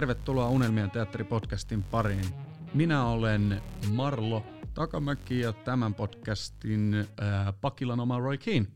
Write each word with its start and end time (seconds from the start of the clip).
Tervetuloa 0.00 0.48
Unelmien 0.48 0.90
teatteripodcastin 0.90 1.82
pariin. 1.82 2.24
Minä 2.74 3.04
olen 3.04 3.62
Marlo 3.92 4.44
Takamäki 4.74 5.40
ja 5.40 5.52
tämän 5.52 5.94
podcastin 5.94 6.94
äh, 6.94 7.54
Pakilan 7.60 8.00
oma 8.00 8.18
Roy 8.18 8.38
Keane. 8.38 8.66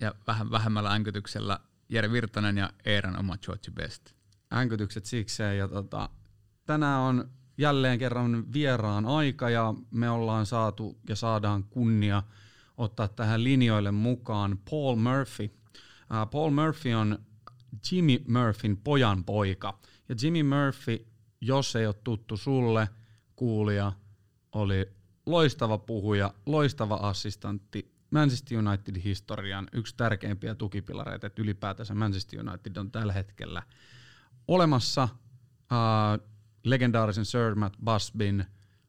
ja 0.00 0.14
vähän 0.26 0.50
vähemmällä 0.50 0.92
änkytyksellä 0.92 1.60
Jere 1.88 2.12
Virtanen 2.12 2.56
ja 2.56 2.70
Eeran 2.84 3.18
oma 3.18 3.36
George 3.36 3.70
Best. 3.70 4.12
Änkytykset 4.52 5.04
sikseen 5.04 5.58
ja 5.58 5.68
tota, 5.68 6.08
tänään 6.64 7.00
on 7.00 7.30
jälleen 7.56 7.98
kerran 7.98 8.52
vieraan 8.52 9.06
aika 9.06 9.50
ja 9.50 9.74
me 9.90 10.10
ollaan 10.10 10.46
saatu 10.46 10.98
ja 11.08 11.16
saadaan 11.16 11.64
kunnia 11.64 12.22
ottaa 12.76 13.08
tähän 13.08 13.44
linjoille 13.44 13.90
mukaan 13.90 14.58
Paul 14.70 14.96
Murphy. 14.96 15.50
Äh, 16.14 16.30
Paul 16.30 16.50
Murphy 16.50 16.94
on 16.94 17.18
Jimmy 17.90 18.24
Murphyn 18.28 18.76
pojan 18.76 19.24
poika. 19.24 19.78
Ja 20.08 20.14
Jimmy 20.22 20.42
Murphy, 20.42 21.06
jos 21.40 21.76
ei 21.76 21.86
ole 21.86 21.94
tuttu 22.04 22.36
sulle, 22.36 22.88
kuulija, 23.36 23.92
oli 24.52 24.92
loistava 25.26 25.78
puhuja, 25.78 26.34
loistava 26.46 26.94
assistantti, 26.94 27.92
Manchester 28.10 28.58
United-historian 28.58 29.68
yksi 29.72 29.96
tärkeimpiä 29.96 30.54
tukipilareita, 30.54 31.26
että 31.26 31.42
ylipäätänsä 31.42 31.94
Manchester 31.94 32.48
United 32.48 32.76
on 32.76 32.90
tällä 32.90 33.12
hetkellä 33.12 33.62
olemassa. 34.48 35.08
Uh, 35.72 36.28
legendaarisen 36.64 37.24
Sir 37.24 37.54
Matt 37.54 37.76
Busbyn 37.84 38.46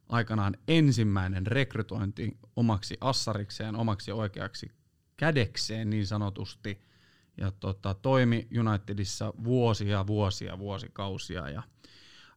aikanaan 0.08 0.56
ensimmäinen 0.68 1.46
rekrytointi 1.46 2.38
omaksi 2.56 2.96
assarikseen, 3.00 3.76
omaksi 3.76 4.12
oikeaksi 4.12 4.72
kädekseen 5.16 5.90
niin 5.90 6.06
sanotusti, 6.06 6.82
ja 7.36 7.50
tota, 7.50 7.94
toimi 7.94 8.48
Unitedissa 8.58 9.32
vuosia, 9.44 10.06
vuosia, 10.06 10.58
vuosikausia, 10.58 11.48
ja 11.48 11.62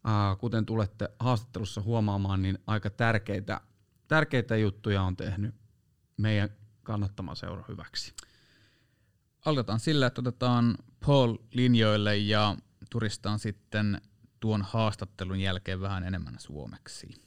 uh, 0.07 0.39
kuten 0.39 0.65
tulette 0.65 1.09
haastattelussa 1.19 1.81
huomaamaan, 1.81 2.41
niin 2.41 2.57
aika 2.67 2.89
tärkeitä, 2.89 3.61
tärkeitä 4.07 4.55
juttuja 4.55 5.01
on 5.01 5.17
tehnyt 5.17 5.55
meidän 6.17 6.49
kannattama 6.83 7.35
seura 7.35 7.63
hyväksi. 7.67 8.13
Aloitetaan 9.45 9.79
sillä, 9.79 10.05
että 10.05 10.21
otetaan 10.21 10.77
Paul 11.05 11.37
linjoille 11.51 12.17
ja 12.17 12.57
turistaan 12.89 13.39
sitten 13.39 14.01
tuon 14.39 14.61
haastattelun 14.61 15.39
jälkeen 15.39 15.81
vähän 15.81 16.03
enemmän 16.03 16.35
suomeksi. 16.39 17.22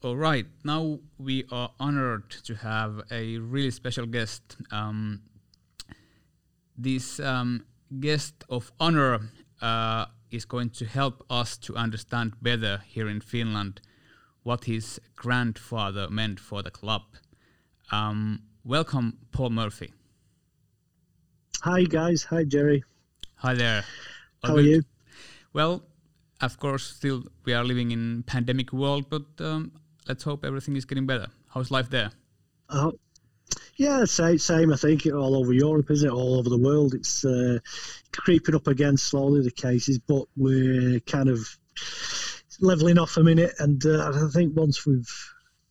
All 0.00 0.16
right, 0.16 0.46
now 0.62 1.00
we 1.18 1.44
are 1.50 1.72
honored 1.80 2.30
to 2.44 2.54
have 2.54 3.02
a 3.10 3.38
really 3.38 3.72
special 3.72 4.06
guest. 4.06 4.56
Um, 4.70 5.22
this 6.76 7.18
um, 7.18 7.64
guest 7.98 8.44
of 8.48 8.70
honor 8.78 9.18
uh, 9.60 10.06
is 10.30 10.44
going 10.44 10.70
to 10.70 10.84
help 10.86 11.24
us 11.28 11.58
to 11.58 11.74
understand 11.74 12.34
better 12.40 12.80
here 12.86 13.08
in 13.08 13.20
Finland 13.20 13.80
what 14.44 14.66
his 14.66 15.00
grandfather 15.16 16.08
meant 16.08 16.38
for 16.38 16.62
the 16.62 16.70
club. 16.70 17.02
Um, 17.90 18.42
welcome, 18.64 19.18
Paul 19.32 19.50
Murphy. 19.50 19.92
Hi 21.62 21.82
guys, 21.82 22.22
hi 22.22 22.44
Jerry. 22.44 22.84
Hi 23.38 23.54
there. 23.54 23.84
How 24.44 24.54
are 24.54 24.60
you? 24.60 24.84
Well, 25.52 25.82
of 26.40 26.56
course, 26.60 26.84
still 26.84 27.24
we 27.44 27.52
are 27.52 27.64
living 27.64 27.90
in 27.90 28.22
pandemic 28.22 28.72
world, 28.72 29.10
but 29.10 29.24
um, 29.40 29.72
let's 30.08 30.24
hope 30.24 30.44
everything 30.44 30.76
is 30.76 30.84
getting 30.84 31.06
better. 31.06 31.26
How's 31.48 31.70
life 31.70 31.90
there? 31.90 32.10
Uh, 32.68 32.92
yeah, 33.76 34.04
same, 34.06 34.38
same. 34.38 34.72
I 34.72 34.76
think 34.76 35.06
all 35.06 35.36
over 35.36 35.52
Europe, 35.52 35.90
isn't 35.90 36.08
it? 36.08 36.12
All 36.12 36.38
over 36.38 36.48
the 36.48 36.58
world, 36.58 36.94
it's 36.94 37.24
uh, 37.24 37.58
creeping 38.12 38.54
up 38.54 38.66
again 38.66 38.96
slowly 38.96 39.42
the 39.42 39.50
cases, 39.50 39.98
but 39.98 40.24
we're 40.36 41.00
kind 41.00 41.28
of 41.28 41.40
leveling 42.60 42.98
off 42.98 43.16
a 43.16 43.22
minute. 43.22 43.52
And 43.58 43.84
uh, 43.86 44.10
I 44.12 44.28
think 44.32 44.56
once 44.56 44.84
we've 44.84 45.08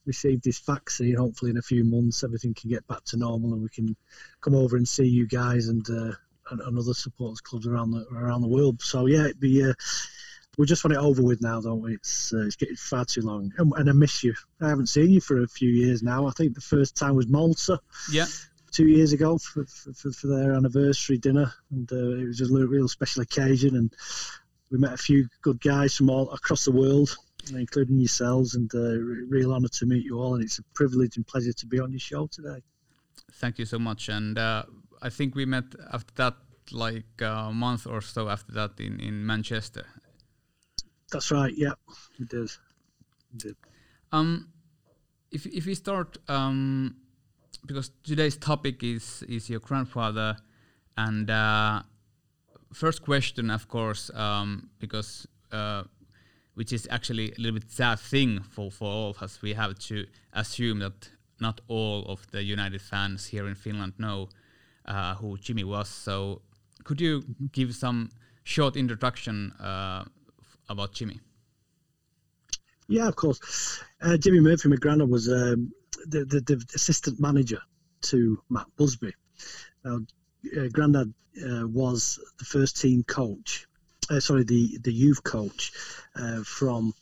received 0.05 0.43
this 0.43 0.59
vaccine, 0.59 1.15
hopefully 1.15 1.51
in 1.51 1.57
a 1.57 1.61
few 1.61 1.83
months, 1.83 2.23
everything 2.23 2.53
can 2.53 2.69
get 2.69 2.87
back 2.87 3.03
to 3.05 3.17
normal, 3.17 3.53
and 3.53 3.61
we 3.61 3.69
can 3.69 3.95
come 4.41 4.55
over 4.55 4.77
and 4.77 4.87
see 4.87 5.05
you 5.05 5.27
guys 5.27 5.67
and 5.67 5.85
uh, 5.89 6.13
and, 6.49 6.61
and 6.61 6.79
other 6.79 6.93
supporters 6.93 7.41
clubs 7.41 7.67
around 7.67 7.91
the 7.91 8.05
around 8.15 8.41
the 8.41 8.47
world. 8.47 8.81
So 8.81 9.07
yeah, 9.07 9.25
it'd 9.25 9.39
be. 9.39 9.73
Uh, 10.57 10.61
we 10.61 10.65
just 10.65 10.83
want 10.83 10.93
it 10.93 10.99
over 10.99 11.21
with 11.21 11.41
now, 11.41 11.61
don't 11.61 11.81
we? 11.81 11.93
It's 11.93 12.33
uh, 12.33 12.45
it's 12.45 12.55
getting 12.55 12.75
far 12.75 13.05
too 13.05 13.21
long, 13.21 13.51
and, 13.57 13.71
and 13.75 13.89
I 13.89 13.93
miss 13.93 14.23
you. 14.23 14.33
I 14.61 14.69
haven't 14.69 14.87
seen 14.87 15.09
you 15.11 15.21
for 15.21 15.41
a 15.43 15.47
few 15.47 15.69
years 15.69 16.03
now. 16.03 16.27
I 16.27 16.31
think 16.31 16.55
the 16.55 16.61
first 16.61 16.95
time 16.95 17.15
was 17.15 17.27
Malta 17.27 17.79
Yeah. 18.11 18.25
two 18.71 18.87
years 18.87 19.13
ago 19.13 19.37
for, 19.37 19.65
for, 19.65 20.11
for 20.11 20.27
their 20.27 20.53
anniversary 20.53 21.17
dinner, 21.17 21.53
and 21.71 21.91
uh, 21.91 21.95
it 21.95 22.27
was 22.27 22.41
a 22.41 22.45
real, 22.45 22.67
real 22.67 22.87
special 22.87 23.21
occasion. 23.21 23.75
And 23.75 23.93
we 24.71 24.77
met 24.77 24.93
a 24.93 24.97
few 24.97 25.27
good 25.41 25.61
guys 25.61 25.95
from 25.95 26.09
all 26.09 26.29
across 26.31 26.65
the 26.65 26.71
world, 26.71 27.15
including 27.51 27.99
yourselves, 27.99 28.55
and 28.55 28.69
uh, 28.73 28.97
real 29.29 29.53
honour 29.53 29.69
to 29.69 29.85
meet 29.85 30.03
you 30.03 30.19
all. 30.19 30.35
And 30.35 30.43
it's 30.43 30.59
a 30.59 30.63
privilege 30.73 31.17
and 31.17 31.25
pleasure 31.25 31.53
to 31.53 31.65
be 31.65 31.79
on 31.79 31.91
your 31.91 31.99
show 31.99 32.27
today. 32.27 32.61
Thank 33.33 33.59
you 33.59 33.65
so 33.65 33.79
much. 33.79 34.09
And 34.09 34.37
uh, 34.37 34.63
I 35.01 35.09
think 35.09 35.35
we 35.35 35.45
met 35.45 35.65
after 35.93 36.13
that, 36.15 36.35
like 36.71 37.21
a 37.21 37.51
month 37.53 37.87
or 37.87 38.01
so 38.01 38.27
after 38.27 38.51
that, 38.53 38.79
in 38.79 38.99
in 38.99 39.25
Manchester. 39.25 39.85
That's 41.11 41.31
right. 41.31 41.53
Yeah, 41.55 41.73
we 42.19 42.25
did. 42.25 42.51
We 43.31 43.37
did. 43.37 43.55
Um, 44.11 44.49
if 45.31 45.45
if 45.45 45.65
we 45.65 45.75
start, 45.75 46.17
um, 46.27 46.95
because 47.65 47.91
today's 48.03 48.37
topic 48.37 48.83
is 48.83 49.23
is 49.23 49.49
your 49.49 49.59
grandfather, 49.59 50.37
and 50.97 51.29
uh, 51.29 51.83
first 52.73 53.01
question, 53.03 53.49
of 53.49 53.67
course, 53.67 54.11
um, 54.13 54.69
because 54.79 55.27
uh, 55.51 55.83
which 56.55 56.73
is 56.73 56.87
actually 56.91 57.31
a 57.31 57.41
little 57.41 57.59
bit 57.59 57.71
sad 57.71 57.99
thing 57.99 58.41
for 58.41 58.71
for 58.71 58.87
all 58.87 59.09
of 59.11 59.21
us. 59.21 59.41
We 59.41 59.53
have 59.53 59.77
to 59.79 60.05
assume 60.33 60.79
that 60.79 61.09
not 61.39 61.61
all 61.67 62.05
of 62.05 62.29
the 62.31 62.43
United 62.43 62.81
fans 62.81 63.27
here 63.27 63.47
in 63.47 63.55
Finland 63.55 63.93
know 63.97 64.29
uh, 64.85 65.15
who 65.15 65.37
Jimmy 65.37 65.63
was. 65.63 65.87
So, 65.87 66.41
could 66.83 66.99
you 66.99 67.23
give 67.51 67.75
some 67.75 68.09
short 68.43 68.75
introduction 68.75 69.51
uh, 69.59 70.03
f- 70.05 70.16
about 70.69 70.93
Jimmy? 70.93 71.19
Yeah, 72.87 73.07
of 73.07 73.15
course. 73.15 73.83
Uh, 74.01 74.17
Jimmy 74.17 74.39
Murphy, 74.39 74.69
my 74.69 74.77
granddad, 74.77 75.09
was 75.09 75.27
um, 75.27 75.73
the, 76.05 76.25
the, 76.25 76.41
the 76.41 76.65
assistant 76.73 77.19
manager 77.19 77.59
to 78.03 78.41
Matt 78.49 78.67
Busby. 78.77 79.13
Now, 79.83 79.99
uh, 80.57 80.67
granddad 80.71 81.13
uh, 81.37 81.67
was 81.67 82.19
the 82.39 82.45
first 82.45 82.81
team 82.81 83.03
coach, 83.03 83.67
uh, 84.09 84.19
sorry, 84.19 84.43
the, 84.43 84.77
the 84.81 84.93
youth 84.93 85.23
coach 85.23 85.73
uh, 86.15 86.43
from 86.43 86.93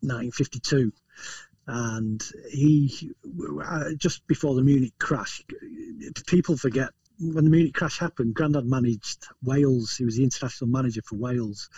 1952. 0.00 0.92
And 1.66 2.22
he, 2.50 3.10
uh, 3.62 3.90
just 3.96 4.26
before 4.26 4.54
the 4.54 4.62
Munich 4.62 4.94
crash, 4.98 5.42
people 6.26 6.56
forget 6.56 6.90
when 7.20 7.44
the 7.44 7.50
Munich 7.50 7.74
crash 7.74 7.98
happened, 7.98 8.34
Grandad 8.34 8.64
managed 8.64 9.26
Wales. 9.42 9.96
He 9.96 10.04
was 10.04 10.16
the 10.16 10.22
international 10.22 10.70
manager 10.70 11.02
for 11.04 11.16
Wales. 11.16 11.68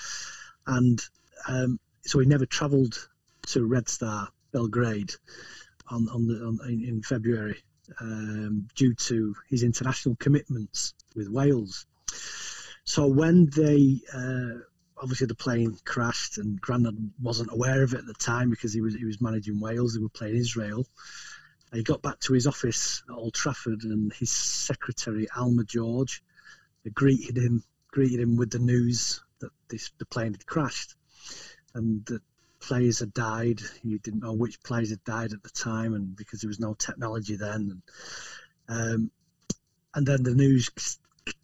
And 0.67 1.01
um, 1.49 1.79
so 2.03 2.19
he 2.19 2.27
never 2.27 2.47
travelled 2.47 3.09
to 3.49 3.65
Red 3.65 3.89
Star 3.89 4.29
Belgrade 4.53 5.13
on, 5.89 6.09
on 6.09 6.27
the 6.27 6.35
on, 6.35 6.59
in, 6.69 7.03
February 7.03 7.63
um, 8.01 8.69
due 8.75 8.95
to 8.95 9.35
his 9.49 9.63
international 9.63 10.17
commitments 10.17 10.95
with 11.15 11.29
Wales. 11.29 11.87
So 12.85 13.07
when 13.07 13.47
they 13.47 14.01
uh, 14.15 14.61
obviously 15.01 15.27
the 15.27 15.35
plane 15.35 15.77
crashed 15.85 16.39
and 16.39 16.61
Grandad 16.61 16.97
wasn't 17.21 17.53
aware 17.53 17.83
of 17.83 17.95
it 17.95 18.01
at 18.01 18.07
the 18.07 18.15
time 18.15 18.51
because 18.51 18.73
he 18.73 18.81
was 18.81 18.95
he 18.95 19.05
was 19.05 19.21
managing 19.21 19.61
Wales. 19.61 19.95
They 19.95 20.03
were 20.03 20.09
playing 20.09 20.37
Israel. 20.37 20.87
He 21.73 21.83
got 21.83 22.03
back 22.03 22.19
to 22.21 22.33
his 22.33 22.47
office 22.47 23.03
at 23.09 23.15
Old 23.15 23.35
Trafford 23.35 23.85
and 23.85 24.13
his 24.13 24.31
secretary 24.31 25.29
Alma 25.37 25.65
George 25.65 26.23
greeted 26.95 27.37
him 27.37 27.63
greeted 27.89 28.21
him 28.21 28.37
with 28.37 28.51
the 28.51 28.59
news 28.59 29.23
that 29.41 29.51
this 29.69 29.91
the 29.99 30.07
plane 30.07 30.33
had 30.33 30.47
crashed 30.47 30.95
and 31.75 32.05
that 32.07 32.23
players 32.61 33.01
had 33.01 33.13
died. 33.13 33.61
You 33.83 33.99
didn't 33.99 34.21
know 34.21 34.33
which 34.33 34.63
players 34.63 34.91
had 34.91 35.05
died 35.05 35.33
at 35.33 35.43
the 35.43 35.51
time, 35.51 35.95
and 35.95 36.15
because 36.17 36.41
there 36.41 36.49
was 36.49 36.61
no 36.61 36.75
technology 36.75 37.37
then, 37.37 37.71
and, 37.71 37.83
um, 38.69 39.11
and 39.95 40.07
then 40.07 40.23
the 40.23 40.35
news 40.35 40.71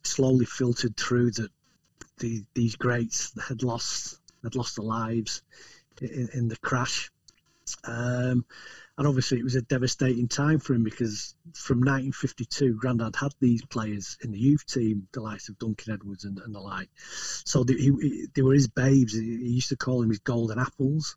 slowly 0.02 0.46
filtered 0.46 0.96
through 0.96 1.32
that 1.32 1.50
the, 2.18 2.44
these 2.54 2.76
greats 2.76 3.32
had 3.48 3.62
lost 3.62 4.20
had 4.42 4.54
lost 4.54 4.76
their 4.76 4.84
lives 4.84 5.42
in, 6.00 6.28
in 6.32 6.48
the 6.48 6.56
crash. 6.56 7.10
Um, 7.84 8.44
and 8.98 9.06
obviously, 9.06 9.38
it 9.38 9.44
was 9.44 9.56
a 9.56 9.62
devastating 9.62 10.26
time 10.26 10.58
for 10.58 10.72
him 10.72 10.82
because 10.82 11.34
from 11.52 11.80
1952, 11.80 12.74
Grandad 12.74 13.14
had 13.14 13.32
these 13.40 13.62
players 13.66 14.16
in 14.22 14.30
the 14.30 14.38
youth 14.38 14.64
team, 14.66 15.06
the 15.12 15.20
likes 15.20 15.50
of 15.50 15.58
Duncan 15.58 15.92
Edwards 15.92 16.24
and, 16.24 16.38
and 16.38 16.54
the 16.54 16.60
like. 16.60 16.88
So 16.96 17.62
they, 17.62 17.74
he, 17.74 18.26
they 18.34 18.40
were 18.40 18.54
his 18.54 18.68
babes. 18.68 19.12
He 19.12 19.20
used 19.20 19.68
to 19.68 19.76
call 19.76 20.00
them 20.00 20.08
his 20.08 20.20
golden 20.20 20.58
apples. 20.58 21.16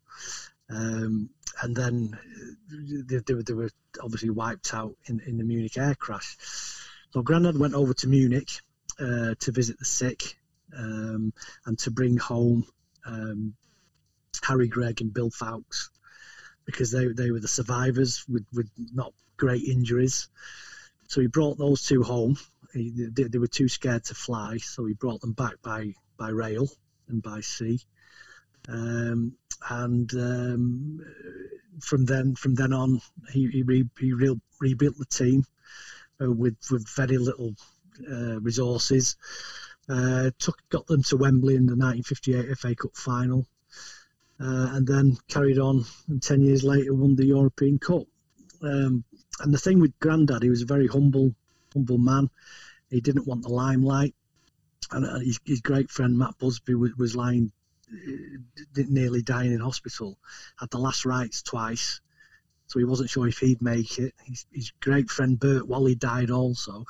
Um, 0.68 1.30
and 1.62 1.74
then 1.74 2.18
they, 2.70 3.18
they, 3.26 3.42
they, 3.42 3.54
were 3.54 3.70
obviously 4.02 4.30
wiped 4.30 4.74
out 4.74 4.94
in, 5.06 5.20
in 5.26 5.38
the 5.38 5.44
Munich 5.44 5.78
air 5.78 5.94
crash. 5.94 6.36
So 7.12 7.22
Grandad 7.22 7.58
went 7.58 7.74
over 7.74 7.94
to 7.94 8.08
Munich 8.08 8.50
uh, 9.00 9.34
to 9.40 9.52
visit 9.52 9.78
the 9.78 9.86
sick 9.86 10.36
um, 10.76 11.32
and 11.64 11.78
to 11.80 11.90
bring 11.90 12.18
home 12.18 12.66
um, 13.06 13.54
Harry 14.42 14.68
Gregg 14.68 15.00
and 15.00 15.14
Bill 15.14 15.30
Foulkes 15.30 15.88
because 16.70 16.90
they, 16.90 17.06
they 17.08 17.30
were 17.30 17.40
the 17.40 17.48
survivors 17.48 18.24
with, 18.28 18.46
with 18.52 18.70
not 18.92 19.12
great 19.36 19.64
injuries. 19.64 20.28
So 21.08 21.20
he 21.20 21.26
brought 21.26 21.58
those 21.58 21.82
two 21.82 22.02
home. 22.02 22.36
He, 22.72 23.08
they, 23.10 23.24
they, 23.24 23.38
were 23.38 23.48
too 23.48 23.68
scared 23.68 24.04
to 24.04 24.14
fly, 24.14 24.58
so 24.58 24.84
he 24.84 24.94
brought 24.94 25.20
them 25.20 25.32
back 25.32 25.54
by, 25.62 25.94
by 26.16 26.28
rail 26.28 26.68
and 27.08 27.22
by 27.22 27.40
sea. 27.40 27.80
Um, 28.68 29.32
and 29.68 30.12
um, 30.14 31.00
from 31.80 32.04
then 32.04 32.34
from 32.34 32.54
then 32.54 32.72
on, 32.72 33.00
he 33.30 33.48
he, 33.48 33.62
re, 33.62 33.88
he 33.98 34.12
re, 34.12 34.38
rebuilt 34.60 34.96
the 34.98 35.04
team 35.06 35.44
uh, 36.22 36.30
with 36.30 36.56
with 36.70 36.88
very 36.88 37.18
little 37.18 37.54
uh, 38.10 38.40
resources. 38.40 39.16
Uh, 39.88 40.30
took 40.38 40.56
got 40.68 40.86
them 40.86 41.02
to 41.02 41.16
Wembley 41.16 41.56
in 41.56 41.66
the 41.66 41.76
1958 41.76 42.56
FA 42.58 42.74
Cup 42.74 42.96
final, 42.96 43.46
uh, 44.40 44.70
and 44.72 44.86
then 44.86 45.16
carried 45.28 45.58
on. 45.58 45.84
And 46.08 46.22
ten 46.22 46.40
years 46.40 46.64
later, 46.64 46.94
won 46.94 47.16
the 47.16 47.26
European 47.26 47.78
Cup. 47.78 48.04
Um, 48.62 49.04
and 49.40 49.52
the 49.54 49.58
thing 49.58 49.80
with 49.80 49.98
Grandad, 50.00 50.42
he 50.42 50.50
was 50.50 50.62
a 50.62 50.66
very 50.66 50.86
humble, 50.86 51.34
humble 51.72 51.98
man. 51.98 52.30
He 52.88 53.00
didn't 53.00 53.26
want 53.26 53.42
the 53.42 53.50
limelight. 53.50 54.14
And 54.90 55.06
uh, 55.06 55.18
his, 55.18 55.38
his 55.44 55.60
great 55.60 55.90
friend 55.90 56.18
Matt 56.18 56.38
Busby 56.38 56.74
was, 56.74 56.94
was 56.96 57.14
lying, 57.14 57.52
uh, 57.92 58.82
nearly 58.88 59.22
dying 59.22 59.52
in 59.52 59.60
hospital. 59.60 60.18
Had 60.58 60.70
the 60.70 60.78
last 60.78 61.04
rites 61.04 61.42
twice, 61.42 62.00
so 62.66 62.78
he 62.78 62.84
wasn't 62.84 63.10
sure 63.10 63.28
if 63.28 63.38
he'd 63.38 63.62
make 63.62 63.98
it. 63.98 64.14
His, 64.24 64.46
his 64.52 64.72
great 64.80 65.10
friend 65.10 65.38
Bert 65.38 65.68
Whalley 65.68 65.94
died 65.94 66.30
also. 66.30 66.84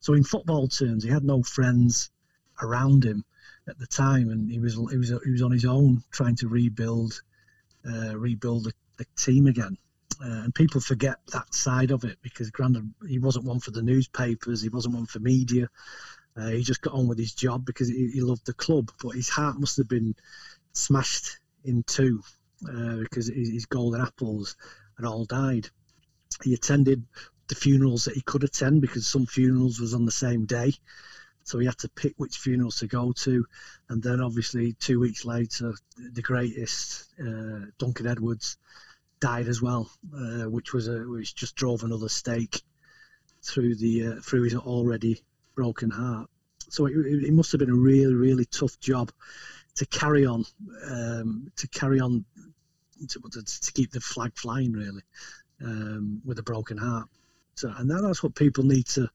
So 0.00 0.14
in 0.14 0.24
football 0.24 0.68
terms, 0.68 1.04
he 1.04 1.10
had 1.10 1.24
no 1.24 1.42
friends 1.42 2.10
around 2.60 3.04
him 3.04 3.24
at 3.68 3.78
the 3.78 3.86
time, 3.86 4.30
and 4.30 4.50
he 4.50 4.58
was 4.58 4.74
he 4.74 4.96
was 4.96 5.12
he 5.24 5.30
was 5.30 5.42
on 5.42 5.52
his 5.52 5.64
own 5.64 6.02
trying 6.10 6.36
to 6.36 6.48
rebuild 6.48 7.20
uh, 7.88 8.16
rebuild 8.16 8.64
the, 8.64 8.72
the 8.98 9.06
team 9.16 9.46
again. 9.46 9.76
Uh, 10.22 10.44
and 10.44 10.54
people 10.54 10.80
forget 10.80 11.16
that 11.32 11.52
side 11.52 11.90
of 11.90 12.04
it 12.04 12.16
because 12.22 12.50
Grandad 12.50 12.90
he 13.06 13.18
wasn't 13.18 13.44
one 13.44 13.60
for 13.60 13.70
the 13.70 13.82
newspapers, 13.82 14.62
he 14.62 14.68
wasn't 14.68 14.94
one 14.94 15.06
for 15.06 15.18
media. 15.18 15.68
Uh, 16.36 16.48
he 16.48 16.62
just 16.62 16.82
got 16.82 16.92
on 16.92 17.08
with 17.08 17.18
his 17.18 17.32
job 17.32 17.64
because 17.64 17.88
he, 17.88 18.10
he, 18.12 18.20
loved 18.20 18.44
the 18.44 18.52
club, 18.52 18.90
but 19.02 19.14
his 19.14 19.28
heart 19.28 19.58
must 19.58 19.78
have 19.78 19.88
been 19.88 20.14
smashed 20.74 21.38
in 21.64 21.82
two 21.82 22.22
uh, 22.68 22.96
because 22.96 23.28
his, 23.28 23.48
his 23.48 23.66
golden 23.66 24.02
apples 24.02 24.54
had 24.98 25.06
all 25.06 25.24
died. 25.24 25.68
He 26.44 26.52
attended 26.52 27.04
the 27.48 27.54
funerals 27.54 28.04
that 28.04 28.14
he 28.14 28.20
could 28.20 28.44
attend 28.44 28.82
because 28.82 29.06
some 29.06 29.24
funerals 29.24 29.80
was 29.80 29.94
on 29.94 30.04
the 30.04 30.12
same 30.12 30.44
day. 30.44 30.74
So 31.46 31.60
he 31.60 31.66
had 31.66 31.78
to 31.78 31.88
pick 31.88 32.14
which 32.16 32.38
funerals 32.38 32.80
to 32.80 32.88
go 32.88 33.12
to. 33.12 33.46
And 33.88 34.02
then 34.02 34.20
obviously 34.20 34.72
two 34.72 34.98
weeks 34.98 35.24
later, 35.24 35.74
the 35.96 36.20
greatest, 36.20 37.04
uh, 37.20 37.66
Duncan 37.78 38.08
Edwards, 38.08 38.58
died 39.20 39.46
as 39.46 39.62
well, 39.62 39.88
uh, 40.14 40.50
which 40.50 40.72
was 40.72 40.88
a 40.88 40.98
which 41.08 41.34
just 41.34 41.54
drove 41.54 41.84
another 41.84 42.08
stake 42.08 42.62
through 43.42 43.76
the 43.76 44.08
uh, 44.08 44.20
through 44.20 44.42
his 44.42 44.54
already 44.54 45.22
broken 45.54 45.90
heart. 45.90 46.28
So 46.68 46.86
it, 46.86 46.94
it, 46.96 47.32
must 47.32 47.52
have 47.52 47.60
been 47.60 47.70
a 47.70 47.74
really 47.74 48.14
really 48.14 48.44
tough 48.44 48.78
job 48.80 49.12
to 49.76 49.86
carry 49.86 50.26
on 50.26 50.44
um, 50.90 51.50
to 51.56 51.68
carry 51.68 52.00
on 52.00 52.24
to, 53.08 53.20
to, 53.20 53.72
keep 53.72 53.92
the 53.92 54.00
flag 54.00 54.32
flying 54.34 54.72
really 54.72 55.02
um, 55.62 56.20
with 56.24 56.38
a 56.38 56.42
broken 56.42 56.76
heart. 56.76 57.08
So 57.54 57.72
and 57.74 57.90
that's 57.90 58.22
what 58.22 58.34
people 58.34 58.64
need 58.64 58.86
to 58.88 59.08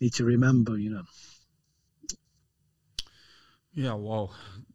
need 0.00 0.14
to 0.14 0.24
remember, 0.24 0.76
you 0.76 0.90
know. 0.90 1.02
Yeah, 3.74 3.94
wow, 3.94 4.30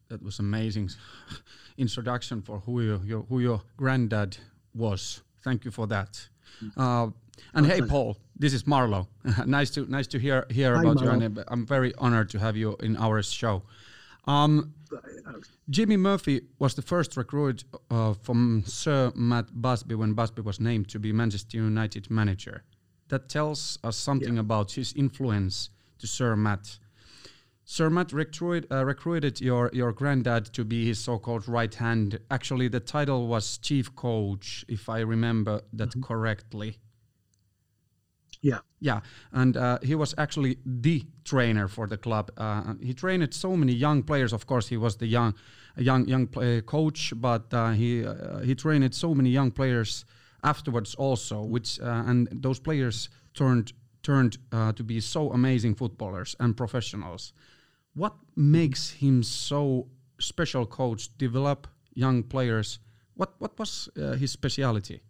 that 0.09 0.21
was 0.21 0.39
amazing 0.39 0.89
introduction 1.77 2.41
for 2.41 2.59
who 2.59 2.81
your, 2.81 2.99
your 3.03 3.23
who 3.23 3.39
your 3.39 3.61
granddad 3.77 4.37
was. 4.75 5.23
Thank 5.43 5.65
you 5.65 5.71
for 5.71 5.87
that. 5.87 6.27
Mm. 6.63 6.71
Uh, 6.77 7.11
and 7.55 7.65
hey, 7.65 7.81
Paul, 7.81 8.17
this 8.37 8.53
is 8.53 8.63
Marlo. 8.63 9.07
nice 9.47 9.71
to 9.71 9.89
nice 9.89 10.07
to 10.07 10.19
hear 10.19 10.45
hear 10.51 10.75
Hi, 10.75 10.81
about 10.81 10.97
Marlo. 10.97 11.03
you, 11.03 11.25
and 11.25 11.43
I'm 11.47 11.65
very 11.65 11.93
honored 11.97 12.29
to 12.29 12.39
have 12.39 12.55
you 12.55 12.75
in 12.79 12.95
our 12.97 13.23
show. 13.23 13.63
Um, 14.25 14.75
Jimmy 15.69 15.97
Murphy 15.97 16.41
was 16.59 16.75
the 16.75 16.83
first 16.83 17.17
recruit 17.17 17.63
uh, 17.89 18.13
from 18.13 18.63
Sir 18.67 19.11
Matt 19.15 19.47
Busby 19.51 19.95
when 19.95 20.13
Busby 20.13 20.43
was 20.43 20.59
named 20.59 20.89
to 20.89 20.99
be 20.99 21.11
Manchester 21.11 21.57
United 21.57 22.11
manager 22.11 22.63
that 23.11 23.27
tells 23.27 23.77
us 23.83 23.97
something 23.97 24.35
yeah. 24.35 24.39
about 24.39 24.71
his 24.71 24.93
influence 24.93 25.69
to 25.99 26.07
Sir 26.07 26.35
Matt. 26.35 26.79
Sir 27.65 27.89
Matt 27.89 28.11
recruit, 28.13 28.65
uh, 28.71 28.83
recruited 28.85 29.39
your, 29.39 29.69
your 29.73 29.91
granddad 29.91 30.45
to 30.53 30.63
be 30.63 30.85
his 30.85 30.99
so-called 30.99 31.47
right 31.47 31.75
hand. 31.75 32.19
Actually, 32.29 32.69
the 32.69 32.79
title 32.79 33.27
was 33.27 33.57
chief 33.57 33.93
coach, 33.95 34.65
if 34.67 34.87
I 34.87 34.99
remember 34.99 35.61
that 35.73 35.89
mm-hmm. 35.89 36.01
correctly. 36.01 36.79
Yeah. 38.41 38.59
Yeah, 38.79 39.01
and 39.31 39.55
uh, 39.55 39.77
he 39.83 39.93
was 39.93 40.15
actually 40.17 40.57
the 40.65 41.03
trainer 41.25 41.67
for 41.67 41.87
the 41.87 41.97
club. 41.97 42.31
Uh, 42.37 42.73
he 42.81 42.93
trained 42.93 43.33
so 43.33 43.55
many 43.55 43.73
young 43.73 44.03
players. 44.03 44.33
Of 44.33 44.47
course, 44.47 44.69
he 44.69 44.77
was 44.77 44.95
the 44.95 45.05
young, 45.05 45.35
young, 45.77 46.07
young 46.07 46.27
coach, 46.65 47.13
but 47.15 47.53
uh, 47.53 47.71
he 47.71 48.03
uh, 48.03 48.39
he 48.39 48.55
trained 48.55 48.95
so 48.95 49.13
many 49.13 49.29
young 49.29 49.51
players 49.51 50.05
afterwards 50.43 50.95
also, 50.95 51.43
which 51.43 51.79
uh, 51.79 52.03
and 52.05 52.27
those 52.31 52.59
players 52.59 53.09
turned 53.33 53.73
turned 54.03 54.37
uh, 54.51 54.71
to 54.73 54.83
be 54.83 54.99
so 54.99 55.31
amazing 55.31 55.75
footballers 55.75 56.35
and 56.39 56.57
professionals. 56.57 57.33
What 57.93 58.13
makes 58.35 58.89
him 58.89 59.23
so 59.23 59.87
special 60.19 60.65
coach? 60.65 61.15
Develop 61.17 61.67
young 61.93 62.23
players. 62.23 62.79
What 63.15 63.33
what 63.39 63.57
was 63.59 63.89
uh, 63.97 64.13
his 64.13 64.31
speciality? 64.31 65.01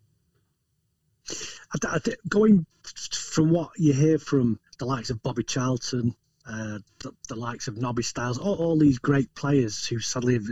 I, 1.74 1.78
I, 1.88 2.00
going 2.28 2.66
from 3.34 3.52
what 3.52 3.70
you 3.78 3.94
hear 3.94 4.18
from 4.18 4.60
the 4.80 4.86
likes 4.86 5.12
of 5.12 5.22
Bobby 5.22 5.44
Charlton, 5.44 6.16
uh, 6.46 6.80
the, 7.00 7.12
the, 7.30 7.36
likes 7.36 7.68
of 7.68 7.78
Nobby 7.78 8.04
Stiles, 8.04 8.40
all, 8.40 8.56
all, 8.56 8.78
these 8.78 8.98
great 8.98 9.34
players 9.36 9.86
who 9.86 10.00
sadly, 10.00 10.34
have, 10.34 10.48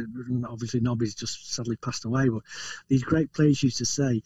obviously 0.48 0.80
Nobby's 0.80 1.15
just 1.15 1.51
sadly 1.51 1.75
passed 1.77 2.06
away, 2.06 2.30
but 2.30 2.44
these 2.88 3.03
great 3.03 3.34
players 3.34 3.63
used 3.63 3.80
to 3.80 3.86
say 3.86 4.22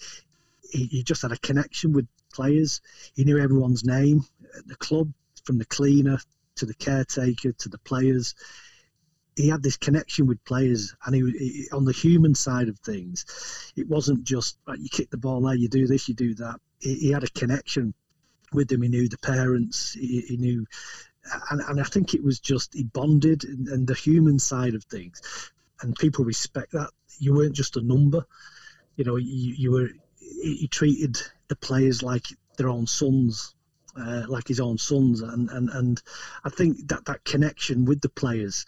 he, 0.72 0.86
he 0.86 1.04
just 1.04 1.22
had 1.22 1.32
a 1.32 1.38
connection 1.38 1.94
with 1.94 2.08
players. 2.34 2.82
He 3.16 3.24
knew 3.24 3.38
everyone's 3.38 3.84
name 3.84 4.24
at 4.58 4.68
the 4.68 4.76
club, 4.76 5.12
from 5.44 5.58
the 5.58 5.66
cleaner 5.66 6.20
to 6.56 6.66
the 6.66 6.74
caretaker 6.74 7.52
to 7.52 7.70
the 7.70 7.78
players. 7.80 8.36
He 9.36 9.50
had 9.50 9.64
this 9.64 9.78
connection 9.78 10.28
with 10.28 10.44
players, 10.46 10.96
and 11.06 11.16
he, 11.16 11.22
he 11.38 11.68
on 11.72 11.86
the 11.86 11.92
human 11.92 12.36
side 12.36 12.70
of 12.70 12.78
things, 12.80 13.72
it 13.76 13.88
wasn't 13.88 14.24
just 14.24 14.58
you 14.78 14.90
kick 14.90 15.10
the 15.10 15.18
ball 15.18 15.42
there, 15.42 15.56
you 15.56 15.68
do 15.68 15.88
this, 15.88 16.08
you 16.08 16.14
do 16.14 16.36
that. 16.36 16.60
He, 16.80 16.96
he 16.96 17.12
had 17.12 17.24
a 17.24 17.30
connection 17.30 17.94
with 18.52 18.68
them. 18.68 18.84
He 18.84 18.90
knew 18.90 19.10
the 19.10 19.18
parents. 19.18 19.94
He, 19.94 20.22
he 20.22 20.38
knew, 20.38 20.68
and, 21.50 21.62
and, 21.62 21.82
I 21.82 21.84
think 21.84 22.14
it 22.14 22.24
was 22.24 22.40
just 22.40 22.76
he 22.76 22.84
bonded 22.84 23.44
and, 23.44 23.68
and 23.70 23.88
the 23.88 23.96
human 23.96 24.38
side 24.38 24.76
of 24.76 24.84
things, 24.84 25.52
and 25.82 25.96
people 25.96 26.26
respect 26.26 26.74
that. 26.74 26.92
You 27.18 27.34
weren't 27.34 27.56
just 27.56 27.78
a 27.78 27.82
number. 27.82 28.26
You 28.98 29.06
know, 29.06 29.16
you, 29.16 29.56
you 29.58 29.72
were 29.72 29.90
he 30.42 30.68
treated 30.68 31.18
the 31.48 31.56
players 31.56 32.04
like 32.04 32.26
their 32.58 32.70
own 32.70 32.88
sons, 32.88 33.54
uh, 33.96 34.24
like 34.28 34.48
his 34.48 34.60
own 34.60 34.78
sons, 34.78 35.22
and, 35.22 35.50
and 35.50 35.70
and 35.70 36.02
I 36.44 36.50
think 36.50 36.88
that 36.88 37.06
that 37.06 37.24
connection 37.24 37.86
with 37.86 38.02
the 38.02 38.10
players 38.10 38.66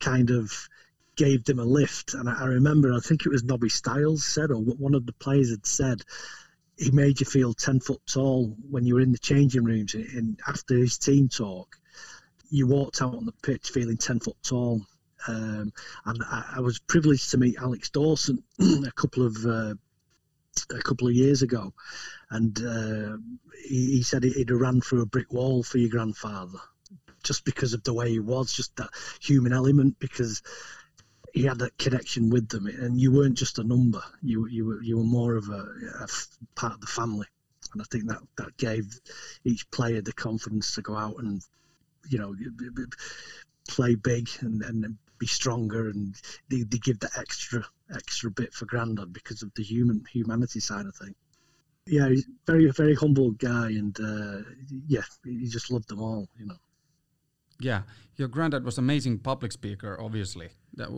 kind 0.00 0.30
of 0.30 0.68
gave 1.16 1.44
them 1.44 1.58
a 1.58 1.64
lift. 1.64 2.14
And 2.14 2.28
I, 2.28 2.42
I 2.42 2.44
remember, 2.46 2.92
I 2.92 3.00
think 3.00 3.26
it 3.26 3.30
was 3.30 3.44
Nobby 3.44 3.68
Stiles 3.68 4.24
said, 4.24 4.50
or 4.50 4.56
one 4.56 4.94
of 4.94 5.06
the 5.06 5.12
players 5.12 5.50
had 5.50 5.66
said, 5.66 6.02
he 6.78 6.90
made 6.90 7.20
you 7.20 7.26
feel 7.26 7.52
ten 7.52 7.78
foot 7.78 8.00
tall 8.06 8.56
when 8.70 8.86
you 8.86 8.94
were 8.94 9.02
in 9.02 9.12
the 9.12 9.18
changing 9.18 9.64
rooms. 9.64 9.94
And 9.94 10.40
after 10.48 10.76
his 10.76 10.96
team 10.96 11.28
talk, 11.28 11.76
you 12.48 12.66
walked 12.66 13.02
out 13.02 13.14
on 13.14 13.26
the 13.26 13.34
pitch 13.42 13.70
feeling 13.70 13.98
ten 13.98 14.18
foot 14.18 14.36
tall. 14.42 14.86
Um, 15.28 15.72
and 16.06 16.22
I, 16.24 16.54
I, 16.56 16.60
was 16.60 16.78
privileged 16.78 17.32
to 17.32 17.36
meet 17.36 17.58
Alex 17.58 17.90
Dawson 17.90 18.42
a 18.58 18.90
couple 18.92 19.26
of 19.26 19.36
uh, 19.44 19.74
a 20.70 20.82
couple 20.82 21.08
of 21.08 21.14
years 21.14 21.42
ago, 21.42 21.72
and 22.30 22.58
uh, 22.64 23.16
he, 23.66 23.92
he, 23.92 24.02
said 24.02 24.24
he'd 24.24 24.50
ran 24.50 24.80
through 24.80 25.02
a 25.02 25.06
brick 25.06 25.32
wall 25.32 25.62
for 25.62 25.78
your 25.78 25.90
grandfather, 25.90 26.58
just 27.22 27.44
because 27.44 27.74
of 27.74 27.82
the 27.84 27.94
way 27.94 28.10
he 28.10 28.18
was, 28.18 28.52
just 28.52 28.74
that 28.76 28.90
human 29.20 29.52
element, 29.52 29.98
because 29.98 30.42
he 31.32 31.44
had 31.44 31.58
that 31.58 31.78
connection 31.78 32.30
with 32.30 32.48
them, 32.48 32.66
and 32.66 33.00
you 33.00 33.12
weren't 33.12 33.38
just 33.38 33.58
a 33.58 33.64
number; 33.64 34.02
you 34.22 34.46
you 34.48 34.66
were 34.66 34.82
you 34.82 34.96
were 34.98 35.04
more 35.04 35.36
of 35.36 35.48
a, 35.48 35.66
a 36.00 36.08
part 36.54 36.74
of 36.74 36.80
the 36.80 36.86
family. 36.86 37.26
and 37.72 37.82
I 37.82 37.84
think 37.90 38.08
that 38.08 38.20
that 38.36 38.56
gave 38.56 39.00
each 39.44 39.70
player 39.70 40.02
the 40.02 40.12
confidence 40.12 40.74
to 40.74 40.82
go 40.82 40.96
out 40.96 41.16
and 41.18 41.42
you 42.08 42.18
know 42.18 42.34
play 43.68 43.94
big 43.94 44.28
and, 44.40 44.62
and 44.62 44.96
be 45.20 45.26
stronger, 45.26 45.90
and 45.90 46.16
they, 46.48 46.62
they 46.62 46.78
give 46.78 46.98
that 47.00 47.16
extra 47.16 47.64
extra 47.94 48.30
bit 48.30 48.52
for 48.52 48.66
Grandad 48.66 49.12
because 49.12 49.42
of 49.44 49.52
the 49.54 49.62
human 49.62 50.02
humanity 50.12 50.60
side 50.60 50.86
of 50.86 50.96
things. 50.96 51.14
Yeah, 51.86 52.08
he's 52.08 52.26
very 52.46 52.70
very 52.72 52.94
humble 52.94 53.30
guy, 53.32 53.68
and 53.82 53.96
uh, 54.00 54.42
yeah, 54.88 55.06
he 55.24 55.46
just 55.46 55.70
loved 55.70 55.88
them 55.88 56.00
all, 56.00 56.28
you 56.38 56.46
know. 56.46 56.58
Yeah, 57.60 57.82
your 58.16 58.28
granddad 58.28 58.64
was 58.64 58.78
amazing 58.78 59.18
public 59.18 59.52
speaker. 59.52 59.98
Obviously, 60.00 60.48
that 60.74 60.90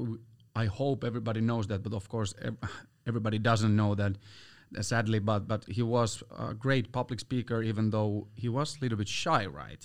hope 0.66 1.04
everybody 1.04 1.40
knows 1.40 1.66
that, 1.66 1.82
but 1.82 1.92
of 1.92 2.08
course, 2.08 2.34
ev- 2.40 2.56
everybody 3.06 3.38
doesn't 3.38 3.74
know 3.74 3.94
that. 3.94 4.12
uh, 4.78 4.82
Sadly, 4.82 5.18
but 5.18 5.46
but 5.48 5.64
he 5.68 5.82
was 5.82 6.22
a 6.30 6.54
great 6.54 6.92
public 6.92 7.20
speaker, 7.20 7.62
even 7.62 7.90
though 7.90 8.28
he 8.34 8.48
was 8.48 8.76
a 8.76 8.80
little 8.80 8.98
bit 8.98 9.08
shy, 9.08 9.46
right? 9.46 9.84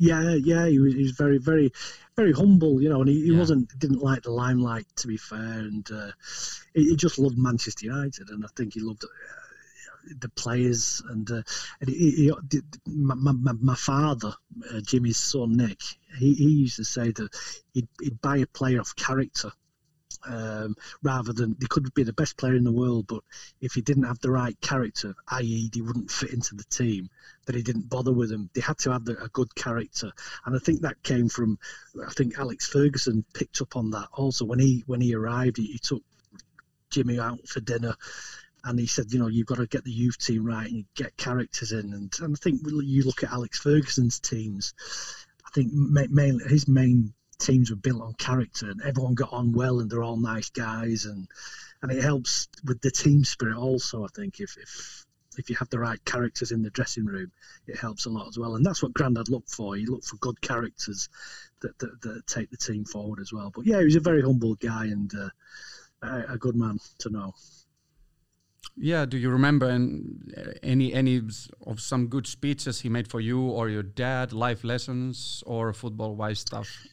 Yeah, 0.00 0.34
yeah, 0.34 0.66
he 0.66 0.78
was, 0.78 0.94
he 0.94 1.02
was 1.02 1.10
very, 1.10 1.36
very, 1.36 1.72
very 2.16 2.32
humble, 2.32 2.80
you 2.80 2.88
know, 2.88 3.00
and 3.02 3.08
he, 3.10 3.20
he 3.20 3.32
Yeah. 3.32 3.38
wasn't 3.38 3.78
didn't 3.78 4.02
like 4.02 4.22
the 4.22 4.30
limelight, 4.30 4.86
to 4.96 5.06
be 5.06 5.18
fair, 5.18 5.58
and 5.60 5.86
uh, 5.92 6.12
he, 6.74 6.84
he 6.90 6.96
just 6.96 7.18
loved 7.18 7.36
Manchester 7.36 7.84
United, 7.84 8.30
and 8.30 8.42
I 8.42 8.48
think 8.56 8.72
he 8.72 8.80
loved 8.80 9.04
uh, 9.04 9.08
the 10.18 10.30
players, 10.30 11.02
and, 11.10 11.30
uh, 11.30 11.42
and 11.82 11.90
he, 11.90 12.32
my, 12.86 13.14
my, 13.14 13.52
my 13.60 13.74
father, 13.74 14.32
uh, 14.72 14.80
Jimmy's 14.80 15.18
son 15.18 15.58
Nick, 15.58 15.82
he, 16.18 16.32
he 16.32 16.48
used 16.64 16.76
to 16.76 16.84
say 16.84 17.12
that 17.12 17.28
he'd, 17.74 17.88
he'd 18.00 18.22
buy 18.22 18.38
a 18.38 18.46
player 18.46 18.80
off 18.80 18.96
character. 18.96 19.52
Um, 20.26 20.76
rather 21.02 21.32
than 21.32 21.56
he 21.58 21.66
could 21.66 21.94
be 21.94 22.02
the 22.02 22.12
best 22.12 22.36
player 22.36 22.54
in 22.54 22.64
the 22.64 22.72
world, 22.72 23.06
but 23.06 23.22
if 23.62 23.72
he 23.72 23.80
didn't 23.80 24.02
have 24.04 24.18
the 24.18 24.30
right 24.30 24.60
character, 24.60 25.14
i.e., 25.28 25.70
he 25.72 25.80
wouldn't 25.80 26.10
fit 26.10 26.34
into 26.34 26.54
the 26.54 26.64
team, 26.64 27.08
that 27.46 27.54
he 27.54 27.62
didn't 27.62 27.88
bother 27.88 28.12
with 28.12 28.30
him. 28.30 28.50
They 28.52 28.60
had 28.60 28.76
to 28.80 28.92
have 28.92 29.06
the, 29.06 29.22
a 29.22 29.28
good 29.28 29.54
character, 29.54 30.12
and 30.44 30.54
I 30.54 30.58
think 30.58 30.82
that 30.82 31.02
came 31.02 31.28
from. 31.28 31.58
I 32.06 32.12
think 32.12 32.38
Alex 32.38 32.68
Ferguson 32.68 33.24
picked 33.32 33.62
up 33.62 33.76
on 33.76 33.90
that 33.92 34.08
also 34.12 34.44
when 34.44 34.58
he 34.58 34.84
when 34.86 35.00
he 35.00 35.14
arrived. 35.14 35.56
He, 35.56 35.66
he 35.66 35.78
took 35.78 36.02
Jimmy 36.90 37.18
out 37.18 37.48
for 37.48 37.60
dinner, 37.60 37.94
and 38.64 38.78
he 38.78 38.86
said, 38.86 39.12
you 39.12 39.18
know, 39.18 39.28
you've 39.28 39.46
got 39.46 39.58
to 39.58 39.66
get 39.66 39.84
the 39.84 39.92
youth 39.92 40.18
team 40.18 40.44
right 40.44 40.70
and 40.70 40.84
get 40.94 41.16
characters 41.16 41.72
in. 41.72 41.92
And, 41.92 42.12
and 42.20 42.36
I 42.36 42.38
think 42.40 42.60
you 42.64 43.04
look 43.04 43.22
at 43.22 43.32
Alex 43.32 43.58
Ferguson's 43.58 44.20
teams. 44.20 44.74
I 45.46 45.50
think 45.54 45.72
mainly 45.72 46.44
his 46.46 46.68
main 46.68 47.14
teams 47.40 47.70
were 47.70 47.76
built 47.76 48.02
on 48.02 48.14
character, 48.14 48.70
and 48.70 48.80
everyone 48.82 49.14
got 49.14 49.32
on 49.32 49.52
well, 49.52 49.80
and 49.80 49.90
they're 49.90 50.02
all 50.02 50.16
nice 50.16 50.50
guys, 50.50 51.06
and 51.06 51.26
and 51.82 51.90
it 51.90 52.02
helps 52.02 52.48
with 52.64 52.80
the 52.80 52.90
team 52.90 53.24
spirit 53.24 53.56
also. 53.56 54.04
I 54.04 54.08
think 54.14 54.40
if 54.40 54.56
if 54.56 55.06
if 55.38 55.48
you 55.48 55.56
have 55.56 55.70
the 55.70 55.78
right 55.78 56.04
characters 56.04 56.52
in 56.52 56.62
the 56.62 56.70
dressing 56.70 57.04
room, 57.04 57.30
it 57.66 57.78
helps 57.78 58.06
a 58.06 58.10
lot 58.10 58.28
as 58.28 58.38
well. 58.38 58.56
And 58.56 58.64
that's 58.64 58.82
what 58.82 58.92
Grandad 58.92 59.28
looked 59.28 59.50
for. 59.50 59.76
He 59.76 59.86
looked 59.86 60.06
for 60.06 60.16
good 60.16 60.40
characters 60.40 61.08
that, 61.60 61.78
that, 61.78 62.00
that 62.02 62.26
take 62.26 62.50
the 62.50 62.56
team 62.56 62.84
forward 62.84 63.20
as 63.20 63.32
well. 63.32 63.50
But 63.54 63.66
yeah, 63.66 63.78
he 63.78 63.84
was 63.84 63.96
a 63.96 64.00
very 64.00 64.22
humble 64.22 64.56
guy 64.56 64.86
and 64.86 65.12
uh, 65.14 65.28
a, 66.02 66.34
a 66.34 66.38
good 66.38 66.56
man 66.56 66.78
to 66.98 67.10
know. 67.10 67.34
Yeah. 68.76 69.06
Do 69.06 69.16
you 69.18 69.30
remember 69.30 69.68
any 70.62 70.92
any 70.92 71.22
of 71.66 71.80
some 71.80 72.06
good 72.08 72.26
speeches 72.26 72.80
he 72.80 72.88
made 72.88 73.08
for 73.08 73.20
you 73.20 73.40
or 73.40 73.68
your 73.68 73.82
dad, 73.82 74.32
life 74.32 74.64
lessons 74.64 75.42
or 75.46 75.72
football 75.72 76.14
wise 76.14 76.40
stuff? 76.40 76.86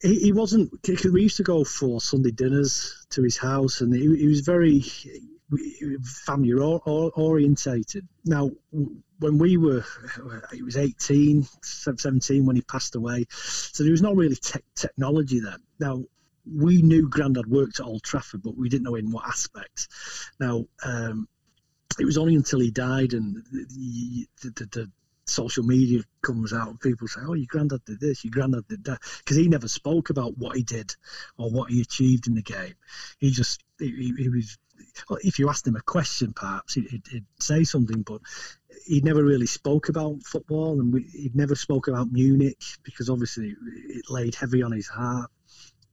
He, 0.00 0.20
he 0.20 0.32
wasn't. 0.32 0.72
We 1.04 1.22
used 1.22 1.36
to 1.38 1.42
go 1.42 1.64
for 1.64 2.00
Sunday 2.00 2.30
dinners 2.30 3.06
to 3.10 3.22
his 3.22 3.36
house, 3.36 3.80
and 3.80 3.94
he, 3.94 4.16
he 4.16 4.26
was 4.26 4.40
very 4.40 4.84
family 6.02 6.52
or, 6.52 6.80
or, 6.84 7.10
orientated. 7.14 8.06
Now, 8.24 8.50
when 8.70 9.38
we 9.38 9.56
were, 9.56 9.84
he 10.52 10.62
was 10.62 10.76
18, 10.76 11.46
17 11.62 12.46
when 12.46 12.56
he 12.56 12.62
passed 12.62 12.94
away, 12.94 13.26
so 13.30 13.82
there 13.82 13.92
was 13.92 14.02
not 14.02 14.16
really 14.16 14.36
tech 14.36 14.64
technology 14.74 15.40
then. 15.40 15.58
Now, 15.78 16.04
we 16.50 16.82
knew 16.82 17.08
Grandad 17.08 17.46
worked 17.46 17.80
at 17.80 17.86
Old 17.86 18.02
Trafford, 18.02 18.42
but 18.42 18.56
we 18.56 18.68
didn't 18.68 18.84
know 18.84 18.96
in 18.96 19.10
what 19.10 19.26
aspects. 19.26 20.30
Now, 20.40 20.66
um, 20.84 21.28
it 21.98 22.04
was 22.04 22.18
only 22.18 22.34
until 22.34 22.60
he 22.60 22.70
died 22.70 23.12
and 23.12 23.36
the, 23.52 24.26
the, 24.42 24.66
the 24.72 24.90
social 25.26 25.64
media 25.64 26.02
comes 26.22 26.52
out 26.52 26.68
and 26.68 26.80
people 26.80 27.08
say, 27.08 27.20
"Oh, 27.26 27.34
your 27.34 27.46
granddad 27.48 27.84
did 27.84 28.00
this, 28.00 28.24
your 28.24 28.32
granddad 28.32 28.66
did 28.68 28.84
that," 28.84 29.00
because 29.18 29.36
he 29.36 29.48
never 29.48 29.68
spoke 29.68 30.10
about 30.10 30.36
what 30.38 30.56
he 30.56 30.62
did 30.62 30.94
or 31.38 31.50
what 31.50 31.70
he 31.70 31.80
achieved 31.80 32.26
in 32.26 32.34
the 32.34 32.42
game. 32.42 32.74
He 33.18 33.30
just 33.30 33.62
he, 33.78 34.14
he- 34.16 34.28
was. 34.28 34.58
If 35.22 35.38
you 35.38 35.48
asked 35.48 35.66
him 35.66 35.76
a 35.76 35.80
question, 35.80 36.32
perhaps 36.32 36.74
he'd, 36.74 36.88
he'd- 36.88 37.08
he'd 37.10 37.24
say 37.38 37.64
something, 37.64 38.02
but 38.02 38.20
he 38.84 39.00
never 39.00 39.22
really 39.22 39.46
spoke 39.46 39.88
about 39.88 40.22
football, 40.24 40.80
and 40.80 40.92
we, 40.92 41.02
he 41.04 41.30
never 41.34 41.54
spoke 41.54 41.88
about 41.88 42.10
Munich 42.10 42.62
because 42.82 43.08
obviously 43.08 43.54
it 43.88 44.10
laid 44.10 44.34
heavy 44.34 44.62
on 44.62 44.72
his 44.72 44.88
heart. 44.88 45.30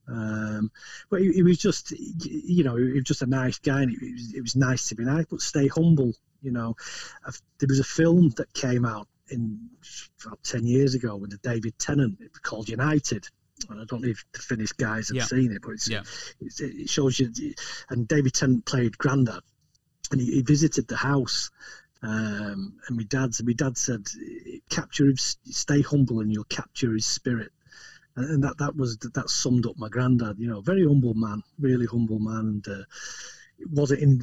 Um, 0.07 0.71
but 1.09 1.21
he, 1.21 1.31
he 1.33 1.43
was 1.43 1.59
just, 1.59 1.91
you 1.91 2.63
know, 2.63 2.75
he 2.75 2.93
was 2.93 3.03
just 3.03 3.21
a 3.21 3.27
nice 3.27 3.59
guy, 3.59 3.83
and 3.83 3.91
it 3.93 4.00
was, 4.01 4.33
it 4.33 4.41
was 4.41 4.55
nice 4.55 4.89
to 4.89 4.95
be 4.95 5.05
nice, 5.05 5.25
but 5.29 5.41
stay 5.41 5.67
humble. 5.67 6.13
You 6.41 6.51
know, 6.51 6.75
there 7.59 7.67
was 7.67 7.79
a 7.79 7.83
film 7.83 8.29
that 8.38 8.53
came 8.53 8.86
out 8.86 9.07
in 9.31 9.69
about 10.25 10.41
ten 10.43 10.65
years 10.65 10.95
ago 10.95 11.15
with 11.15 11.31
the 11.31 11.38
David 11.38 11.77
Tennant 11.79 12.19
called 12.41 12.69
United. 12.69 13.27
And 13.69 13.81
I 13.81 13.86
don't 13.86 14.01
know 14.01 14.09
if 14.09 14.24
the 14.31 14.39
Finnish 14.39 14.71
guys 14.71 15.09
have 15.09 15.17
Yeah. 15.17 15.25
seen 15.25 15.51
it, 15.51 15.62
but 15.62 15.71
it's, 15.71 15.89
Yeah. 15.89 16.03
it's, 16.39 16.62
it 16.62 16.89
shows 16.89 17.19
you. 17.19 17.31
And 17.89 18.07
David 18.07 18.33
Tennant 18.33 18.65
played 18.65 18.98
Grandad, 18.98 19.41
and 20.12 20.21
he, 20.21 20.36
he 20.36 20.41
visited 20.41 20.88
the 20.88 20.95
house. 20.95 21.51
Um, 22.01 22.79
and 22.88 22.95
my 22.95 23.03
dad, 23.03 23.31
my 23.43 23.51
dad 23.51 23.77
said, 23.77 24.07
"Capture 24.69 25.07
his, 25.07 25.38
stay 25.45 25.81
humble, 25.81 26.21
and 26.21 26.31
you'll 26.31 26.45
capture 26.45 26.93
his 26.93 27.05
spirit." 27.05 27.51
And, 28.15 28.29
and 28.29 28.43
that 28.45 28.57
that 28.59 28.77
was 28.77 28.98
that 28.98 29.29
summed 29.29 29.65
up 29.65 29.77
my 29.77 29.89
granddad. 29.89 30.39
You 30.39 30.48
know, 30.48 30.62
very 30.62 30.86
humble 30.88 31.13
man, 31.13 31.43
really 31.59 31.86
humble 31.86 32.19
man, 32.19 32.63
and 32.63 32.67
uh, 32.69 32.83
wasn't 33.68 34.01
in, 34.01 34.22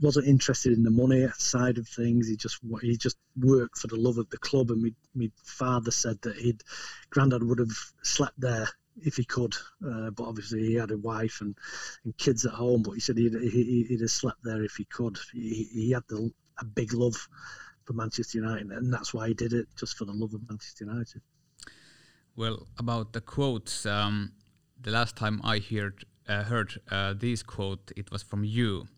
wasn't 0.00 0.26
interested 0.26 0.72
in 0.72 0.82
the 0.82 0.90
money 0.90 1.28
side 1.36 1.78
of 1.78 1.88
things. 1.88 2.28
He 2.28 2.36
just 2.36 2.58
he 2.80 2.96
just 2.96 3.16
worked 3.36 3.78
for 3.78 3.86
the 3.86 3.96
love 3.96 4.18
of 4.18 4.30
the 4.30 4.38
club. 4.38 4.70
And 4.70 4.82
my, 4.82 4.90
my 5.14 5.30
father 5.44 5.90
said 5.90 6.20
that 6.22 6.36
he'd 6.36 6.62
granddad 7.10 7.42
would 7.42 7.58
have 7.58 7.76
slept 8.02 8.38
there 8.40 8.68
if 9.02 9.16
he 9.16 9.24
could, 9.24 9.54
uh, 9.86 10.10
but 10.10 10.24
obviously 10.24 10.66
he 10.66 10.74
had 10.74 10.90
a 10.90 10.98
wife 10.98 11.40
and, 11.40 11.56
and 12.04 12.16
kids 12.18 12.44
at 12.44 12.52
home. 12.52 12.82
But 12.82 12.92
he 12.92 13.00
said 13.00 13.16
he'd, 13.16 13.34
he, 13.34 13.84
he'd 13.88 14.00
have 14.00 14.10
slept 14.10 14.42
there 14.44 14.62
if 14.62 14.76
he 14.76 14.84
could. 14.84 15.18
He, 15.32 15.68
he 15.72 15.90
had 15.92 16.04
the, 16.08 16.30
a 16.58 16.64
big 16.64 16.92
love 16.92 17.28
for 17.84 17.94
Manchester 17.94 18.38
United, 18.38 18.70
and 18.70 18.92
that's 18.92 19.12
why 19.12 19.28
he 19.28 19.34
did 19.34 19.52
it, 19.52 19.66
just 19.76 19.96
for 19.96 20.04
the 20.04 20.12
love 20.12 20.34
of 20.34 20.48
Manchester 20.48 20.84
United. 20.84 21.22
Well, 22.36 22.66
about 22.78 23.12
the 23.12 23.20
quotes, 23.20 23.84
um, 23.86 24.32
the 24.80 24.90
last 24.90 25.16
time 25.16 25.40
I 25.44 25.58
heard 25.58 26.04
uh, 26.28 26.44
heard 26.44 26.80
uh, 26.90 27.14
this 27.14 27.42
quote, 27.42 27.92
it 27.96 28.10
was 28.10 28.22
from 28.22 28.44
you. 28.44 28.88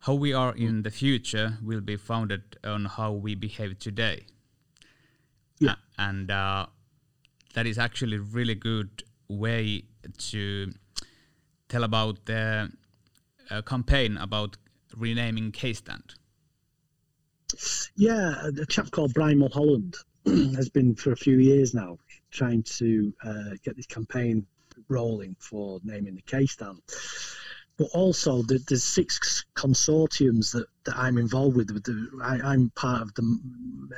How 0.00 0.14
we 0.14 0.32
are 0.32 0.54
in 0.54 0.82
the 0.82 0.90
future 0.90 1.58
will 1.62 1.80
be 1.80 1.96
founded 1.96 2.58
on 2.62 2.84
how 2.84 3.12
we 3.12 3.34
behave 3.34 3.78
today. 3.78 4.26
Yeah. 5.58 5.76
And 5.98 6.30
uh, 6.30 6.66
that 7.54 7.66
is 7.66 7.78
actually 7.78 8.18
a 8.18 8.20
really 8.20 8.54
good 8.54 9.02
way 9.28 9.84
to 10.18 10.72
tell 11.68 11.82
about 11.82 12.26
the 12.26 12.70
uh, 13.50 13.62
campaign 13.62 14.16
about 14.18 14.56
renaming 14.96 15.52
K-Stand. 15.52 16.14
Yeah, 17.96 18.48
a 18.60 18.66
chap 18.66 18.90
called 18.90 19.14
Brian 19.14 19.38
Mulholland 19.38 19.96
has 20.26 20.68
been 20.68 20.94
for 20.94 21.12
a 21.12 21.16
few 21.16 21.38
years 21.38 21.74
now 21.74 21.98
trying 22.30 22.62
to 22.64 23.12
uh, 23.24 23.50
get 23.64 23.76
this 23.76 23.86
campaign 23.86 24.46
rolling 24.88 25.36
for 25.38 25.80
naming 25.84 26.14
the 26.14 26.22
K 26.22 26.46
stand. 26.46 26.80
But 27.78 27.88
also, 27.92 28.42
the, 28.42 28.58
six 28.78 29.44
consortiums 29.54 30.52
that, 30.52 30.66
that 30.84 30.96
I'm 30.96 31.18
involved 31.18 31.56
with. 31.56 31.70
with 31.70 31.84
the, 31.84 32.08
I, 32.22 32.52
I'm 32.52 32.70
part 32.70 33.02
of 33.02 33.14
the 33.14 33.38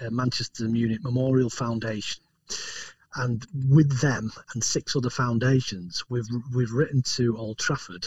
uh, 0.04 0.10
Manchester 0.10 0.64
Munich 0.64 1.04
Memorial 1.04 1.48
Foundation, 1.48 2.24
and 3.14 3.46
with 3.68 4.00
them 4.00 4.32
and 4.52 4.64
six 4.64 4.96
other 4.96 5.10
foundations, 5.10 6.04
we've 6.08 6.26
we've 6.54 6.72
written 6.72 7.02
to 7.02 7.36
Old 7.36 7.58
Trafford. 7.58 8.04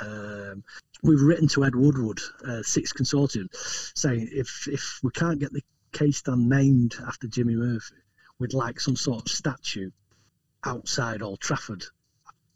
Um, 0.00 0.64
we've 1.02 1.20
written 1.20 1.48
to 1.48 1.64
Ed 1.64 1.74
Woodward, 1.74 2.20
uh, 2.46 2.62
six 2.62 2.90
consortium, 2.94 3.48
saying 3.94 4.30
if 4.32 4.66
if 4.68 5.00
we 5.02 5.10
can't 5.10 5.38
get 5.38 5.52
the 5.52 5.62
K 5.92 6.12
stand 6.12 6.48
named 6.48 6.94
after 7.06 7.28
Jimmy 7.28 7.56
Murphy, 7.56 7.96
we'd 8.38 8.54
like 8.54 8.80
some 8.80 8.96
sort 8.96 9.26
of 9.26 9.28
statue 9.30 9.90
outside 10.64 11.20
Old 11.20 11.40
Trafford 11.40 11.84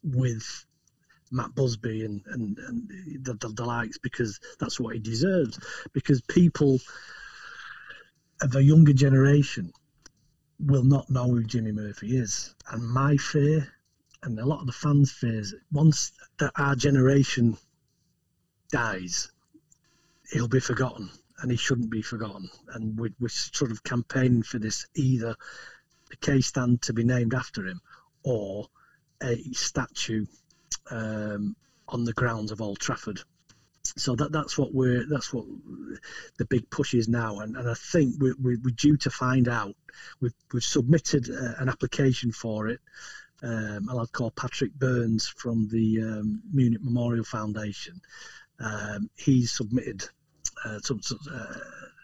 with 0.05 0.67
Matt 1.33 1.55
Busby 1.55 2.05
and, 2.05 2.23
and, 2.27 2.59
and 2.59 2.91
the, 3.25 3.35
the, 3.35 3.49
the 3.49 3.65
likes 3.65 3.99
because 3.99 4.39
that's 4.61 4.79
what 4.79 4.95
he 4.95 5.01
deserves. 5.01 5.59
Because 5.93 6.21
people 6.21 6.79
of 8.43 8.55
a 8.55 8.63
younger 8.63 8.93
generation 8.93 9.73
will 10.61 10.85
not 10.85 11.11
know 11.11 11.25
who 11.25 11.43
Jimmy 11.43 11.73
Murphy 11.73 12.17
is. 12.17 12.55
And 12.71 12.87
my 12.87 13.17
fear, 13.17 13.67
and 14.23 14.39
a 14.39 14.47
lot 14.47 14.61
of 14.61 14.67
the 14.67 14.73
fans' 14.73 15.11
fears, 15.11 15.55
once 15.73 16.13
that 16.39 16.53
our 16.57 16.77
generation 16.77 17.57
dies, 18.71 19.33
he'll 20.31 20.49
be 20.49 20.61
forgotten. 20.61 21.11
and 21.41 21.51
he 21.51 21.57
shouldn't 21.57 21.91
be 21.91 22.03
forgotten. 22.03 22.49
And 22.69 22.99
we, 22.99 23.13
we're 23.21 23.29
sort 23.29 23.71
of 23.71 23.83
campaigning 23.83 24.43
for 24.43 24.59
this 24.59 24.87
either 24.95 25.37
a 26.13 26.17
K 26.17 26.41
stand 26.41 26.83
to 26.83 26.93
be 26.93 27.05
named 27.05 27.35
after 27.35 27.67
him 27.67 27.81
or 28.23 28.69
a 29.25 29.37
statue 29.53 30.27
um, 30.91 31.57
on 31.89 32.05
the 32.05 32.13
grounds 32.13 32.53
of 32.53 32.61
Old 32.61 32.79
Trafford. 32.79 33.21
So 33.97 34.17
that 34.17 34.33
that's 34.33 34.57
what 34.59 34.73
we're 34.73 35.05
that's 35.09 35.33
what 35.33 35.45
the 36.39 36.47
big 36.47 36.69
push 36.71 36.95
is 36.95 37.09
now, 37.09 37.41
and, 37.41 37.57
and 37.57 37.69
I 37.69 37.75
think 37.75 38.17
we're, 38.19 38.35
we're, 38.41 38.57
due 38.75 38.97
to 38.99 39.11
find 39.11 39.47
out. 39.47 39.77
We've 40.21 40.35
we've 40.53 40.65
submitted 40.65 41.31
uh, 41.31 41.55
an 41.59 41.69
application 41.69 42.33
for 42.33 42.69
it. 42.69 42.81
Um, 43.43 43.89
a 43.91 43.95
lad 43.95 44.11
called 44.11 44.35
Patrick 44.37 44.73
Burns 44.73 45.29
from 45.29 45.69
the 45.69 46.01
um, 46.01 46.43
Munich 46.53 46.83
Memorial 46.83 47.25
Foundation. 47.25 48.01
Um, 48.59 49.11
he's 49.17 49.53
submitted 49.53 50.03
uh, 50.65 50.79
some, 50.79 51.01
uh, 51.31 51.55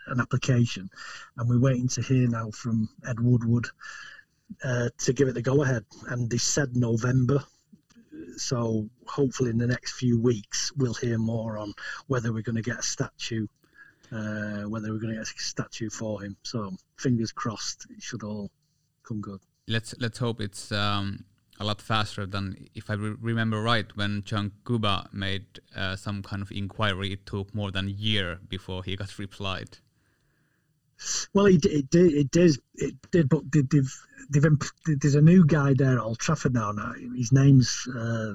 an 0.09 0.21
application, 0.21 0.91
and 1.39 1.49
we're 1.49 1.61
waiting 1.61 1.89
to 1.89 2.03
hear 2.03 2.29
now 2.29 2.51
from 2.51 2.91
Ed 3.09 3.21
Woodward 3.21 3.69
uh, 4.65 4.89
to 4.99 5.13
give 5.13 5.29
it 5.29 5.35
the 5.35 5.43
go 5.43 5.63
ahead. 5.63 5.85
And 6.09 6.31
they 6.31 6.39
said 6.39 6.77
November, 6.77 7.43
so 8.37 8.89
hopefully 9.07 9.51
in 9.51 9.59
the 9.59 9.67
next 9.67 9.93
few 9.93 10.21
weeks 10.21 10.73
we'll 10.77 10.95
hear 10.95 11.19
more 11.19 11.59
on 11.59 11.73
whether 12.07 12.33
we're 12.33 12.43
going 12.43 12.57
to 12.57 12.63
get 12.63 12.79
a 12.79 12.83
statue, 12.83 13.47
uh, 14.13 14.63
whether 14.63 14.93
we're 14.93 14.99
going 14.99 15.15
to 15.15 15.21
get 15.21 15.29
a 15.29 15.41
statue 15.41 15.91
for 15.91 16.23
him. 16.23 16.37
So 16.43 16.73
fingers 16.97 17.33
crossed, 17.33 17.87
it 17.91 18.03
should 18.03 18.23
all 18.23 18.51
come 19.07 19.21
good. 19.21 19.41
Let's 19.67 19.95
let's 20.01 20.19
hope 20.19 20.41
it's 20.41 20.73
um, 20.73 21.25
a 21.61 21.65
lot 21.65 21.81
faster 21.81 22.27
than 22.27 22.57
if 22.75 22.91
I 22.91 22.95
re- 22.95 23.17
remember 23.21 23.63
right. 23.63 23.87
When 23.97 24.23
John 24.25 24.53
Kuba 24.67 25.11
made 25.13 25.61
uh, 25.77 25.95
some 25.97 26.23
kind 26.23 26.43
of 26.43 26.51
inquiry, 26.51 27.13
it 27.13 27.27
took 27.27 27.55
more 27.55 27.71
than 27.71 27.87
a 27.87 27.91
year 27.91 28.41
before 28.49 28.83
he 28.83 28.97
got 28.97 29.19
replied. 29.19 29.79
Well, 31.35 31.47
it, 31.47 31.65
it 31.65 31.91
did. 31.91 32.13
It 32.13 32.31
did. 32.31 32.57
It 32.75 33.11
did. 33.11 33.29
But 33.29 33.51
they've, 33.51 33.69
they've, 34.31 34.99
there's 35.01 35.15
a 35.15 35.21
new 35.21 35.45
guy 35.47 35.75
there 35.75 35.93
at 35.93 35.99
Old 35.99 36.19
Trafford 36.19 36.55
now. 36.55 36.73
Now 36.73 36.93
his 37.17 37.33
name's 37.33 37.87
uh, 37.97 38.35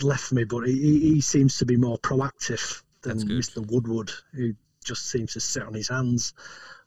left 0.00 0.32
me, 0.32 0.44
but 0.44 0.66
he, 0.66 1.14
he 1.14 1.20
seems 1.20 1.58
to 1.58 1.66
be 1.66 1.76
more 1.76 1.98
proactive 1.98 2.82
than 3.02 3.20
Mr. 3.20 3.64
Woodward, 3.66 4.10
who 4.32 4.54
just 4.84 5.06
seems 5.10 5.34
to 5.34 5.40
sit 5.40 5.62
on 5.62 5.74
his 5.74 5.88
hands 5.88 6.34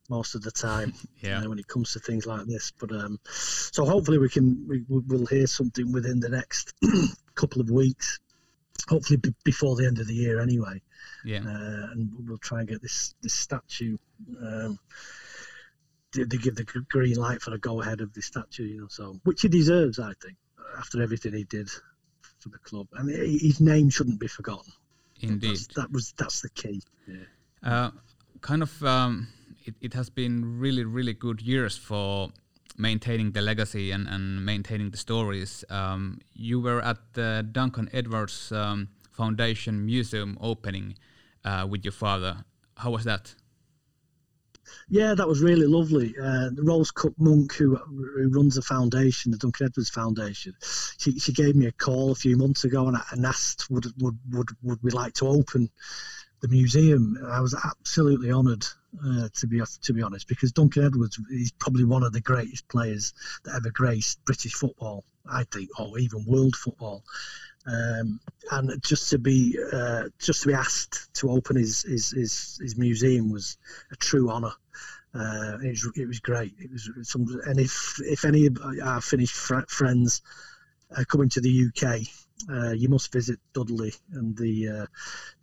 most 0.10 0.36
of 0.36 0.42
the 0.42 0.52
time 0.52 0.94
yeah. 1.22 1.38
You 1.38 1.44
know, 1.44 1.50
when 1.50 1.60
it 1.60 1.68
comes 1.68 1.94
to 1.94 2.00
things 2.00 2.26
like 2.26 2.46
this. 2.46 2.72
But 2.78 2.92
um, 2.92 3.20
so 3.26 3.86
hopefully 3.86 4.18
we 4.18 4.30
can 4.30 4.68
we, 4.68 4.84
will 4.90 5.26
hear 5.26 5.48
something 5.48 5.92
within 5.92 6.20
the 6.20 6.30
next 6.30 6.74
couple 7.36 7.62
of 7.62 7.70
weeks. 7.70 8.20
Hopefully 8.88 9.18
b- 9.18 9.34
before 9.44 9.76
the 9.76 9.86
end 9.86 10.00
of 10.00 10.08
the 10.08 10.14
year, 10.14 10.42
anyway. 10.42 10.82
Yeah. 11.24 11.40
Uh, 11.40 11.92
and 11.92 12.10
we'll 12.28 12.38
try 12.38 12.60
and 12.60 12.68
get 12.68 12.82
this 12.82 13.16
this 13.22 13.34
statue. 13.34 13.98
Um, 14.42 14.80
they, 16.14 16.24
they 16.24 16.38
give 16.38 16.56
the 16.56 16.64
green 16.64 17.16
light 17.16 17.42
for 17.42 17.52
the 17.52 17.58
go 17.58 17.82
ahead 17.82 18.02
of 18.02 18.14
the 18.14 18.22
statue, 18.22 18.64
you 18.64 18.82
know. 18.82 18.88
So 18.90 19.20
which 19.24 19.42
he 19.42 19.48
deserves, 19.48 20.00
I 20.00 20.14
think, 20.22 20.38
after 20.78 21.02
everything 21.02 21.34
he 21.34 21.44
did 21.44 21.70
for 22.40 22.50
the 22.50 22.58
club, 22.60 22.88
and 22.94 23.10
his 23.10 23.62
name 23.62 23.90
shouldn't 23.90 24.20
be 24.20 24.28
forgotten. 24.28 24.74
Indeed, 25.20 25.52
that's, 25.52 25.68
that 25.76 25.92
was 25.92 26.14
that's 26.18 26.42
the 26.42 26.50
key. 26.50 26.82
Yeah. 27.08 27.16
Uh, 27.64 27.92
kind 28.42 28.64
of, 28.64 28.84
um, 28.84 29.28
it, 29.66 29.76
it 29.80 29.94
has 29.94 30.10
been 30.10 30.60
really 30.60 30.84
really 30.84 31.14
good 31.14 31.42
years 31.42 31.78
for 31.78 32.32
maintaining 32.82 33.32
the 33.32 33.42
legacy 33.42 33.92
and, 33.92 34.08
and 34.08 34.46
maintaining 34.46 34.90
the 34.92 34.98
stories. 34.98 35.64
Um, 35.70 36.20
you 36.34 36.60
were 36.60 36.82
at 36.82 36.98
the 37.14 37.48
Duncan 37.52 37.90
Edwards 37.94 38.52
um, 38.52 38.90
Foundation 39.12 39.86
Museum 39.86 40.38
opening 40.42 40.96
uh, 41.46 41.68
with 41.70 41.86
your 41.86 41.92
father. 41.92 42.44
How 42.78 42.92
was 42.92 43.04
that? 43.04 43.36
Yeah, 44.90 45.14
that 45.16 45.28
was 45.28 45.42
really 45.42 45.68
lovely. 45.68 46.16
Uh, 46.22 46.50
Rose 46.58 46.92
Cook 46.92 47.14
Monk, 47.18 47.54
who, 47.54 47.76
who 47.76 48.30
runs 48.30 48.56
the 48.56 48.62
foundation, 48.62 49.32
the 49.32 49.38
Duncan 49.38 49.68
Edwards 49.68 49.90
Foundation, 49.90 50.54
she, 50.98 51.20
she 51.20 51.34
gave 51.34 51.56
me 51.56 51.68
a 51.68 51.72
call 51.72 52.12
a 52.12 52.16
few 52.16 52.38
months 52.38 52.64
ago 52.64 52.88
and, 52.88 52.98
and 53.12 53.26
asked 53.26 53.70
would, 53.70 53.86
would 54.02 54.18
would 54.32 54.50
would 54.64 54.80
we 54.82 54.92
like 54.92 55.14
to 55.16 55.28
open 55.28 55.70
the 56.42 56.48
museum. 56.48 57.18
I 57.26 57.40
was 57.40 57.56
absolutely 57.56 58.32
honoured 58.32 58.66
uh, 59.04 59.30
to 59.36 59.48
be 59.48 59.62
to 59.84 59.94
be 59.94 60.02
honest, 60.02 60.28
because 60.28 60.52
Duncan 60.52 60.86
Edwards 60.86 61.20
is 61.30 61.52
probably 61.52 61.86
one 61.86 62.04
of 62.04 62.14
the 62.14 62.22
greatest 62.22 62.68
players 62.68 63.14
that 63.44 63.56
ever 63.56 63.70
graced 63.72 64.24
British 64.26 64.54
football, 64.54 65.04
I 65.30 65.46
think, 65.46 65.70
or 65.80 65.98
even 66.00 66.26
world 66.26 66.56
football. 66.56 67.04
Um, 67.66 68.20
and 68.50 68.82
just 68.84 69.12
to 69.12 69.20
be 69.20 69.58
uh, 69.72 70.06
just 70.20 70.42
to 70.42 70.48
be 70.48 70.54
asked 70.54 71.14
to 71.16 71.30
open 71.30 71.56
his 71.56 71.84
his, 71.84 72.12
his, 72.12 72.60
his 72.62 72.78
museum 72.78 73.32
was 73.32 73.58
a 73.92 73.96
true 73.96 74.30
honour. 74.30 74.54
Uh, 75.14 75.58
it, 75.62 75.70
was, 75.70 75.92
it 75.96 76.08
was 76.08 76.20
great. 76.20 76.54
It 76.58 76.72
was 76.72 76.90
some, 77.04 77.28
and 77.46 77.60
if 77.60 78.00
if 78.00 78.26
any 78.26 78.48
of 78.48 78.58
our 78.84 79.02
Finnish 79.02 79.32
fr- 79.32 79.68
friends 79.68 80.22
are 80.98 81.06
coming 81.06 81.30
to 81.30 81.42
the 81.42 81.68
UK, 81.68 82.02
uh, 82.50 82.72
you 82.72 82.90
must 82.90 83.12
visit 83.12 83.40
Dudley 83.54 83.94
and 84.14 84.36
the 84.38 84.70
uh, 84.70 84.86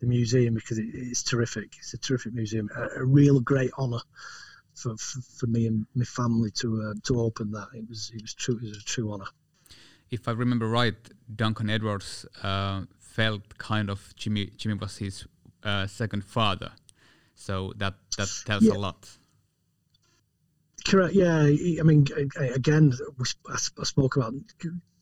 the 0.01 0.07
museum 0.07 0.55
because 0.55 0.79
it, 0.79 0.87
it's 0.93 1.23
terrific. 1.23 1.77
It's 1.79 1.95
a 1.95 1.99
terrific 1.99 2.35
museum. 2.35 2.69
A, 2.77 3.01
a 3.01 3.05
real 3.05 3.41
great 3.41 3.71
honour 3.79 4.01
for, 4.75 4.97
for, 4.97 5.21
for, 5.21 5.47
me 5.47 5.67
and 5.67 5.87
my 5.95 6.05
family 6.05 6.51
to 6.61 6.83
uh, 6.83 6.95
to 7.05 7.21
open 7.21 7.53
that. 7.53 7.69
It 7.75 7.89
was 7.89 8.11
it 8.15 8.23
was 8.23 8.35
true. 8.35 8.57
It 8.57 8.69
was 8.69 8.79
a 8.79 8.85
true 8.85 9.13
honour 9.13 9.29
if 10.11 10.29
I 10.29 10.33
remember 10.33 10.69
right, 10.69 10.97
Duncan 11.35 11.71
Edwards 11.71 12.27
uh, 12.43 12.83
felt 12.99 13.59
kind 13.59 13.91
of 13.91 14.15
Jimmy 14.17 14.51
Jimmy 14.57 14.75
was 14.75 14.99
his 14.99 15.27
uh, 15.63 15.87
second 15.87 16.25
father, 16.25 16.73
so 17.35 17.73
that 17.77 17.95
that 18.17 18.29
tells 18.45 18.63
yeah. 18.63 18.73
a 18.73 18.79
lot. 18.79 19.09
Correct. 20.87 21.15
Yeah. 21.15 21.43
I 21.43 21.83
mean, 21.83 22.07
again, 22.39 22.93
I 23.51 23.57
spoke 23.57 24.17
about 24.17 24.35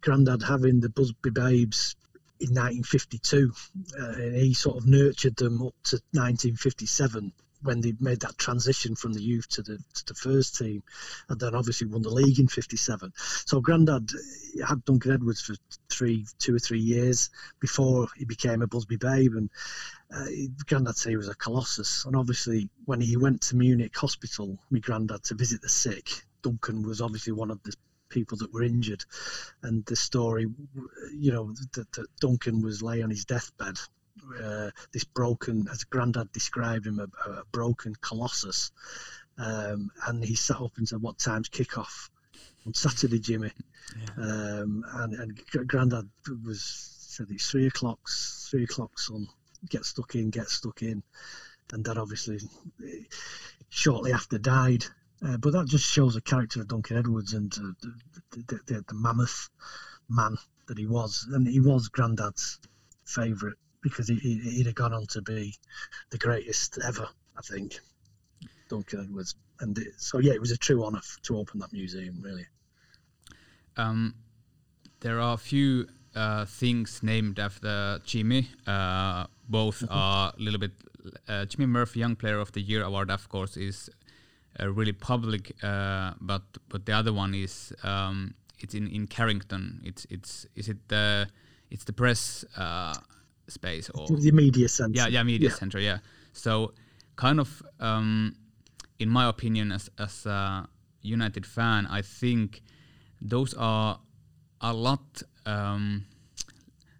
Grandad 0.06 0.40
having 0.40 0.78
the 0.78 0.88
Busby 0.88 1.30
Babes 1.30 1.96
in 2.38 2.50
1952, 2.50 3.52
uh, 3.98 4.04
and 4.04 4.36
he 4.36 4.54
sort 4.54 4.76
of 4.76 4.86
nurtured 4.86 5.34
them 5.34 5.60
up 5.60 5.74
to 5.82 5.96
1957 6.12 7.32
when 7.62 7.80
they 7.80 7.92
made 7.98 8.20
that 8.20 8.38
transition 8.38 8.94
from 8.94 9.14
the 9.14 9.20
youth 9.20 9.48
to 9.48 9.62
the 9.62 9.78
to 9.94 10.04
the 10.06 10.14
first 10.14 10.58
team, 10.58 10.84
and 11.28 11.40
then 11.40 11.56
obviously 11.56 11.88
won 11.88 12.02
the 12.02 12.10
league 12.10 12.38
in 12.38 12.46
'57. 12.46 13.12
So 13.16 13.60
Grandad 13.60 14.08
had 14.64 14.84
Duncan 14.84 15.10
Edwards 15.10 15.40
for 15.40 15.56
three, 15.90 16.24
two 16.38 16.54
or 16.54 16.60
three 16.60 16.78
years 16.78 17.30
before 17.58 18.06
he 18.16 18.26
became 18.26 18.62
a 18.62 18.68
Busby 18.68 18.98
Babe, 18.98 19.34
and 19.34 19.50
uh, 20.14 20.26
Grandad 20.68 20.96
said 20.96 21.10
he 21.10 21.16
was 21.16 21.28
a 21.28 21.34
colossus. 21.34 22.04
And 22.04 22.14
obviously, 22.14 22.70
when 22.84 23.00
he 23.00 23.16
went 23.16 23.40
to 23.42 23.56
Munich 23.56 23.96
Hospital, 23.96 24.56
my 24.70 24.78
Grandad 24.78 25.24
to 25.24 25.34
visit 25.34 25.62
the 25.62 25.68
sick, 25.68 26.08
Duncan 26.42 26.82
was 26.82 27.00
obviously 27.00 27.32
one 27.32 27.50
of 27.50 27.60
the 27.64 27.74
people 28.08 28.38
that 28.38 28.52
were 28.52 28.62
injured, 28.62 29.04
and 29.62 29.84
the 29.86 29.96
story, 29.96 30.46
you 31.12 31.32
know, 31.32 31.52
that, 31.74 31.92
that 31.92 32.06
Duncan 32.20 32.62
was 32.62 32.82
lay 32.82 33.02
on 33.02 33.10
his 33.10 33.24
deathbed 33.24 33.78
uh, 34.42 34.70
this 34.92 35.04
broken, 35.04 35.68
as 35.70 35.84
Grandad 35.84 36.32
described 36.32 36.86
him, 36.86 37.00
a, 37.00 37.30
a 37.30 37.44
broken 37.52 37.94
colossus. 38.00 38.72
Um, 39.38 39.90
and 40.06 40.24
he 40.24 40.34
sat 40.34 40.60
up 40.60 40.72
and 40.78 40.88
said, 40.88 41.02
"What 41.02 41.18
time's 41.18 41.48
kickoff 41.48 42.08
on 42.66 42.74
Saturday, 42.74 43.18
Jimmy?" 43.18 43.52
Yeah. 43.96 44.24
Um, 44.24 44.84
and, 44.94 45.14
and 45.14 45.68
Grandad 45.68 46.08
was 46.44 46.62
said 46.62 47.28
it's 47.30 47.50
three 47.50 47.66
o'clock, 47.66 48.00
three 48.08 48.64
o'clock, 48.64 48.98
son. 48.98 49.28
Get 49.68 49.84
stuck 49.84 50.14
in, 50.14 50.30
get 50.30 50.48
stuck 50.48 50.82
in. 50.82 51.02
And 51.72 51.84
Dad 51.84 51.98
obviously 51.98 52.38
shortly 53.68 54.12
after 54.12 54.38
died. 54.38 54.84
Uh, 55.24 55.36
but 55.38 55.52
that 55.52 55.66
just 55.66 55.84
shows 55.84 56.14
the 56.14 56.20
character 56.20 56.60
of 56.60 56.68
Duncan 56.68 56.98
Edwards 56.98 57.32
and 57.32 57.52
uh, 57.54 57.88
the, 58.32 58.42
the, 58.48 58.60
the, 58.66 58.84
the 58.88 58.94
mammoth 58.94 59.48
man 60.08 60.36
that 60.68 60.78
he 60.78 60.86
was, 60.86 61.26
and 61.32 61.46
he 61.46 61.60
was 61.60 61.88
Grandad's 61.88 62.58
favourite 63.04 63.56
because 63.82 64.08
he, 64.08 64.40
would 64.58 64.66
have 64.66 64.74
gone 64.74 64.92
on 64.92 65.06
to 65.06 65.22
be 65.22 65.54
the 66.10 66.18
greatest 66.18 66.78
ever, 66.84 67.08
I 67.36 67.40
think. 67.42 67.78
Duncan 68.68 69.00
Edwards, 69.00 69.36
and 69.60 69.78
it, 69.78 69.94
so 69.96 70.18
yeah, 70.18 70.32
it 70.32 70.40
was 70.40 70.50
a 70.50 70.56
true 70.56 70.84
honour 70.84 71.00
to 71.22 71.38
open 71.38 71.60
that 71.60 71.72
museum, 71.72 72.20
really. 72.20 72.46
Um, 73.76 74.14
there 75.00 75.20
are 75.20 75.34
a 75.34 75.38
few 75.38 75.86
uh, 76.16 76.46
things 76.46 77.02
named 77.02 77.38
after 77.38 78.00
Jimmy. 78.04 78.48
Uh, 78.66 79.26
both 79.48 79.80
mm-hmm. 79.80 79.94
are 79.94 80.32
a 80.36 80.42
little 80.42 80.58
bit. 80.58 80.72
Uh, 81.28 81.44
Jimmy 81.44 81.66
Murphy 81.66 82.00
Young 82.00 82.16
Player 82.16 82.40
of 82.40 82.50
the 82.52 82.60
Year 82.60 82.82
award, 82.82 83.10
of 83.10 83.28
course, 83.28 83.56
is 83.56 83.88
really 84.64 84.92
public, 84.92 85.52
uh, 85.62 86.12
but 86.20 86.42
but 86.68 86.86
the 86.86 86.92
other 86.92 87.12
one 87.12 87.34
is 87.34 87.72
um, 87.82 88.34
it's 88.58 88.74
in, 88.74 88.88
in 88.88 89.06
Carrington. 89.06 89.80
It's 89.84 90.06
it's 90.10 90.46
is 90.54 90.68
it 90.68 90.88
the 90.88 91.28
it's 91.70 91.84
the 91.84 91.92
press 91.92 92.44
uh, 92.56 92.94
space 93.48 93.90
or 93.90 94.06
the 94.08 94.32
media 94.32 94.68
center. 94.68 94.96
Yeah, 94.96 95.08
yeah, 95.08 95.22
media 95.22 95.50
yeah. 95.50 95.54
center. 95.54 95.78
Yeah. 95.78 95.98
So, 96.32 96.72
kind 97.16 97.40
of, 97.40 97.62
um, 97.80 98.36
in 98.98 99.08
my 99.08 99.28
opinion, 99.28 99.72
as 99.72 99.90
as 99.98 100.26
a 100.26 100.68
United 101.02 101.46
fan, 101.46 101.86
I 101.86 102.02
think 102.02 102.62
those 103.20 103.54
are 103.54 104.00
a 104.60 104.72
lot. 104.72 105.22
Um, 105.44 106.06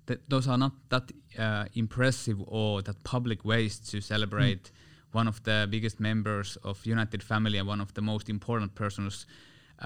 that 0.06 0.28
those 0.30 0.46
are 0.46 0.58
not 0.58 0.72
that 0.88 1.10
uh, 1.38 1.64
impressive 1.74 2.40
or 2.46 2.82
that 2.82 3.02
public 3.02 3.44
ways 3.44 3.78
to 3.78 4.00
celebrate 4.00 4.64
mm. 4.64 4.70
One 5.16 5.28
of 5.28 5.42
the 5.44 5.66
biggest 5.70 5.98
members 5.98 6.58
of 6.62 6.84
United 6.84 7.22
family 7.22 7.58
and 7.58 7.66
one 7.66 7.82
of 7.86 7.90
the 7.94 8.02
most 8.02 8.28
important 8.28 8.74
persons 8.74 9.26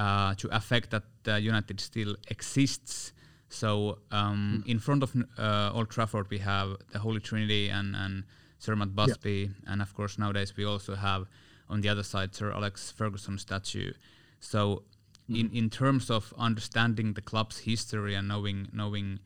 uh, 0.02 0.34
to 0.34 0.46
affect 0.50 0.90
that 0.90 1.06
uh, 1.28 1.34
United 1.36 1.78
still 1.80 2.16
exists. 2.28 3.12
So 3.48 3.98
um, 4.10 4.62
mm. 4.64 4.70
in 4.72 4.78
front 4.86 5.02
of 5.02 5.10
uh, 5.38 5.76
Old 5.76 5.88
Trafford 5.90 6.26
we 6.30 6.38
have 6.38 6.68
the 6.92 6.98
Holy 6.98 7.20
Trinity 7.20 7.68
and, 7.68 7.96
and 7.96 8.24
Sir 8.58 8.76
Matt 8.76 8.94
Busby, 8.94 9.50
and 9.66 9.80
of 9.82 9.94
course 9.94 10.18
nowadays 10.18 10.56
we 10.56 10.64
also 10.64 10.94
have 10.94 11.22
on 11.68 11.80
the 11.80 11.88
other 11.88 12.02
side 12.12 12.34
Sir 12.34 12.52
Alex 12.52 12.92
Ferguson 12.98 13.38
statue. 13.38 13.92
So 14.40 14.82
mm. 15.28 15.40
in 15.40 15.46
in 15.60 15.70
terms 15.70 16.10
of 16.10 16.34
understanding 16.48 17.14
the 17.14 17.24
club's 17.30 17.58
history 17.70 18.14
and 18.18 18.26
knowing 18.32 18.68
knowing 18.72 19.20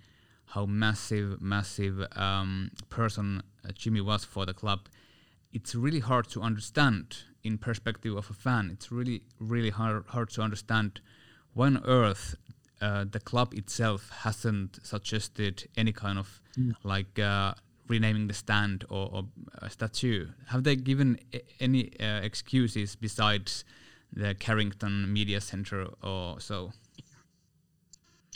how 0.55 0.67
massive 0.67 1.29
massive 1.41 1.97
um, 2.27 2.71
person 2.89 3.27
uh, 3.65 3.73
Jimmy 3.81 4.03
was 4.11 4.25
for 4.25 4.47
the 4.47 4.55
club, 4.55 4.81
it's 5.55 5.75
really 5.75 6.01
hard 6.01 6.29
to 6.29 6.43
understand 6.43 7.17
in 7.45 7.57
perspective 7.59 8.15
of 8.17 8.29
a 8.29 8.35
fan. 8.35 8.71
It's 8.73 8.91
really 8.93 9.23
really 9.39 9.71
hard 9.71 10.05
hard 10.09 10.31
to 10.31 10.43
understand 10.43 11.01
why 11.55 11.67
on 11.67 11.83
earth 11.87 12.35
uh, 12.83 13.05
the 13.11 13.21
club 13.21 13.55
itself 13.55 14.11
hasn't 14.11 14.85
suggested 14.85 15.69
any 15.77 15.93
kind 15.93 16.19
of 16.19 16.41
mm. 16.59 16.75
like 16.83 17.19
uh, 17.19 17.55
renaming 17.89 18.27
the 18.27 18.35
stand 18.35 18.85
or, 18.91 19.09
or 19.13 19.23
a 19.63 19.71
statue. 19.71 20.27
Have 20.49 20.65
they 20.65 20.77
given 20.77 21.19
any 21.61 21.93
uh, 22.01 22.21
excuses 22.21 22.97
besides 22.97 23.65
the 24.13 24.35
Carrington 24.35 25.13
Media 25.13 25.41
Center 25.41 25.87
or 26.03 26.41
so? 26.41 26.73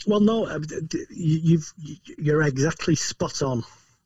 Well, 0.07 0.21
no, 0.21 0.45
uh, 0.45 0.59
you've 1.09 1.73
you're 2.17 2.43
exactly 2.43 2.95
spot 2.95 3.41
on 3.41 3.63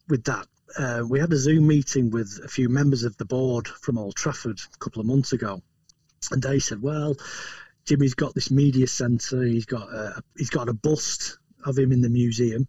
with 0.09 0.23
that. 0.23 0.47
Uh, 0.77 1.03
we 1.07 1.19
had 1.19 1.31
a 1.31 1.37
Zoom 1.37 1.67
meeting 1.67 2.09
with 2.09 2.39
a 2.43 2.47
few 2.47 2.67
members 2.67 3.03
of 3.03 3.15
the 3.17 3.25
board 3.25 3.67
from 3.67 3.97
Old 3.97 4.15
Trafford 4.15 4.59
a 4.73 4.77
couple 4.77 5.01
of 5.01 5.05
months 5.05 5.33
ago, 5.33 5.61
and 6.31 6.41
they 6.41 6.59
said, 6.59 6.81
"Well, 6.81 7.15
Jimmy's 7.85 8.15
got 8.15 8.33
this 8.33 8.49
media 8.49 8.87
centre. 8.87 9.43
He's 9.43 9.65
got 9.65 9.89
a, 9.89 10.23
he's 10.37 10.49
got 10.49 10.69
a 10.69 10.73
bust 10.73 11.37
of 11.65 11.77
him 11.77 11.91
in 11.91 12.01
the 12.01 12.09
museum, 12.09 12.67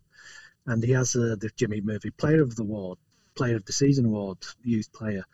and 0.66 0.82
he 0.82 0.92
has 0.92 1.16
uh, 1.16 1.36
the 1.38 1.50
Jimmy 1.56 1.80
Murphy 1.80 2.10
Player 2.10 2.42
of 2.42 2.56
the 2.56 2.62
Award, 2.62 2.98
Player 3.34 3.56
of 3.56 3.64
the 3.64 3.72
Season 3.72 4.04
Award, 4.04 4.38
youth 4.62 4.92
player. 4.92 5.24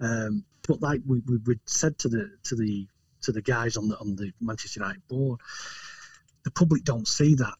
Um, 0.00 0.44
but 0.66 0.80
like 0.80 1.00
we, 1.06 1.20
we, 1.26 1.38
we 1.44 1.60
said 1.66 1.98
to 1.98 2.08
the 2.08 2.30
to 2.44 2.56
the 2.56 2.86
to 3.22 3.32
the 3.32 3.42
guys 3.42 3.76
on 3.76 3.88
the 3.88 3.98
on 3.98 4.16
the 4.16 4.32
Manchester 4.40 4.80
United 4.80 5.06
board, 5.08 5.40
the 6.44 6.50
public 6.50 6.84
don't 6.84 7.06
see 7.06 7.34
that. 7.34 7.54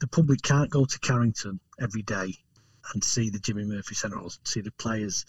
The 0.00 0.08
public 0.08 0.42
can't 0.42 0.70
go 0.70 0.84
to 0.84 0.98
Carrington 0.98 1.60
every 1.80 2.02
day 2.02 2.34
and 2.92 3.02
see 3.02 3.30
the 3.30 3.38
Jimmy 3.38 3.64
Murphy 3.64 3.94
Centre 3.94 4.18
or 4.18 4.30
see 4.44 4.60
the 4.60 4.72
players. 4.72 5.24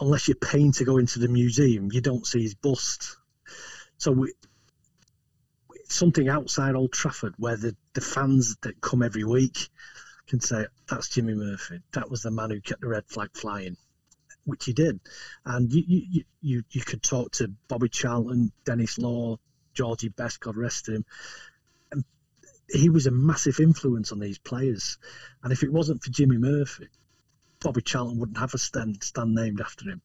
Unless 0.00 0.28
you're 0.28 0.36
paying 0.36 0.72
to 0.72 0.84
go 0.84 0.98
into 0.98 1.18
the 1.18 1.28
museum, 1.28 1.90
you 1.92 2.00
don't 2.00 2.26
see 2.26 2.42
his 2.42 2.54
bust. 2.54 3.16
So 3.98 4.12
we, 4.12 4.32
something 5.90 6.28
outside 6.28 6.74
Old 6.74 6.92
Trafford 6.92 7.34
where 7.36 7.56
the, 7.56 7.76
the 7.94 8.00
fans 8.00 8.56
that 8.62 8.80
come 8.80 9.02
every 9.02 9.24
week 9.24 9.68
can 10.28 10.40
say, 10.40 10.66
that's 10.88 11.08
Jimmy 11.08 11.34
Murphy. 11.34 11.80
That 11.92 12.10
was 12.10 12.22
the 12.22 12.30
man 12.30 12.50
who 12.50 12.60
kept 12.60 12.80
the 12.80 12.88
red 12.88 13.06
flag 13.06 13.30
flying, 13.34 13.76
which 14.44 14.64
he 14.64 14.72
did. 14.72 15.00
And 15.44 15.72
you 15.72 15.82
you, 15.86 16.24
you, 16.40 16.62
you 16.70 16.80
could 16.82 17.02
talk 17.02 17.32
to 17.32 17.52
Bobby 17.68 17.88
Charlton, 17.88 18.52
Denis 18.64 18.98
Law, 18.98 19.38
Georgie 19.74 20.08
Best, 20.08 20.40
God 20.40 20.56
rest 20.56 20.88
him. 20.88 21.04
He 22.72 22.88
was 22.88 23.06
a 23.06 23.10
massive 23.10 23.60
influence 23.60 24.12
on 24.12 24.20
these 24.20 24.38
players. 24.38 24.98
And 25.42 25.52
if 25.52 25.62
it 25.62 25.72
wasn't 25.72 26.02
for 26.02 26.10
Jimmy 26.10 26.38
Murphy, 26.38 26.88
Bobby 27.60 27.82
Charlton 27.82 28.18
wouldn't 28.18 28.38
have 28.38 28.54
a 28.54 28.58
stand, 28.58 29.02
stand 29.02 29.34
named 29.34 29.60
after 29.60 29.88
him. 29.88 30.00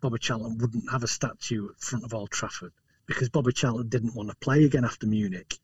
Bobby 0.00 0.18
Charlton 0.18 0.58
wouldn't 0.58 0.90
have 0.90 1.02
a 1.02 1.08
statue 1.08 1.68
in 1.68 1.74
front 1.78 2.04
of 2.04 2.14
Old 2.14 2.30
Trafford 2.30 2.72
because 3.06 3.28
Bobby 3.28 3.52
Charlton 3.52 3.88
didn't 3.88 4.14
want 4.14 4.28
to 4.28 4.36
play 4.36 4.64
again 4.64 4.84
after 4.84 5.06
Munich 5.06 5.58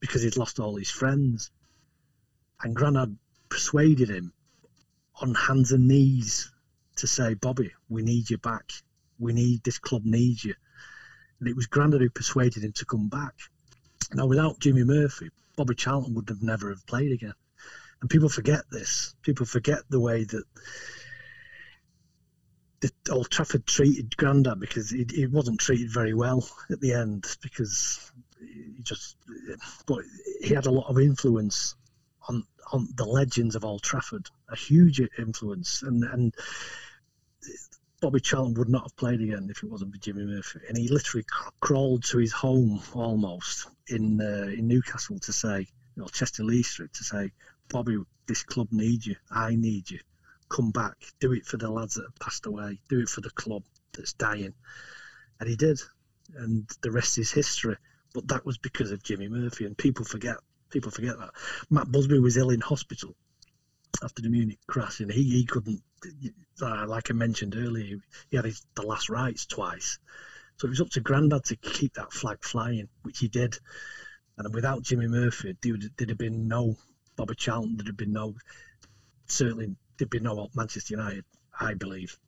because 0.00 0.22
he'd 0.22 0.36
lost 0.36 0.60
all 0.60 0.76
his 0.76 0.90
friends. 0.90 1.50
And 2.62 2.74
Grandad 2.74 3.16
persuaded 3.48 4.08
him 4.08 4.32
on 5.20 5.34
hands 5.34 5.72
and 5.72 5.88
knees 5.88 6.50
to 6.96 7.06
say, 7.06 7.34
Bobby, 7.34 7.72
we 7.88 8.02
need 8.02 8.30
you 8.30 8.38
back. 8.38 8.70
We 9.18 9.32
need 9.32 9.62
this 9.64 9.78
club 9.78 10.04
needs 10.04 10.44
you. 10.44 10.54
And 11.40 11.48
it 11.48 11.56
was 11.56 11.66
Grandad 11.66 12.00
who 12.00 12.10
persuaded 12.10 12.64
him 12.64 12.72
to 12.72 12.84
come 12.84 13.08
back. 13.08 13.34
Now, 14.12 14.26
without 14.26 14.58
Jimmy 14.58 14.84
Murphy, 14.84 15.30
Bobby 15.58 15.74
Charlton 15.74 16.14
would 16.14 16.28
have 16.28 16.40
never 16.40 16.70
have 16.70 16.86
played 16.86 17.10
again. 17.10 17.34
And 18.00 18.08
people 18.08 18.28
forget 18.28 18.62
this. 18.70 19.16
People 19.22 19.44
forget 19.44 19.80
the 19.90 19.98
way 19.98 20.22
that 20.22 20.44
the 22.80 22.92
Old 23.10 23.28
Trafford 23.28 23.66
treated 23.66 24.16
Grandad 24.16 24.60
because 24.60 24.88
he, 24.88 25.04
he 25.12 25.26
wasn't 25.26 25.58
treated 25.58 25.92
very 25.92 26.14
well 26.14 26.48
at 26.70 26.80
the 26.80 26.92
end 26.92 27.36
because 27.42 28.12
he 28.38 28.84
just, 28.84 29.16
but 29.84 30.04
he 30.40 30.54
had 30.54 30.66
a 30.66 30.70
lot 30.70 30.88
of 30.88 31.00
influence 31.00 31.74
on 32.28 32.44
on 32.70 32.86
the 32.94 33.04
legends 33.04 33.56
of 33.56 33.64
Old 33.64 33.82
Trafford, 33.82 34.28
a 34.48 34.54
huge 34.54 35.00
influence, 35.18 35.82
and 35.82 36.04
and 36.04 36.34
Bobby 38.00 38.20
Charlton 38.20 38.54
would 38.54 38.68
not 38.68 38.84
have 38.84 38.96
played 38.96 39.22
again 39.22 39.48
if 39.50 39.64
it 39.64 39.68
wasn't 39.68 39.92
for 39.92 40.00
Jimmy 40.00 40.24
Murphy, 40.24 40.60
and 40.68 40.78
he 40.78 40.86
literally 40.86 41.24
crawled 41.58 42.04
to 42.04 42.18
his 42.18 42.30
home 42.30 42.80
almost 42.94 43.66
in 43.88 44.20
uh, 44.20 44.50
in 44.50 44.68
Newcastle 44.68 45.18
to 45.20 45.32
say, 45.32 45.66
or 46.00 46.08
Chester-le-Street 46.08 46.92
to 46.94 47.04
say, 47.04 47.32
Bobby, 47.68 47.98
this 48.26 48.42
club 48.42 48.68
needs 48.70 49.06
you, 49.06 49.16
I 49.30 49.54
need 49.54 49.90
you, 49.90 50.00
come 50.48 50.70
back, 50.70 50.96
do 51.20 51.32
it 51.32 51.46
for 51.46 51.56
the 51.56 51.70
lads 51.70 51.94
that 51.94 52.04
have 52.04 52.18
passed 52.18 52.46
away, 52.46 52.80
do 52.88 53.00
it 53.00 53.08
for 53.08 53.20
the 53.20 53.30
club 53.30 53.62
that's 53.92 54.12
dying, 54.12 54.54
and 55.40 55.48
he 55.48 55.56
did, 55.56 55.80
and 56.36 56.68
the 56.82 56.90
rest 56.90 57.18
is 57.18 57.30
history. 57.32 57.76
But 58.14 58.28
that 58.28 58.46
was 58.46 58.56
because 58.56 58.90
of 58.90 59.02
Jimmy 59.02 59.28
Murphy, 59.28 59.66
and 59.66 59.76
people 59.76 60.04
forget 60.04 60.36
People 60.70 60.90
forget 60.90 61.18
that. 61.18 61.30
Matt 61.70 61.90
Busby 61.90 62.18
was 62.18 62.36
ill 62.36 62.50
in 62.50 62.60
hospital 62.60 63.14
after 64.02 64.22
the 64.22 64.28
Munich 64.28 64.58
crash, 64.66 65.00
and 65.00 65.10
he, 65.10 65.22
he 65.22 65.44
couldn't, 65.44 65.82
uh, 66.60 66.86
like 66.86 67.10
I 67.10 67.14
mentioned 67.14 67.56
earlier, 67.56 67.96
he 68.30 68.36
had 68.36 68.44
his, 68.44 68.64
the 68.74 68.82
last 68.82 69.08
rites 69.08 69.46
twice. 69.46 69.98
So 70.58 70.66
it 70.66 70.70
was 70.70 70.80
up 70.80 70.90
to 70.90 71.00
Grandad 71.00 71.44
to 71.44 71.56
keep 71.56 71.94
that 71.94 72.12
flag 72.12 72.38
flying, 72.42 72.88
which 73.02 73.20
he 73.20 73.28
did. 73.28 73.56
And 74.36 74.52
without 74.52 74.82
Jimmy 74.82 75.06
Murphy, 75.06 75.56
there 75.62 75.72
would 75.72 75.90
there'd 75.96 76.10
have 76.10 76.18
been 76.18 76.48
no 76.48 76.76
Bobby 77.16 77.34
Charlton, 77.36 77.76
there'd 77.76 77.86
have 77.86 77.96
been 77.96 78.12
no, 78.12 78.34
certainly 79.26 79.76
there'd 79.96 80.10
be 80.10 80.20
no 80.20 80.48
Manchester 80.54 80.94
United, 80.94 81.24
I 81.58 81.74
believe. 81.74 82.18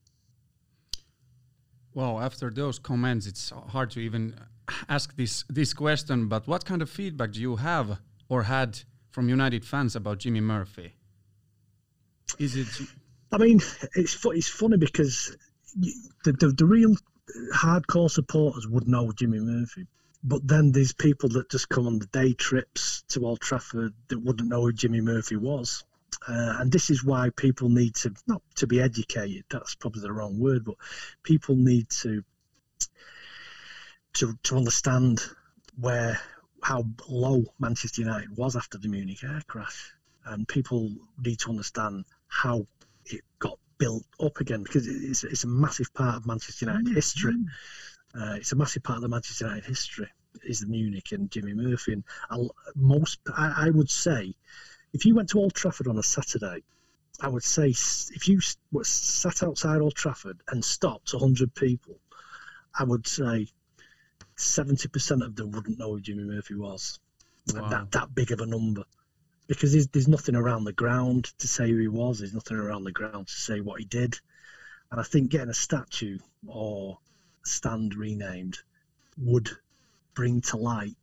Well, 1.92 2.20
after 2.20 2.50
those 2.50 2.78
comments, 2.78 3.26
it's 3.26 3.50
hard 3.50 3.90
to 3.92 4.00
even 4.00 4.36
ask 4.88 5.16
this 5.16 5.44
this 5.48 5.74
question. 5.74 6.28
But 6.28 6.46
what 6.46 6.64
kind 6.64 6.82
of 6.82 6.90
feedback 6.90 7.32
do 7.32 7.40
you 7.40 7.56
have 7.56 7.98
or 8.28 8.44
had 8.44 8.80
from 9.10 9.28
United 9.28 9.64
fans 9.64 9.96
about 9.96 10.18
Jimmy 10.18 10.40
Murphy? 10.40 10.94
Is 12.38 12.54
it? 12.54 12.68
I 13.32 13.38
mean, 13.38 13.60
it's 13.96 14.24
it's 14.24 14.48
funny 14.48 14.76
because 14.76 15.36
the, 15.76 16.32
the, 16.32 16.48
the 16.56 16.66
real 16.66 16.94
hardcore 17.54 18.10
supporters 18.10 18.66
would 18.66 18.88
know 18.88 19.12
Jimmy 19.12 19.40
Murphy, 19.40 19.86
but 20.22 20.46
then 20.46 20.72
there's 20.72 20.92
people 20.92 21.28
that 21.30 21.50
just 21.50 21.68
come 21.68 21.86
on 21.86 21.98
the 21.98 22.06
day 22.06 22.32
trips 22.32 23.02
to 23.08 23.26
Old 23.26 23.40
Trafford 23.40 23.94
that 24.08 24.18
wouldn't 24.18 24.48
know 24.48 24.62
who 24.62 24.72
Jimmy 24.72 25.00
Murphy 25.00 25.36
was. 25.36 25.84
Uh, 26.26 26.56
and 26.58 26.70
this 26.70 26.90
is 26.90 27.04
why 27.04 27.30
people 27.30 27.68
need 27.68 27.94
to 27.94 28.12
not 28.26 28.42
to 28.56 28.66
be 28.66 28.80
educated. 28.80 29.44
That's 29.48 29.74
probably 29.74 30.02
the 30.02 30.12
wrong 30.12 30.38
word, 30.38 30.64
but 30.64 30.74
people 31.22 31.56
need 31.56 31.88
to 32.02 32.22
to 34.14 34.36
to 34.42 34.56
understand 34.56 35.22
where 35.78 36.20
how 36.62 36.84
low 37.08 37.44
Manchester 37.58 38.02
United 38.02 38.36
was 38.36 38.56
after 38.56 38.76
the 38.76 38.88
Munich 38.88 39.24
air 39.24 39.40
crash, 39.46 39.94
and 40.26 40.46
people 40.46 40.90
need 41.18 41.38
to 41.38 41.50
understand 41.50 42.04
how 42.28 42.66
it 43.06 43.22
got 43.38 43.58
built 43.80 44.04
up 44.20 44.38
again 44.38 44.62
because 44.62 44.86
it's, 44.86 45.24
it's 45.24 45.42
a 45.42 45.48
massive 45.48 45.92
part 45.94 46.16
of 46.16 46.26
Manchester 46.26 46.66
United 46.66 46.94
history. 46.94 47.34
Uh, 48.14 48.34
it's 48.36 48.52
a 48.52 48.56
massive 48.56 48.84
part 48.84 48.98
of 48.98 49.02
the 49.02 49.08
Manchester 49.08 49.46
United 49.46 49.64
history 49.64 50.06
is 50.44 50.60
the 50.60 50.66
Munich 50.66 51.10
and 51.10 51.30
Jimmy 51.30 51.54
Murphy, 51.54 51.94
and 51.94 52.04
I'll, 52.30 52.54
most 52.76 53.18
I, 53.36 53.66
I 53.66 53.70
would 53.70 53.90
say 53.90 54.34
if 54.92 55.04
you 55.04 55.14
went 55.14 55.30
to 55.30 55.38
Old 55.38 55.54
Trafford 55.54 55.88
on 55.88 55.98
a 55.98 56.02
Saturday, 56.02 56.62
I 57.20 57.28
would 57.28 57.42
say 57.42 57.68
if 57.68 58.28
you 58.28 58.40
sat 58.82 59.42
outside 59.42 59.80
Old 59.80 59.94
Trafford 59.94 60.40
and 60.48 60.64
stopped 60.64 61.12
100 61.12 61.54
people, 61.54 61.98
I 62.78 62.84
would 62.84 63.06
say 63.06 63.48
seventy 64.36 64.88
percent 64.88 65.22
of 65.22 65.36
them 65.36 65.50
wouldn't 65.50 65.78
know 65.78 65.92
who 65.92 66.00
Jimmy 66.00 66.24
Murphy 66.24 66.54
was. 66.54 66.98
Wow. 67.52 67.68
That 67.68 67.92
that 67.92 68.14
big 68.14 68.32
of 68.32 68.40
a 68.40 68.46
number, 68.46 68.84
because 69.50 69.72
there's, 69.72 69.88
there's 69.88 70.06
nothing 70.06 70.36
around 70.36 70.62
the 70.62 70.72
ground 70.72 71.24
to 71.40 71.48
say 71.48 71.68
who 71.68 71.76
he 71.76 71.88
was. 71.88 72.20
There's 72.20 72.32
nothing 72.32 72.56
around 72.56 72.84
the 72.84 72.92
ground 72.92 73.26
to 73.26 73.32
say 73.32 73.60
what 73.60 73.80
he 73.80 73.84
did, 73.84 74.16
and 74.92 75.00
I 75.00 75.02
think 75.02 75.28
getting 75.28 75.48
a 75.48 75.54
statue 75.54 76.18
or 76.46 76.98
stand 77.42 77.96
renamed 77.96 78.58
would 79.18 79.50
bring 80.14 80.40
to 80.42 80.56
light 80.56 80.94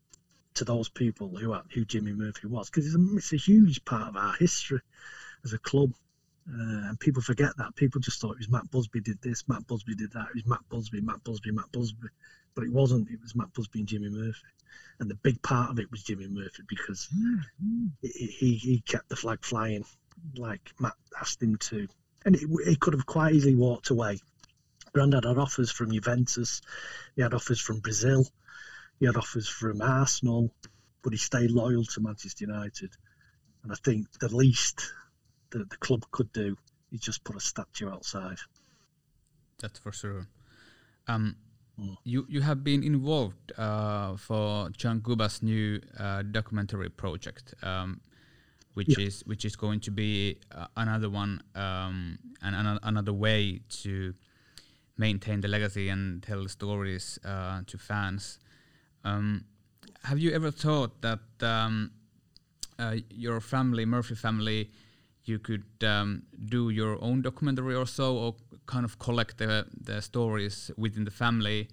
to 0.54 0.64
those 0.64 0.88
people 0.88 1.36
who 1.36 1.52
are, 1.52 1.66
who 1.74 1.84
Jimmy 1.84 2.14
Murphy 2.14 2.48
was, 2.48 2.70
because 2.70 2.86
it's 2.88 2.96
a, 2.96 3.18
it's 3.18 3.34
a 3.34 3.36
huge 3.36 3.84
part 3.84 4.08
of 4.08 4.16
our 4.16 4.34
history 4.36 4.80
as 5.44 5.52
a 5.52 5.60
club. 5.60 5.92
Uh, 6.50 6.88
and 6.88 7.00
people 7.02 7.22
forget 7.22 7.52
that. 7.58 7.76
People 7.76 8.00
just 8.00 8.22
thought 8.22 8.32
it 8.32 8.38
was 8.38 8.50
Matt 8.50 8.72
Busby 8.72 9.02
did 9.02 9.22
this, 9.22 9.44
Matt 9.50 9.68
Busby 9.68 9.94
did 9.94 10.14
that. 10.14 10.28
It 10.30 10.36
was 10.36 10.46
Matt 10.46 10.70
Busby, 10.70 11.02
Matt 11.02 11.22
Busby, 11.26 11.52
Matt 11.52 11.70
Busby. 11.74 12.08
But 12.58 12.64
it 12.64 12.74
wasn't. 12.74 13.12
It 13.12 13.22
was 13.22 13.36
Matt 13.36 13.54
Busby 13.54 13.82
and 13.82 13.88
Jimmy 13.88 14.10
Murphy. 14.10 14.48
And 15.00 15.08
the 15.12 15.16
big 15.16 15.44
part 15.44 15.70
of 15.70 15.78
it 15.78 15.92
was 15.92 16.02
Jimmy 16.02 16.28
Murphy 16.28 16.64
because 16.68 17.08
he, 18.02 18.56
he 18.56 18.82
kept 18.84 19.10
the 19.10 19.16
flag 19.16 19.46
flying 19.46 19.86
like 20.36 20.72
Matt 20.80 20.96
asked 21.22 21.40
him 21.40 21.58
to. 21.58 21.88
And 22.26 22.36
he 22.36 22.76
could 22.78 22.94
have 22.94 23.06
quite 23.06 23.36
easily 23.36 23.54
walked 23.54 23.92
away. 23.92 24.18
Grandad 24.92 25.26
had 25.26 25.38
offers 25.38 25.70
from 25.70 25.92
Juventus, 25.92 26.64
he 27.16 27.22
had 27.22 27.36
offers 27.36 27.60
from 27.60 27.80
Brazil, 27.80 28.26
he 29.00 29.06
had 29.06 29.18
offers 29.18 29.48
from 29.48 29.80
Arsenal, 29.84 30.52
but 31.04 31.14
he 31.14 31.20
stayed 31.20 31.52
loyal 31.52 31.86
to 31.86 32.02
Manchester 32.02 32.46
United. 32.46 32.90
And 33.62 33.72
I 33.72 33.76
think 33.76 34.08
the 34.20 34.36
least 34.36 34.92
that 35.52 35.70
the 35.70 35.78
club 35.78 36.06
could 36.10 36.34
do 36.34 36.58
is 36.92 37.02
just 37.02 37.24
put 37.24 37.36
a 37.36 37.40
statue 37.40 37.92
outside. 37.92 38.40
That's 39.62 39.78
for 39.78 39.92
sure. 39.92 40.26
Um, 41.08 41.36
mm. 41.80 41.98
You 42.04 42.26
you 42.30 42.42
have 42.42 42.64
been 42.64 42.84
involved 42.84 43.52
uh, 43.58 44.18
for 44.18 44.70
John 44.72 45.02
Guba's 45.02 45.42
new 45.42 45.80
uh, 46.00 46.24
documentary 46.24 46.90
project, 46.90 47.54
um, 47.64 48.02
which 48.74 48.98
yeah. 48.98 49.06
is 49.08 49.24
which 49.26 49.46
is 49.46 49.56
going 49.56 49.80
to 49.82 49.92
be 49.92 50.38
uh, 50.52 50.68
another 50.76 51.10
one 51.10 51.42
um, 51.56 52.20
and 52.42 52.56
an 52.56 52.80
another 52.84 53.14
way 53.14 53.62
to 53.84 54.14
maintain 54.98 55.42
the 55.42 55.48
legacy 55.48 55.90
and 55.90 56.24
tell 56.24 56.48
stories 56.48 57.20
uh, 57.24 57.62
to 57.68 57.78
fans. 57.78 58.40
Um, 59.04 59.46
have 60.04 60.20
you 60.20 60.32
ever 60.32 60.52
thought 60.52 61.02
that 61.02 61.20
um, 61.42 61.92
uh, 62.80 62.98
your 63.10 63.40
family, 63.40 63.86
Murphy 63.86 64.16
family, 64.16 64.72
you 65.26 65.40
could 65.40 65.66
um, 65.84 66.24
do 66.46 66.70
your 66.70 66.98
own 67.04 67.22
documentary 67.22 67.76
or 67.76 67.86
so, 67.86 68.18
or 68.18 68.36
kind 68.68 68.86
of 68.86 69.00
collect 69.00 69.38
the, 69.38 69.66
the 69.82 70.02
stories 70.02 70.70
within 70.78 71.06
the 71.06 71.12
family, 71.12 71.70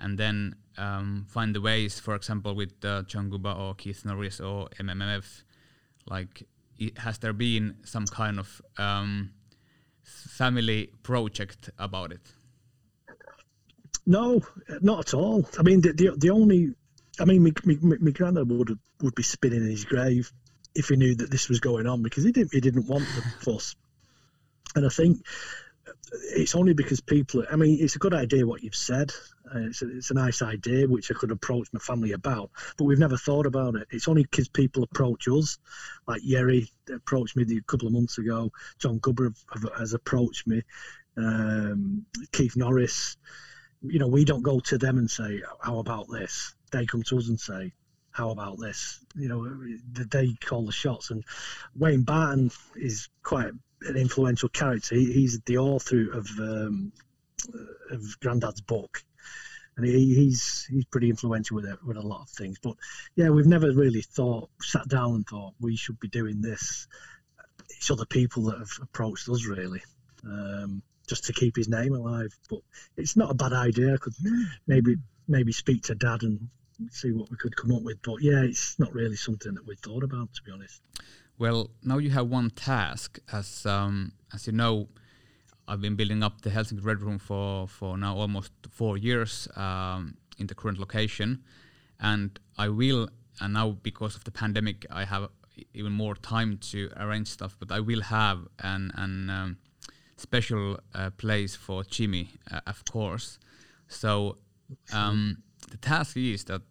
and 0.00 0.18
then 0.18 0.56
um, 0.76 1.26
find 1.28 1.54
the 1.54 1.60
ways, 1.60 2.00
for 2.00 2.14
example, 2.14 2.54
with 2.54 2.84
uh, 2.84 3.02
John 3.02 3.30
Guba 3.30 3.56
or 3.56 3.74
Keith 3.74 4.04
Norris 4.04 4.40
or 4.40 4.68
MMF, 4.80 5.42
like 6.08 6.46
has 6.96 7.18
there 7.18 7.32
been 7.32 7.76
some 7.84 8.06
kind 8.06 8.38
of 8.38 8.62
um, 8.78 9.30
family 10.02 10.90
project 11.02 11.70
about 11.78 12.12
it? 12.12 12.20
No, 14.06 14.40
not 14.80 15.00
at 15.00 15.14
all. 15.14 15.48
I 15.58 15.62
mean, 15.62 15.80
the 15.80 15.92
the, 15.92 16.16
the 16.16 16.30
only, 16.30 16.74
I 17.20 17.24
mean, 17.24 17.42
my, 17.42 17.52
my, 17.64 17.96
my 18.00 18.10
granddad 18.10 18.48
would 18.48 18.78
would 19.02 19.14
be 19.14 19.22
spinning 19.22 19.60
in 19.60 19.70
his 19.70 19.84
grave 19.84 20.32
if 20.74 20.88
he 20.88 20.96
knew 20.96 21.14
that 21.16 21.30
this 21.30 21.48
was 21.48 21.60
going 21.60 21.86
on 21.86 22.02
because 22.02 22.24
he 22.24 22.32
didn't 22.32 22.52
he 22.52 22.60
didn't 22.60 22.86
want 22.86 23.04
the 23.04 23.22
fuss. 23.44 23.76
And 24.74 24.86
I 24.86 24.90
think 24.90 25.24
it's 26.12 26.54
only 26.54 26.74
because 26.74 27.00
people. 27.00 27.44
I 27.50 27.56
mean, 27.56 27.78
it's 27.80 27.96
a 27.96 27.98
good 27.98 28.14
idea 28.14 28.46
what 28.46 28.62
you've 28.62 28.74
said. 28.74 29.12
Uh, 29.46 29.60
it's, 29.60 29.82
a, 29.82 29.96
it's 29.96 30.10
a 30.10 30.14
nice 30.14 30.42
idea 30.42 30.86
which 30.86 31.10
I 31.10 31.14
could 31.14 31.30
approach 31.30 31.68
my 31.72 31.80
family 31.80 32.12
about, 32.12 32.50
but 32.76 32.84
we've 32.84 32.98
never 32.98 33.16
thought 33.16 33.46
about 33.46 33.74
it. 33.76 33.88
It's 33.90 34.08
only 34.08 34.22
because 34.22 34.48
people 34.48 34.82
approach 34.82 35.26
us, 35.28 35.58
like 36.06 36.20
Yeri 36.22 36.70
approached 36.92 37.36
me 37.36 37.44
a 37.56 37.62
couple 37.62 37.86
of 37.86 37.94
months 37.94 38.18
ago. 38.18 38.52
John 38.78 39.00
Guba 39.00 39.34
has 39.78 39.94
approached 39.94 40.46
me. 40.46 40.62
Um, 41.16 42.06
Keith 42.32 42.56
Norris. 42.56 43.16
You 43.80 44.00
know, 44.00 44.08
we 44.08 44.24
don't 44.24 44.42
go 44.42 44.60
to 44.60 44.78
them 44.78 44.98
and 44.98 45.10
say, 45.10 45.42
"How 45.60 45.78
about 45.78 46.06
this?" 46.10 46.54
They 46.72 46.84
come 46.84 47.02
to 47.04 47.18
us 47.18 47.28
and 47.28 47.40
say, 47.40 47.72
how 48.10 48.30
about 48.30 48.58
this? 48.58 48.98
You 49.14 49.28
know, 49.28 49.48
they 50.10 50.34
call 50.44 50.66
the 50.66 50.72
shots. 50.72 51.10
And 51.10 51.24
Wayne 51.76 52.02
Barton 52.02 52.50
is 52.74 53.08
quite 53.22 53.52
an 53.82 53.96
influential 53.96 54.48
character. 54.48 54.94
he's 54.94 55.40
the 55.40 55.58
author 55.58 56.10
of 56.12 56.28
um, 56.38 56.92
of 57.90 58.20
Grandad's 58.20 58.60
book, 58.60 59.02
and 59.76 59.86
he, 59.86 60.14
he's 60.14 60.66
he's 60.70 60.84
pretty 60.86 61.10
influential 61.10 61.56
with 61.56 61.66
it, 61.66 61.78
with 61.84 61.96
a 61.96 62.06
lot 62.06 62.22
of 62.22 62.30
things. 62.30 62.58
But 62.62 62.74
yeah, 63.14 63.30
we've 63.30 63.46
never 63.46 63.72
really 63.72 64.02
thought, 64.02 64.50
sat 64.60 64.88
down 64.88 65.14
and 65.14 65.26
thought 65.26 65.54
we 65.60 65.76
should 65.76 66.00
be 66.00 66.08
doing 66.08 66.40
this. 66.40 66.88
It's 67.70 67.90
other 67.90 68.06
people 68.06 68.44
that 68.44 68.58
have 68.58 68.72
approached 68.82 69.28
us 69.28 69.46
really. 69.46 69.82
Um, 70.24 70.82
just 71.06 71.24
to 71.24 71.32
keep 71.32 71.56
his 71.56 71.68
name 71.68 71.94
alive, 71.94 72.36
but 72.50 72.60
it's 72.96 73.16
not 73.16 73.30
a 73.30 73.34
bad 73.34 73.54
idea. 73.54 73.96
Could 73.96 74.12
maybe 74.66 74.96
maybe 75.26 75.52
speak 75.52 75.84
to 75.84 75.94
Dad 75.94 76.22
and 76.22 76.48
see 76.90 77.10
what 77.12 77.30
we 77.30 77.36
could 77.36 77.56
come 77.56 77.72
up 77.72 77.82
with. 77.82 78.00
But 78.02 78.16
yeah, 78.20 78.42
it's 78.42 78.78
not 78.78 78.92
really 78.92 79.16
something 79.16 79.54
that 79.54 79.66
we 79.66 79.76
thought 79.76 80.04
about, 80.04 80.32
to 80.34 80.42
be 80.42 80.52
honest. 80.52 80.80
Well, 81.38 81.70
now 81.84 81.98
you 81.98 82.10
have 82.10 82.26
one 82.26 82.50
task, 82.50 83.20
as 83.32 83.64
um, 83.64 84.12
as 84.34 84.46
you 84.46 84.52
know. 84.52 84.88
I've 85.68 85.80
been 85.80 85.96
building 85.96 86.22
up 86.22 86.40
the 86.40 86.50
Helsinki 86.50 86.82
Red 86.82 87.02
Room 87.02 87.18
for, 87.18 87.68
for 87.68 87.98
now 87.98 88.16
almost 88.16 88.52
four 88.70 88.96
years 88.96 89.46
um, 89.54 90.16
in 90.38 90.46
the 90.46 90.54
current 90.54 90.78
location, 90.78 91.42
and 92.00 92.38
I 92.56 92.68
will. 92.68 93.08
And 93.40 93.52
now 93.52 93.76
because 93.82 94.16
of 94.16 94.24
the 94.24 94.32
pandemic, 94.32 94.86
I 94.90 95.04
have 95.04 95.28
even 95.74 95.92
more 95.92 96.16
time 96.16 96.58
to 96.72 96.90
arrange 96.96 97.28
stuff. 97.28 97.56
But 97.60 97.70
I 97.70 97.80
will 97.80 98.02
have 98.02 98.48
an 98.58 98.90
an 98.96 99.30
um, 99.30 99.58
special 100.16 100.80
uh, 100.94 101.10
place 101.10 101.54
for 101.54 101.84
Jimmy, 101.84 102.30
uh, 102.50 102.60
of 102.66 102.84
course. 102.90 103.38
So 103.86 104.38
um, 104.92 105.42
the 105.70 105.76
task 105.76 106.16
is 106.16 106.44
that 106.44 106.62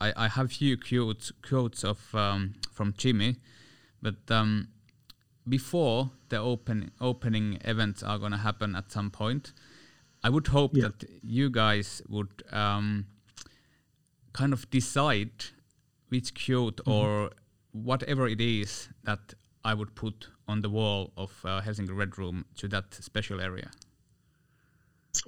I, 0.00 0.12
I 0.16 0.28
have 0.28 0.50
few 0.50 0.78
quotes 0.78 1.32
quotes 1.46 1.84
of 1.84 2.14
um, 2.14 2.54
from 2.72 2.94
Jimmy, 2.96 3.36
but 4.04 4.30
um, 4.30 4.68
before 5.48 6.10
the 6.28 6.38
open 6.38 6.90
opening 7.00 7.58
events 7.64 8.02
are 8.02 8.18
gonna 8.18 8.42
happen 8.48 8.76
at 8.76 8.92
some 8.92 9.10
point, 9.10 9.52
I 10.22 10.28
would 10.28 10.48
hope 10.48 10.76
yeah. 10.76 10.82
that 10.84 11.08
you 11.22 11.50
guys 11.50 12.02
would 12.08 12.42
um, 12.52 13.06
kind 14.34 14.52
of 14.52 14.70
decide 14.70 15.32
which 16.10 16.34
quote 16.34 16.80
mm 16.80 16.84
-hmm. 16.84 16.96
or 16.96 17.30
whatever 17.72 18.24
it 18.28 18.40
is 18.40 18.88
that 19.04 19.34
I 19.64 19.72
would 19.78 19.94
put 19.94 20.28
on 20.46 20.60
the 20.60 20.68
wall 20.68 21.12
of 21.16 21.30
uh, 21.44 21.62
Helsinki 21.64 21.96
Red 21.96 22.18
Room 22.18 22.44
to 22.60 22.68
that 22.68 22.94
special 23.00 23.40
area. 23.40 23.70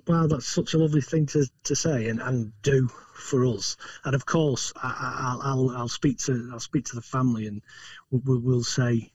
Wow, 0.07 0.27
that's 0.27 0.47
such 0.47 0.75
a 0.75 0.79
lovely 0.79 1.01
thing 1.01 1.27
to, 1.27 1.47
to 1.65 1.77
say 1.77 2.09
and, 2.09 2.21
and 2.21 2.53
do 2.63 2.89
for 2.89 3.45
us. 3.47 3.77
And 4.05 4.15
of 4.15 4.27
course, 4.27 4.73
I, 4.77 5.55
will 5.55 5.71
I'll 5.77 5.89
speak 5.89 6.19
to 6.21 6.51
I'll 6.53 6.61
speak 6.61 6.87
to 6.87 6.97
the 6.97 7.03
family 7.03 7.47
and 7.47 7.63
we'll, 8.11 8.41
we'll 8.41 8.65
say, 8.65 9.13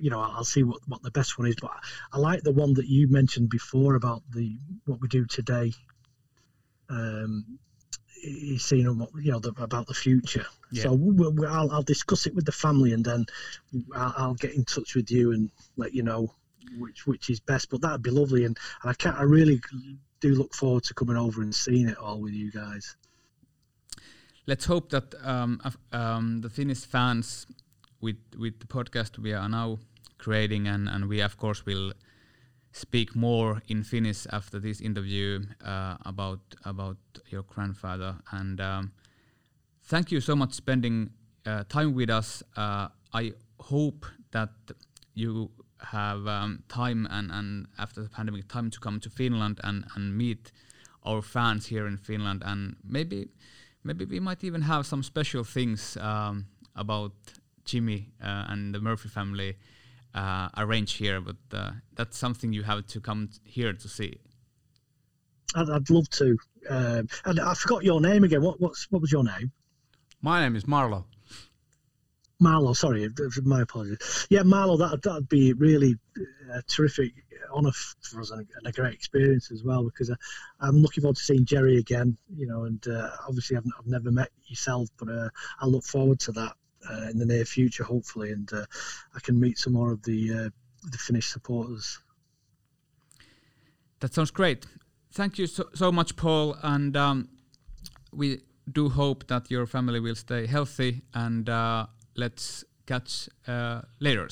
you 0.00 0.10
know, 0.10 0.20
I'll 0.20 0.44
see 0.44 0.62
what, 0.62 0.80
what 0.86 1.02
the 1.02 1.10
best 1.10 1.38
one 1.38 1.48
is. 1.48 1.56
But 1.60 1.72
I 2.12 2.18
like 2.18 2.42
the 2.42 2.52
one 2.52 2.74
that 2.74 2.86
you 2.86 3.08
mentioned 3.08 3.50
before 3.50 3.94
about 3.94 4.22
the 4.30 4.56
what 4.86 5.00
we 5.00 5.08
do 5.08 5.26
today. 5.26 5.72
Um, 6.88 7.58
is 8.22 8.64
seeing 8.64 8.82
you 9.20 9.32
know 9.32 9.38
the, 9.38 9.52
about 9.62 9.86
the 9.86 9.94
future. 9.94 10.44
Yeah. 10.70 10.84
So 10.84 10.92
we'll, 10.92 11.32
we'll, 11.32 11.48
I'll, 11.48 11.70
I'll 11.70 11.82
discuss 11.82 12.26
it 12.26 12.34
with 12.34 12.44
the 12.44 12.52
family 12.52 12.92
and 12.92 13.04
then 13.04 13.26
I'll, 13.94 14.14
I'll 14.16 14.34
get 14.34 14.54
in 14.54 14.64
touch 14.64 14.94
with 14.94 15.10
you 15.10 15.32
and 15.32 15.50
let 15.76 15.94
you 15.94 16.02
know 16.02 16.34
which 16.78 17.06
which 17.06 17.30
is 17.30 17.40
best. 17.40 17.70
But 17.70 17.80
that'd 17.82 18.02
be 18.02 18.10
lovely, 18.10 18.44
and, 18.44 18.56
and 18.82 18.90
I 18.90 18.94
can't. 18.94 19.16
I 19.16 19.22
really 19.22 19.60
do 20.20 20.34
look 20.34 20.54
forward 20.54 20.84
to 20.84 20.94
coming 20.94 21.16
over 21.16 21.42
and 21.42 21.54
seeing 21.54 21.88
it 21.88 21.98
all 21.98 22.20
with 22.20 22.32
you 22.32 22.50
guys. 22.50 22.96
Let's 24.46 24.64
hope 24.64 24.90
that 24.90 25.14
um, 25.22 25.60
um, 25.92 26.40
the 26.40 26.50
Finnish 26.50 26.84
fans 26.84 27.46
with 28.00 28.16
with 28.38 28.58
the 28.60 28.66
podcast 28.66 29.18
we 29.18 29.32
are 29.32 29.48
now 29.48 29.78
creating, 30.18 30.66
and, 30.66 30.88
and 30.88 31.08
we 31.08 31.20
of 31.20 31.36
course 31.36 31.64
will 31.64 31.92
speak 32.72 33.16
more 33.16 33.62
in 33.68 33.82
Finnish 33.82 34.26
after 34.32 34.60
this 34.60 34.80
interview 34.80 35.42
uh, 35.64 35.96
about 36.04 36.40
about 36.64 36.98
your 37.28 37.42
grandfather. 37.42 38.16
And 38.32 38.60
um, 38.60 38.92
thank 39.84 40.12
you 40.12 40.20
so 40.20 40.36
much 40.36 40.52
spending 40.52 41.10
uh, 41.46 41.64
time 41.68 41.94
with 41.94 42.10
us. 42.10 42.42
Uh, 42.56 42.88
I 43.12 43.32
hope 43.58 44.06
that 44.30 44.50
you 45.14 45.50
have 45.82 46.26
um, 46.26 46.62
time 46.68 47.06
and, 47.10 47.30
and 47.30 47.66
after 47.78 48.02
the 48.02 48.08
pandemic 48.08 48.48
time 48.48 48.70
to 48.70 48.80
come 48.80 49.00
to 49.00 49.10
Finland 49.10 49.60
and, 49.64 49.84
and 49.94 50.16
meet 50.16 50.52
our 51.04 51.22
fans 51.22 51.66
here 51.66 51.86
in 51.86 51.96
Finland. 51.96 52.42
And 52.44 52.76
maybe 52.84 53.28
maybe 53.82 54.04
we 54.04 54.20
might 54.20 54.44
even 54.44 54.62
have 54.62 54.84
some 54.84 55.02
special 55.02 55.44
things 55.44 55.96
um, 55.96 56.46
about 56.76 57.12
Jimmy 57.64 58.12
uh, 58.22 58.44
and 58.48 58.74
the 58.74 58.80
Murphy 58.80 59.08
family 59.08 59.56
uh, 60.14 60.48
arranged 60.56 60.98
here. 60.98 61.20
But 61.20 61.36
uh, 61.52 61.70
that's 61.94 62.18
something 62.18 62.52
you 62.52 62.64
have 62.64 62.86
to 62.88 63.00
come 63.00 63.30
here 63.44 63.72
to 63.72 63.88
see. 63.88 64.20
I'd, 65.54 65.70
I'd 65.70 65.90
love 65.90 66.08
to 66.10 66.36
um, 66.68 67.08
and 67.24 67.40
I 67.40 67.54
forgot 67.54 67.84
your 67.84 68.00
name 68.00 68.24
again. 68.24 68.42
What 68.42 68.60
what's 68.60 68.90
what 68.90 69.00
was 69.00 69.10
your 69.10 69.24
name? 69.24 69.52
My 70.22 70.40
name 70.42 70.56
is 70.56 70.64
Marlo 70.64 71.04
Marlo, 72.40 72.74
sorry, 72.74 73.08
my 73.44 73.62
apologies. 73.62 74.26
Yeah, 74.30 74.40
Marlo, 74.40 74.78
that 74.78 75.02
that'd 75.02 75.28
be 75.28 75.52
really 75.52 75.96
a 76.50 76.58
uh, 76.58 76.60
terrific 76.66 77.12
honour 77.52 77.72
for 77.72 78.20
us 78.20 78.30
and 78.30 78.46
a, 78.64 78.72
great 78.72 78.94
experience 78.94 79.50
as 79.50 79.62
well 79.64 79.84
because 79.84 80.10
I, 80.10 80.68
am 80.68 80.76
looking 80.76 81.02
forward 81.02 81.16
to 81.16 81.22
seeing 81.22 81.44
Jerry 81.44 81.78
again. 81.78 82.16
You 82.34 82.46
know, 82.46 82.64
and 82.64 82.86
uh, 82.88 83.10
obviously 83.26 83.56
I've, 83.56 83.64
I've 83.78 83.86
never 83.86 84.10
met 84.10 84.30
yourself, 84.46 84.88
but 84.98 85.08
uh, 85.08 85.28
I 85.60 85.66
look 85.66 85.84
forward 85.84 86.20
to 86.20 86.32
that 86.32 86.52
uh, 86.88 87.08
in 87.10 87.18
the 87.18 87.26
near 87.26 87.44
future, 87.44 87.84
hopefully, 87.84 88.32
and 88.32 88.50
uh, 88.52 88.64
I 89.14 89.20
can 89.20 89.38
meet 89.38 89.58
some 89.58 89.74
more 89.74 89.92
of 89.92 90.02
the 90.02 90.32
uh, 90.32 90.50
the 90.90 90.98
Finnish 90.98 91.28
supporters. 91.28 91.98
That 94.00 94.14
sounds 94.14 94.30
great. 94.30 94.66
Thank 95.12 95.38
you 95.38 95.46
so, 95.46 95.68
so 95.74 95.92
much, 95.92 96.16
Paul. 96.16 96.56
And 96.62 96.96
um, 96.96 97.28
we 98.12 98.40
do 98.70 98.88
hope 98.88 99.26
that 99.26 99.50
your 99.50 99.66
family 99.66 100.00
will 100.00 100.14
stay 100.14 100.46
healthy. 100.46 101.02
And 101.12 101.48
uh, 101.48 101.86
let's 102.14 102.64
catch 102.86 103.28
uh, 103.46 103.82
later. 103.98 104.28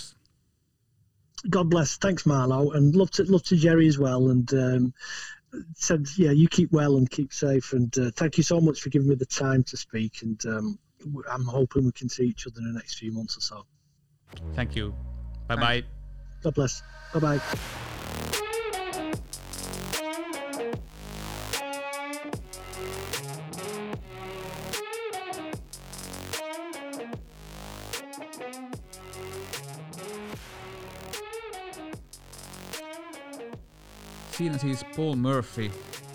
God 1.48 1.70
bless. 1.70 1.96
Thanks, 1.96 2.24
Marlo, 2.24 2.74
and 2.74 2.94
love 2.94 3.10
to 3.12 3.24
love 3.24 3.44
to 3.44 3.56
Jerry 3.56 3.86
as 3.86 3.98
well. 3.98 4.28
And 4.30 4.52
um, 4.54 4.94
said, 5.74 6.06
yeah, 6.16 6.30
you 6.30 6.48
keep 6.48 6.72
well 6.72 6.96
and 6.96 7.08
keep 7.08 7.32
safe. 7.32 7.72
And 7.72 7.96
uh, 7.98 8.10
thank 8.16 8.36
you 8.36 8.42
so 8.42 8.60
much 8.60 8.80
for 8.80 8.90
giving 8.90 9.08
me 9.08 9.14
the 9.14 9.26
time 9.26 9.62
to 9.64 9.76
speak. 9.76 10.22
And 10.22 10.44
um, 10.46 10.78
I'm 11.30 11.44
hoping 11.44 11.84
we 11.84 11.92
can 11.92 12.08
see 12.08 12.24
each 12.24 12.46
other 12.46 12.58
in 12.58 12.72
the 12.72 12.78
next 12.78 12.98
few 12.98 13.12
months 13.12 13.36
or 13.36 13.40
so. 13.40 13.64
Thank 14.54 14.76
you. 14.76 14.94
Bye 15.46 15.56
bye. 15.56 15.82
God 16.42 16.54
bless. 16.54 16.82
Bye 17.14 17.20
bye. 17.20 17.97
Siinä 34.38 34.58
siis 34.58 34.84
Paul 34.96 35.14
Murphy, 35.16 35.70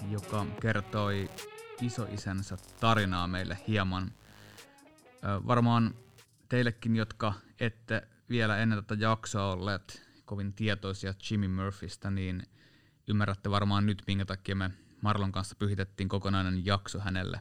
joka 0.10 0.46
kertoi 0.62 1.30
isoisänsä 1.82 2.58
tarinaa 2.80 3.28
meille 3.28 3.58
hieman. 3.68 4.12
Varmaan 5.48 5.96
teillekin, 6.50 6.96
jotka 6.96 7.34
ette 7.60 8.08
vielä 8.30 8.58
ennen 8.58 8.86
tätä 8.86 9.02
jaksoa 9.04 9.52
olleet 9.52 10.10
kovin 10.26 10.54
tietoisia 10.54 11.14
Jimmy 11.32 11.48
Murphystä, 11.48 12.12
niin 12.12 12.44
ymmärrätte 13.08 13.52
varmaan 13.52 13.86
nyt, 13.86 14.04
minkä 14.08 14.26
takia 14.26 14.56
me 14.56 14.72
Marlon 15.02 15.32
kanssa 15.32 15.56
pyhitettiin 15.60 16.10
kokonainen 16.10 16.66
jakso 16.66 17.00
hänelle. 17.00 17.40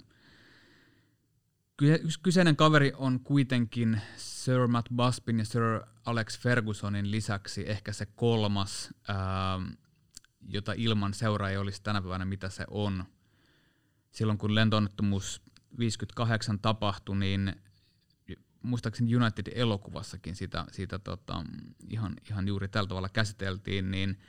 Ky- 1.77 2.03
Kyseinen 2.23 2.57
kaveri 2.57 2.93
on 2.97 3.21
kuitenkin 3.21 4.01
Sir 4.17 4.67
Matt 4.67 4.89
Busbyn 4.97 5.39
ja 5.39 5.45
Sir 5.45 5.63
Alex 6.07 6.39
Fergusonin 6.39 7.11
lisäksi 7.11 7.71
ehkä 7.71 7.93
se 7.93 8.07
kolmas, 8.07 8.95
ää, 9.09 9.61
jota 10.49 10.73
ilman 10.77 11.15
seuraa 11.15 11.51
ei 11.51 11.57
olisi 11.57 11.83
tänä 11.83 12.03
päivänä 12.03 12.25
mitä 12.25 12.49
se 12.49 12.65
on. 12.71 13.05
Silloin 14.11 14.39
kun 14.39 14.55
lentoonnettomuus 14.55 15.43
58 15.79 16.59
tapahtui, 16.59 17.17
niin 17.17 17.57
muistaakseni 18.63 19.17
United-elokuvassakin 19.17 20.37
sitä, 20.37 20.65
siitä 20.73 20.99
tota, 20.99 21.45
ihan, 21.89 22.15
ihan 22.31 22.49
juuri 22.49 22.69
tällä 22.69 22.89
tavalla 22.89 23.09
käsiteltiin, 23.09 23.91
niin 23.91 24.21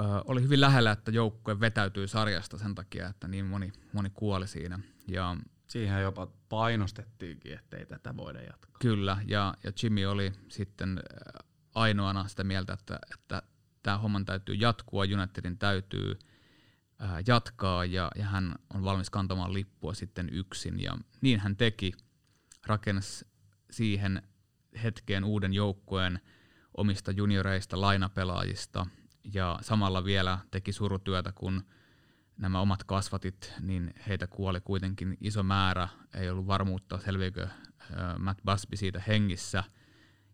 ö, 0.00 0.02
oli 0.24 0.42
hyvin 0.42 0.60
lähellä, 0.60 0.92
että 0.92 1.10
joukkue 1.10 1.60
vetäytyi 1.60 2.08
sarjasta 2.08 2.58
sen 2.58 2.74
takia, 2.74 3.08
että 3.08 3.28
niin 3.28 3.46
moni, 3.46 3.72
moni 3.92 4.10
kuoli 4.10 4.48
siinä. 4.48 4.78
Ja 5.08 5.36
Siihen 5.72 6.02
jopa 6.02 6.28
painostettiinkin, 6.48 7.52
ettei 7.52 7.86
tätä 7.86 8.16
voida 8.16 8.42
jatkaa. 8.42 8.76
Kyllä, 8.80 9.16
ja, 9.26 9.54
ja 9.64 9.72
Jimmy 9.82 10.04
oli 10.04 10.32
sitten 10.48 11.02
ainoana 11.74 12.28
sitä 12.28 12.44
mieltä, 12.44 12.72
että, 12.72 12.98
että 13.14 13.42
tämä 13.82 13.98
homman 13.98 14.24
täytyy 14.24 14.54
jatkua, 14.54 15.04
Unitedin 15.14 15.58
täytyy 15.58 16.18
äh, 17.02 17.10
jatkaa, 17.26 17.84
ja, 17.84 18.10
ja 18.16 18.24
hän 18.24 18.54
on 18.74 18.84
valmis 18.84 19.10
kantamaan 19.10 19.52
lippua 19.52 19.94
sitten 19.94 20.28
yksin, 20.32 20.80
ja 20.80 20.98
niin 21.20 21.40
hän 21.40 21.56
teki, 21.56 21.92
rakensi 22.66 23.26
siihen 23.70 24.22
hetkeen 24.82 25.24
uuden 25.24 25.52
joukkueen 25.52 26.20
omista 26.76 27.10
junioreista, 27.10 27.80
lainapelaajista, 27.80 28.86
ja 29.34 29.58
samalla 29.60 30.04
vielä 30.04 30.38
teki 30.50 30.72
surutyötä, 30.72 31.32
kun 31.32 31.64
nämä 32.36 32.60
omat 32.60 32.84
kasvatit, 32.84 33.52
niin 33.60 33.94
heitä 34.08 34.26
kuoli 34.26 34.60
kuitenkin 34.60 35.16
iso 35.20 35.42
määrä. 35.42 35.88
Ei 36.14 36.30
ollut 36.30 36.46
varmuutta, 36.46 36.98
selviikö 36.98 37.42
äh, 37.42 38.18
Matt 38.18 38.40
Busby 38.44 38.76
siitä 38.76 39.02
hengissä. 39.06 39.64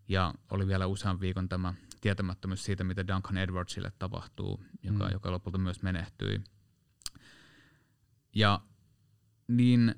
Ja 0.09 0.35
oli 0.51 0.67
vielä 0.67 0.87
usean 0.87 1.21
viikon 1.21 1.49
tämä 1.49 1.75
tietämättömyys 2.01 2.65
siitä, 2.65 2.85
mitä 2.85 3.07
Duncan 3.07 3.39
Edwardsille 3.39 3.93
tapahtuu, 3.99 4.65
joka, 4.83 5.05
mm. 5.05 5.13
joka 5.13 5.31
lopulta 5.31 5.59
myös 5.59 5.83
menehtyi. 5.83 6.41
Ja 8.35 8.61
niin 9.49 9.95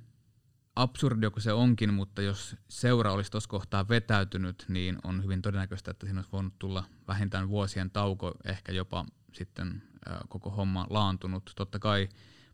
absurdi 0.76 1.30
kuin 1.30 1.42
se 1.42 1.52
onkin, 1.52 1.94
mutta 1.94 2.22
jos 2.22 2.56
seura 2.68 3.12
olisi 3.12 3.30
tuossa 3.30 3.50
kohtaa 3.50 3.88
vetäytynyt, 3.88 4.64
niin 4.68 4.98
on 5.04 5.24
hyvin 5.24 5.42
todennäköistä, 5.42 5.90
että 5.90 6.06
siinä 6.06 6.18
olisi 6.18 6.32
voinut 6.32 6.58
tulla 6.58 6.84
vähintään 7.08 7.48
vuosien 7.48 7.90
tauko, 7.90 8.34
ehkä 8.44 8.72
jopa 8.72 9.04
sitten 9.32 9.82
äh, 10.10 10.18
koko 10.28 10.50
homma 10.50 10.86
laantunut. 10.90 11.52
Totta 11.56 11.78
kai 11.78 12.08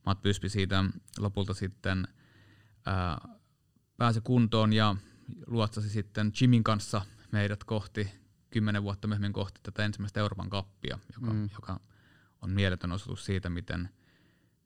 Matt 0.07 0.23
Busby 0.23 0.49
siitä 0.49 0.85
lopulta 1.19 1.55
sitten 1.55 2.09
äh, 2.89 3.37
pääsi 3.97 4.21
kuntoon 4.21 4.73
ja 4.73 4.97
luotsasi 5.47 5.89
sitten 5.91 6.33
Jimin 6.41 6.65
kanssa 6.65 7.03
meidät 7.33 7.65
kohti, 7.65 8.11
kymmenen 8.57 8.83
vuotta 8.83 9.09
myöhemmin 9.09 9.33
kohti 9.33 9.61
tätä 9.63 9.85
ensimmäistä 9.85 10.21
Euroopan 10.21 10.51
kappia, 10.51 10.99
joka, 11.15 11.33
mm. 11.33 11.49
joka 11.55 11.81
on 12.43 12.51
mieletön 12.51 12.93
osoitus 12.93 13.25
siitä, 13.25 13.51
miten, 13.51 13.89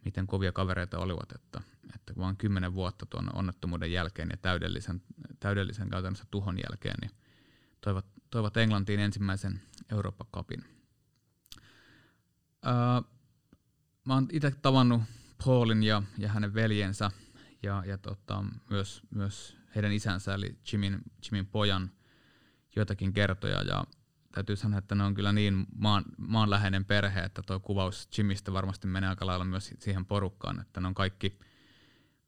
miten 0.05 0.27
kovia 0.27 0.53
kavereita 0.53 0.99
olivat, 0.99 1.33
että, 1.33 1.61
että 1.95 2.13
vain 2.17 2.37
kymmenen 2.37 2.75
vuotta 2.75 3.07
tuon 3.07 3.37
onnettomuuden 3.37 3.93
jälkeen 3.93 4.29
ja 4.31 4.37
täydellisen, 4.37 5.03
täydellisen 5.41 5.91
käytännössä 5.91 6.25
tuhon 6.31 6.57
jälkeen, 6.57 6.95
niin 7.01 7.11
toivat, 7.81 8.07
toivat 8.31 8.57
Englantiin 8.57 9.01
ensimmäisen 9.01 9.61
Euroopan 9.93 10.27
kapin. 10.31 10.65
Öö, 12.67 12.73
mä 14.05 14.15
oon 14.15 14.29
itse 14.33 14.51
tavannut 14.51 15.03
Paulin 15.45 15.83
ja, 15.83 16.03
ja 16.19 16.29
hänen 16.29 16.55
veljensä 16.55 17.11
ja, 17.63 17.83
ja 17.87 17.99
tota, 17.99 18.45
myös, 18.71 19.03
myös 19.11 19.57
heidän 19.75 19.93
isänsä 19.93 20.35
eli 20.35 20.59
Jimin, 20.73 20.99
Jimin 21.25 21.47
pojan 21.47 21.91
joitakin 22.77 23.13
kertoja 23.13 23.63
ja 23.63 23.85
täytyy 24.33 24.57
sanoa, 24.57 24.79
että 24.79 24.95
ne 24.95 25.05
on 25.05 25.15
kyllä 25.15 25.33
niin 25.33 25.67
maan, 25.75 26.05
maanläheinen 26.19 26.85
perhe, 26.85 27.21
että 27.21 27.43
tuo 27.43 27.61
kuvaus 27.61 28.09
Jimistä 28.19 28.53
varmasti 28.53 28.87
menee 28.87 29.09
aika 29.09 29.27
lailla 29.27 29.45
myös 29.45 29.75
siihen 29.79 30.07
porukkaan, 30.07 30.61
että 30.61 30.81
ne 30.81 30.89
on 30.89 30.95
kaikki, 30.95 31.39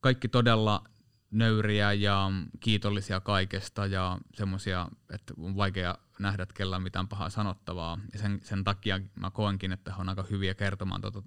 kaikki 0.00 0.28
todella 0.28 0.84
nöyriä 1.30 1.92
ja 1.92 2.30
kiitollisia 2.60 3.20
kaikesta 3.20 3.86
ja 3.86 4.18
semmoisia, 4.34 4.88
että 5.10 5.34
on 5.38 5.56
vaikea 5.56 5.98
nähdä, 6.18 6.42
että 6.42 6.54
kellä 6.54 6.76
on 6.76 6.82
mitään 6.82 7.08
pahaa 7.08 7.30
sanottavaa. 7.30 7.98
Ja 8.12 8.18
sen, 8.18 8.40
sen 8.42 8.64
takia 8.64 9.00
mä 9.14 9.30
koenkin, 9.30 9.72
että 9.72 9.92
he 9.94 10.00
on 10.00 10.08
aika 10.08 10.26
hyviä 10.30 10.54
kertomaan 10.54 11.00
tuota 11.00 11.22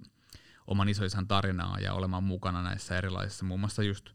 oman 0.66 0.88
isoisän 0.88 1.28
tarinaa 1.28 1.78
ja 1.80 1.94
olemaan 1.94 2.24
mukana 2.24 2.62
näissä 2.62 2.98
erilaisissa, 2.98 3.44
muun 3.44 3.60
muassa 3.60 3.82
just 3.82 4.10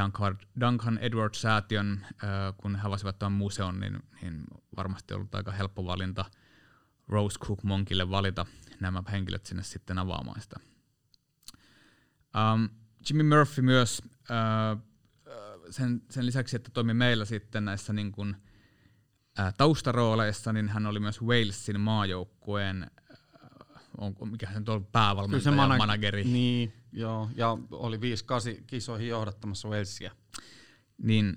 Duncan, 0.00 0.38
Duncan 0.60 0.98
Edwards-säätiön, 0.98 2.06
äh, 2.24 2.30
kun 2.56 2.76
he 2.76 2.86
avasivat 2.86 3.18
tuon 3.18 3.32
museon, 3.32 3.80
niin, 3.80 4.02
niin 4.22 4.44
varmasti 4.76 5.14
ollut 5.14 5.34
aika 5.34 5.52
helppo 5.52 5.84
valinta 5.84 6.24
Rose 7.08 7.38
Cook 7.38 7.62
Monkille 7.62 8.10
valita 8.10 8.46
nämä 8.80 9.02
henkilöt 9.12 9.46
sinne 9.46 9.62
sitten 9.62 9.98
avaamaan 9.98 10.40
sitä. 10.40 10.56
Um, 12.54 12.68
Jimmy 13.08 13.22
Murphy 13.22 13.62
myös 13.62 14.02
uh, 14.04 14.92
sen, 15.70 16.02
sen 16.10 16.26
lisäksi, 16.26 16.56
että 16.56 16.70
toimi 16.70 16.94
meillä 16.94 17.24
sitten 17.24 17.64
näissä 17.64 17.92
niin 17.92 18.12
kuin, 18.12 18.36
ää, 19.38 19.52
taustarooleissa, 19.52 20.52
niin 20.52 20.68
hän 20.68 20.86
oli 20.86 21.00
myös 21.00 21.22
Walesin 21.22 21.80
maajoukkueen 21.80 22.90
on, 23.98 24.14
mikä 24.30 24.46
se 24.46 24.56
on 24.56 24.64
ollut 24.68 24.92
päävalmentaja, 24.92 25.42
se 25.42 25.50
mana- 25.50 25.76
manageri. 25.76 26.24
Niin, 26.24 26.72
joo, 26.92 27.30
ja 27.34 27.58
oli 27.70 27.96
5-8 27.96 28.00
kisoihin 28.66 29.08
johdattamassa 29.08 29.68
Walesia. 29.68 30.10
Niin 30.98 31.36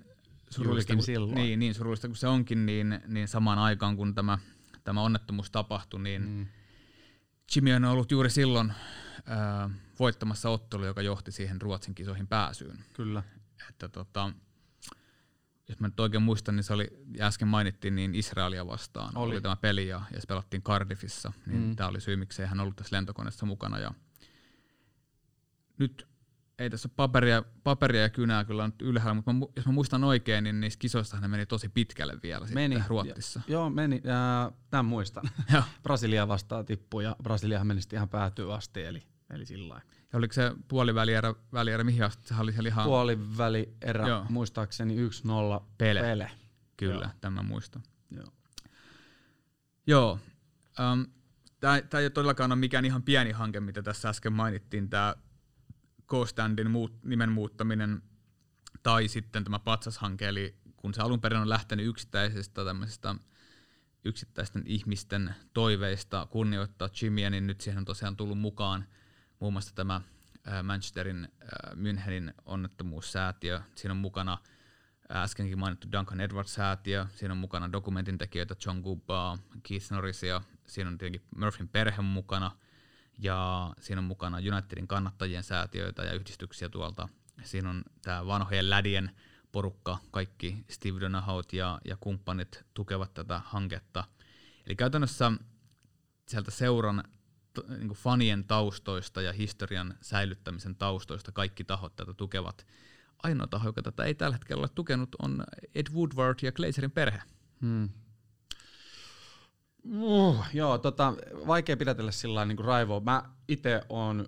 surullista, 0.49 0.93
kun, 0.93 1.03
silloin. 1.03 1.36
Niin, 1.36 1.60
niin 1.60 1.74
surullista 1.74 2.08
kuin 2.08 2.18
se 2.18 2.28
onkin, 2.28 2.66
niin, 2.66 2.99
niin 3.08 3.28
samaan 3.28 3.60
aikaan 3.60 3.97
kun 3.97 4.16
tämä, 4.16 4.38
tämä 4.84 5.01
onnettomuus 5.01 5.51
tapahtui, 5.51 5.99
niin 5.99 6.22
mm. 6.22 6.45
Jimmy 7.56 7.74
on 7.74 7.86
ollut 7.86 8.12
juuri 8.12 8.30
silloin 8.30 8.74
ää, 9.26 9.70
voittamassa 9.99 10.49
ottelu, 10.49 10.86
joka 10.86 11.01
johti 11.01 11.32
siihen 11.32 11.62
Ruotsin 11.62 11.95
kisoihin 11.95 12.28
pääsyyn. 12.28 12.86
Kyllä. 12.93 13.24
Että 13.70 13.89
tota, 13.89 14.34
jos 15.70 15.80
mä 15.80 15.88
nyt 15.88 15.99
oikein 15.99 16.24
muistan, 16.24 16.55
niin 16.55 16.63
se 16.63 16.74
oli, 16.74 16.88
äsken 17.20 17.47
mainittiin, 17.47 17.95
niin 17.95 18.16
Israelia 18.16 18.68
vastaan 18.68 19.18
oli, 19.18 19.34
oli 19.34 19.41
tämä 19.41 19.55
peli 19.55 19.88
ja, 19.88 20.01
ja 20.13 20.22
se 20.22 20.28
pelattiin 20.28 20.63
Cardiffissa, 20.63 21.34
niin 21.45 21.61
mm. 21.61 21.76
tämä 21.76 21.89
oli 21.89 22.01
syy, 22.01 22.16
miksei 22.16 22.45
hän 22.45 22.59
ollut 22.59 22.76
tässä 22.76 22.95
lentokoneessa 22.95 23.45
mukana. 23.45 23.80
Ja 23.80 23.91
nyt 25.78 26.07
ei 26.59 26.70
tässä 26.70 26.89
paperia, 26.89 27.43
paperia 27.63 28.01
ja 28.01 28.09
kynää 28.09 28.45
kyllä 28.45 28.68
nyt 28.68 28.82
ylhäällä, 28.82 29.13
mutta 29.13 29.34
mä, 29.34 29.45
jos 29.55 29.66
mä 29.66 29.72
muistan 29.72 30.03
oikein, 30.03 30.43
niin 30.43 30.61
niissä 30.61 30.80
kisoissa 30.80 31.18
hän 31.18 31.32
meni 31.32 31.45
tosi 31.45 31.70
pitkälle 31.70 32.18
vielä 32.24 32.47
meni, 32.53 32.76
sitten 32.76 32.89
Ruotsissa. 32.89 33.41
Jo, 33.47 33.53
joo, 33.59 33.70
meni. 33.70 33.95
Äh, 33.95 34.53
tämän 34.70 34.86
muistan. 34.86 35.30
Brasilia 35.84 36.28
vastaan 36.28 36.66
tippui 36.66 37.03
ja 37.03 37.16
Brasiliahan 37.24 37.68
meni 37.68 37.82
ihan 37.93 38.09
päätyy 38.09 38.53
asti, 38.53 38.84
eli, 38.84 39.03
eli 39.36 39.46
sillä 39.46 39.70
lailla. 39.70 39.90
Ja 40.14 40.18
oliko 40.18 40.34
se 40.34 40.52
puolivälierä, 40.68 41.34
välierä, 41.54 41.84
mihin 41.84 42.04
asti 42.04 42.28
se 42.28 42.36
oli 42.40 42.52
siellä 42.52 42.68
ihan... 42.68 42.86
Puolivälierä, 42.86 44.08
Joo. 44.08 44.26
muistaakseni 44.30 44.96
1-0 44.96 45.64
Pele. 45.78 46.02
Pele. 46.02 46.32
Kyllä, 46.78 47.06
Joo. 47.06 47.14
tämä 47.22 47.44
muista. 47.44 47.80
Joo. 48.12 48.28
Joo, 49.88 50.20
Um, 50.80 51.06
tämä 51.60 52.02
ei 52.02 52.10
todellakaan 52.10 52.52
ole 52.52 52.60
mikään 52.60 52.86
ihan 52.86 53.04
pieni 53.04 53.32
hanke, 53.32 53.60
mitä 53.60 53.84
tässä 53.84 54.10
äsken 54.10 54.34
mainittiin, 54.34 54.90
tämä 54.90 55.16
Co-Standin 56.08 56.72
muut, 56.72 57.04
nimen 57.04 57.32
muuttaminen 57.32 58.02
tai 58.84 59.08
sitten 59.08 59.44
tämä 59.44 59.60
patsashanke, 59.60 60.28
eli 60.28 60.56
kun 60.78 60.94
se 60.94 61.02
alun 61.02 61.22
perin 61.22 61.40
on 61.40 61.50
lähtenyt 61.50 61.86
yksittäisestä 61.86 62.66
tämmöisestä 62.66 63.16
yksittäisten 64.06 64.64
ihmisten 64.66 65.36
toiveista 65.54 66.28
kunnioittaa 66.30 66.90
Jimmyä, 67.02 67.30
niin 67.30 67.48
nyt 67.48 67.62
siihen 67.62 67.78
on 67.78 67.86
tosiaan 67.86 68.18
tullut 68.18 68.40
mukaan 68.40 68.86
muun 69.40 69.54
muassa 69.54 69.76
tämä 69.76 70.02
Manchesterin 70.64 71.28
Münchenin 71.74 72.34
onnettomuussäätiö. 72.46 73.62
Siinä 73.76 73.92
on 73.92 73.98
mukana 73.98 74.38
äskenkin 75.12 75.60
mainittu 75.60 75.92
Duncan 75.92 76.22
Edwards-säätiö, 76.22 77.06
siinä 77.16 77.32
on 77.32 77.38
mukana 77.38 77.72
dokumentin 77.72 78.18
tekijöitä 78.18 78.56
John 78.66 78.80
Gubbaa, 78.80 79.38
Keith 79.64 79.92
Norrisia, 79.92 80.42
siinä 80.68 80.90
on 80.90 80.98
tietenkin 80.98 81.28
Murphyn 81.38 81.68
perhe 81.68 82.02
mukana, 82.02 82.52
ja 83.18 83.74
siinä 83.80 84.00
on 84.00 84.06
mukana 84.06 84.38
Unitedin 84.38 84.88
kannattajien 84.88 85.44
säätiöitä 85.44 86.04
ja 86.04 86.14
yhdistyksiä 86.14 86.70
tuolta. 86.70 87.10
Siinä 87.44 87.70
on 87.70 87.84
tämä 88.02 88.28
vanhojen 88.28 88.70
lädien 88.70 89.12
porukka, 89.52 89.98
kaikki 90.12 90.66
Steve 90.70 91.00
Donahout 91.00 91.54
ja, 91.54 91.80
ja 91.86 91.98
kumppanit 92.00 92.64
tukevat 92.74 93.14
tätä 93.14 93.42
hanketta. 93.46 94.04
Eli 94.66 94.76
käytännössä 94.76 95.32
sieltä 96.28 96.52
seuran 96.52 97.04
niin 97.68 97.88
kuin 97.88 97.97
fanien 97.97 98.43
taustoista 98.43 99.22
ja 99.22 99.34
historian 99.34 99.93
säilyttämisen 100.01 100.76
taustoista 100.76 101.32
kaikki 101.32 101.64
tahot 101.64 101.95
tätä 101.95 102.14
tukevat. 102.14 102.66
Ainoa 103.24 103.47
taho, 103.47 103.70
joka 103.70 103.82
tätä 103.82 104.03
ei 104.03 104.16
tällä 104.16 104.36
hetkellä 104.36 104.62
ole 104.62 104.70
tukenut, 104.76 105.10
on 105.20 105.43
Ed 105.76 105.88
Woodward 105.93 106.39
ja 106.41 106.51
Glazerin 106.51 106.91
perhe. 106.91 107.22
Hmm. 107.62 107.89
Uh, 109.93 110.45
joo, 110.53 110.78
tota, 110.78 111.14
vaikea 111.47 111.78
pidätellä 111.78 112.12
sillä 112.12 112.45
niin 112.45 112.60
raivoa. 112.60 112.99
Mä 112.99 113.24
itse 113.47 113.82
olen 113.89 114.28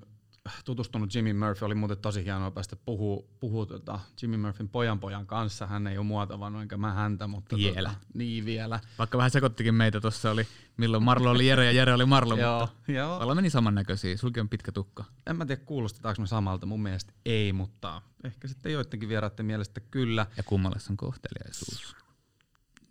tutustunut 0.65 1.15
Jimmy 1.15 1.33
Murphy, 1.33 1.65
oli 1.65 1.75
muuten 1.75 1.97
tosi 1.97 2.25
hienoa 2.25 2.51
päästä 2.51 2.75
puhua, 2.75 3.23
puhua 3.39 3.65
tota 3.65 3.99
Jimmy 4.21 4.37
Murphyn 4.37 4.69
pojan 4.69 4.99
pojan 4.99 5.27
kanssa. 5.27 5.67
Hän 5.67 5.87
ei 5.87 5.97
ole 5.97 6.05
mua 6.05 6.27
tavannut, 6.27 6.61
enkä 6.61 6.77
mä 6.77 6.93
häntä, 6.93 7.27
mutta 7.27 7.55
vielä. 7.57 7.89
Tota, 7.89 8.01
niin 8.13 8.45
vielä. 8.45 8.79
Vaikka 8.99 9.17
vähän 9.17 9.31
sekoittikin 9.31 9.75
meitä, 9.75 10.01
tuossa 10.01 10.31
oli 10.31 10.47
milloin 10.77 11.03
Marlo 11.03 11.31
oli 11.31 11.47
Jere 11.47 11.65
ja 11.65 11.71
Jere 11.71 11.93
oli 11.93 12.05
Marlo, 12.05 12.37
joo, 12.37 12.59
mutta 12.59 12.91
joo. 12.91 13.17
ollaan 13.17 13.37
meni 13.37 13.49
samannäköisiä. 13.49 14.17
Sulki 14.17 14.39
on 14.39 14.49
pitkä 14.49 14.71
tukka. 14.71 15.03
En 15.27 15.35
mä 15.35 15.45
tiedä 15.45 15.61
kuulostetaanko 15.65 16.21
me 16.21 16.27
samalta, 16.27 16.65
mun 16.65 16.83
mielestä 16.83 17.13
ei, 17.25 17.53
mutta 17.53 18.01
ehkä 18.23 18.47
sitten 18.47 18.71
joidenkin 18.71 19.09
vieraiden 19.09 19.45
mielestä 19.45 19.79
kyllä. 19.79 20.25
Ja 20.37 20.43
kummalle 20.43 20.77
on 20.89 20.97
kohteliaisuus. 20.97 21.95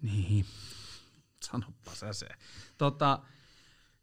Niin, 0.03 0.47
sanoppa 1.45 1.95
sä 1.95 2.13
se. 2.13 2.29
Tota, 2.79 3.19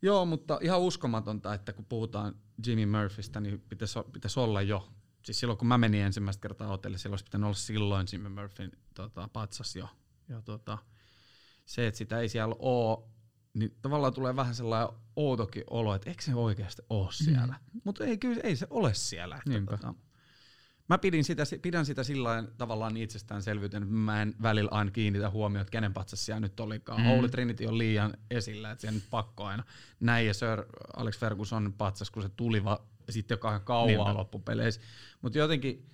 Joo, 0.04 0.26
mutta 0.26 0.60
ihan 0.62 0.80
uskomatonta, 0.80 1.54
että 1.54 1.74
kun 1.74 1.86
puhutaan 1.86 2.36
Jimmy 2.68 2.86
Murphystä, 2.86 3.39
niin 3.39 3.62
pitäisi, 3.70 3.99
pitäisi 4.14 4.39
olla 4.39 4.62
jo. 4.62 4.89
Siis 5.22 5.39
silloin 5.39 5.58
kun 5.58 5.68
mä 5.68 5.78
menin 5.78 6.01
ensimmäistä 6.01 6.41
kertaa 6.41 6.68
hotellille, 6.68 6.97
silloin 6.97 7.14
olisi 7.14 7.26
pitänyt 7.26 7.45
olla 7.45 7.56
silloin 7.56 8.08
Jimmy 8.12 8.30
Murphyn 8.30 8.72
tota, 8.93 9.30
patsas 9.34 9.76
jo. 9.76 9.88
Ja 10.30 10.41
tota, 10.41 10.78
se, 11.66 11.88
että 11.88 11.97
sitä 11.97 12.20
ei 12.20 12.30
siellä 12.30 12.56
ole, 12.60 13.10
niin 13.54 13.78
tavallaan 13.82 14.14
tulee 14.14 14.36
vähän 14.36 14.56
sellainen 14.56 14.97
outokin 15.16 15.64
olo, 15.70 15.95
että 15.95 16.10
eikö 16.10 16.24
se 16.24 16.36
oikeasti 16.36 16.82
ole 16.89 17.12
siellä. 17.12 17.60
Mm. 17.74 17.82
Mutta 17.84 18.06
ei, 18.06 18.18
kyllä 18.18 18.41
ei 18.43 18.56
se 18.56 18.68
ole 18.70 18.93
siellä. 18.93 19.41
Että, 19.47 19.72
tota, 19.72 19.93
Mä 20.89 20.97
pidin 20.97 21.23
sitä, 21.23 21.43
pidän 21.61 21.86
sitä 21.86 22.03
sillä 22.03 22.43
tavallaan 22.57 22.97
itsestäänselvyytenä, 22.97 23.84
että 23.84 23.95
mä 23.95 24.21
en 24.21 24.36
välillä 24.41 24.69
aina 24.71 24.91
kiinnitä 24.91 25.29
huomioon, 25.29 25.61
että 25.61 25.71
kenen 25.71 25.93
patsas 25.93 26.25
siellä 26.25 26.39
nyt 26.39 26.59
olikaan. 26.59 27.01
Mm. 27.01 27.07
Holy 27.07 27.29
Trinity 27.29 27.65
on 27.65 27.77
liian 27.77 28.13
esillä, 28.31 28.71
että 28.71 28.81
sen 28.91 29.03
pakko 29.09 29.43
aina. 29.45 29.63
Näin 29.99 30.27
ja 30.27 30.34
Sir 30.34 30.63
Alex 30.95 31.19
Ferguson 31.19 31.73
patsas, 31.77 32.11
kun 32.11 32.23
se 32.23 32.29
tuli 32.29 32.63
va- 32.63 32.88
sitten 33.09 33.36
joka 33.36 33.59
kauan 33.59 33.88
Niinpä. 33.88 34.13
loppupeleissä. 34.13 34.81
Mutta 35.21 35.38
jotenkin, 35.38 35.89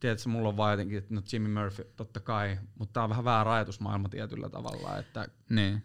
tiedätkö, 0.00 0.28
mulla 0.28 0.48
on 0.48 0.56
vaan 0.56 0.72
jotenkin, 0.72 0.98
että 0.98 1.14
no 1.14 1.22
Jimmy 1.32 1.48
Murphy, 1.48 1.92
totta 1.96 2.20
kai, 2.20 2.58
mutta 2.78 2.92
tää 2.92 3.02
on 3.02 3.10
vähän 3.10 3.24
väärä 3.24 3.52
ajatusmaailma 3.52 4.08
tietyllä 4.08 4.48
tavalla, 4.48 4.98
että 4.98 5.28
niin. 5.50 5.82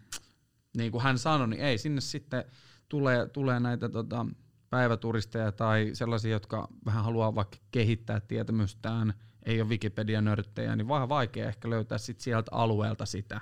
niin 0.76 0.92
kuin 0.92 1.02
hän 1.02 1.18
sanoi, 1.18 1.48
niin 1.48 1.62
ei, 1.62 1.78
sinne 1.78 2.00
sitten 2.00 2.44
tulee, 2.88 3.26
tulee 3.26 3.60
näitä 3.60 3.88
tota, 3.88 4.26
päiväturisteja 4.70 5.52
tai 5.52 5.90
sellaisia, 5.92 6.30
jotka 6.30 6.68
vähän 6.86 7.04
haluaa 7.04 7.34
vaikka 7.34 7.56
kehittää 7.70 8.20
tietämystään, 8.20 9.14
ei 9.42 9.60
ole 9.60 9.68
Wikipedia-nörttejä, 9.68 10.76
niin 10.76 10.88
vähän 10.88 11.08
vaikea 11.08 11.48
ehkä 11.48 11.70
löytää 11.70 11.98
sit 11.98 12.20
sieltä 12.20 12.50
alueelta 12.54 13.06
sitä, 13.06 13.40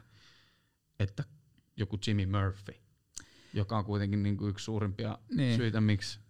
että 0.99 1.25
joku 1.77 1.99
Jimmy 2.07 2.27
Murphy, 2.27 2.75
joka 3.55 3.79
on 3.79 3.85
kuitenkin 3.85 4.23
niin 4.23 4.37
kuin 4.37 4.51
yksi 4.51 4.65
suurimpia 4.65 5.19
niin. 5.37 5.57
syitä, 5.57 5.81
miksi 5.81 6.21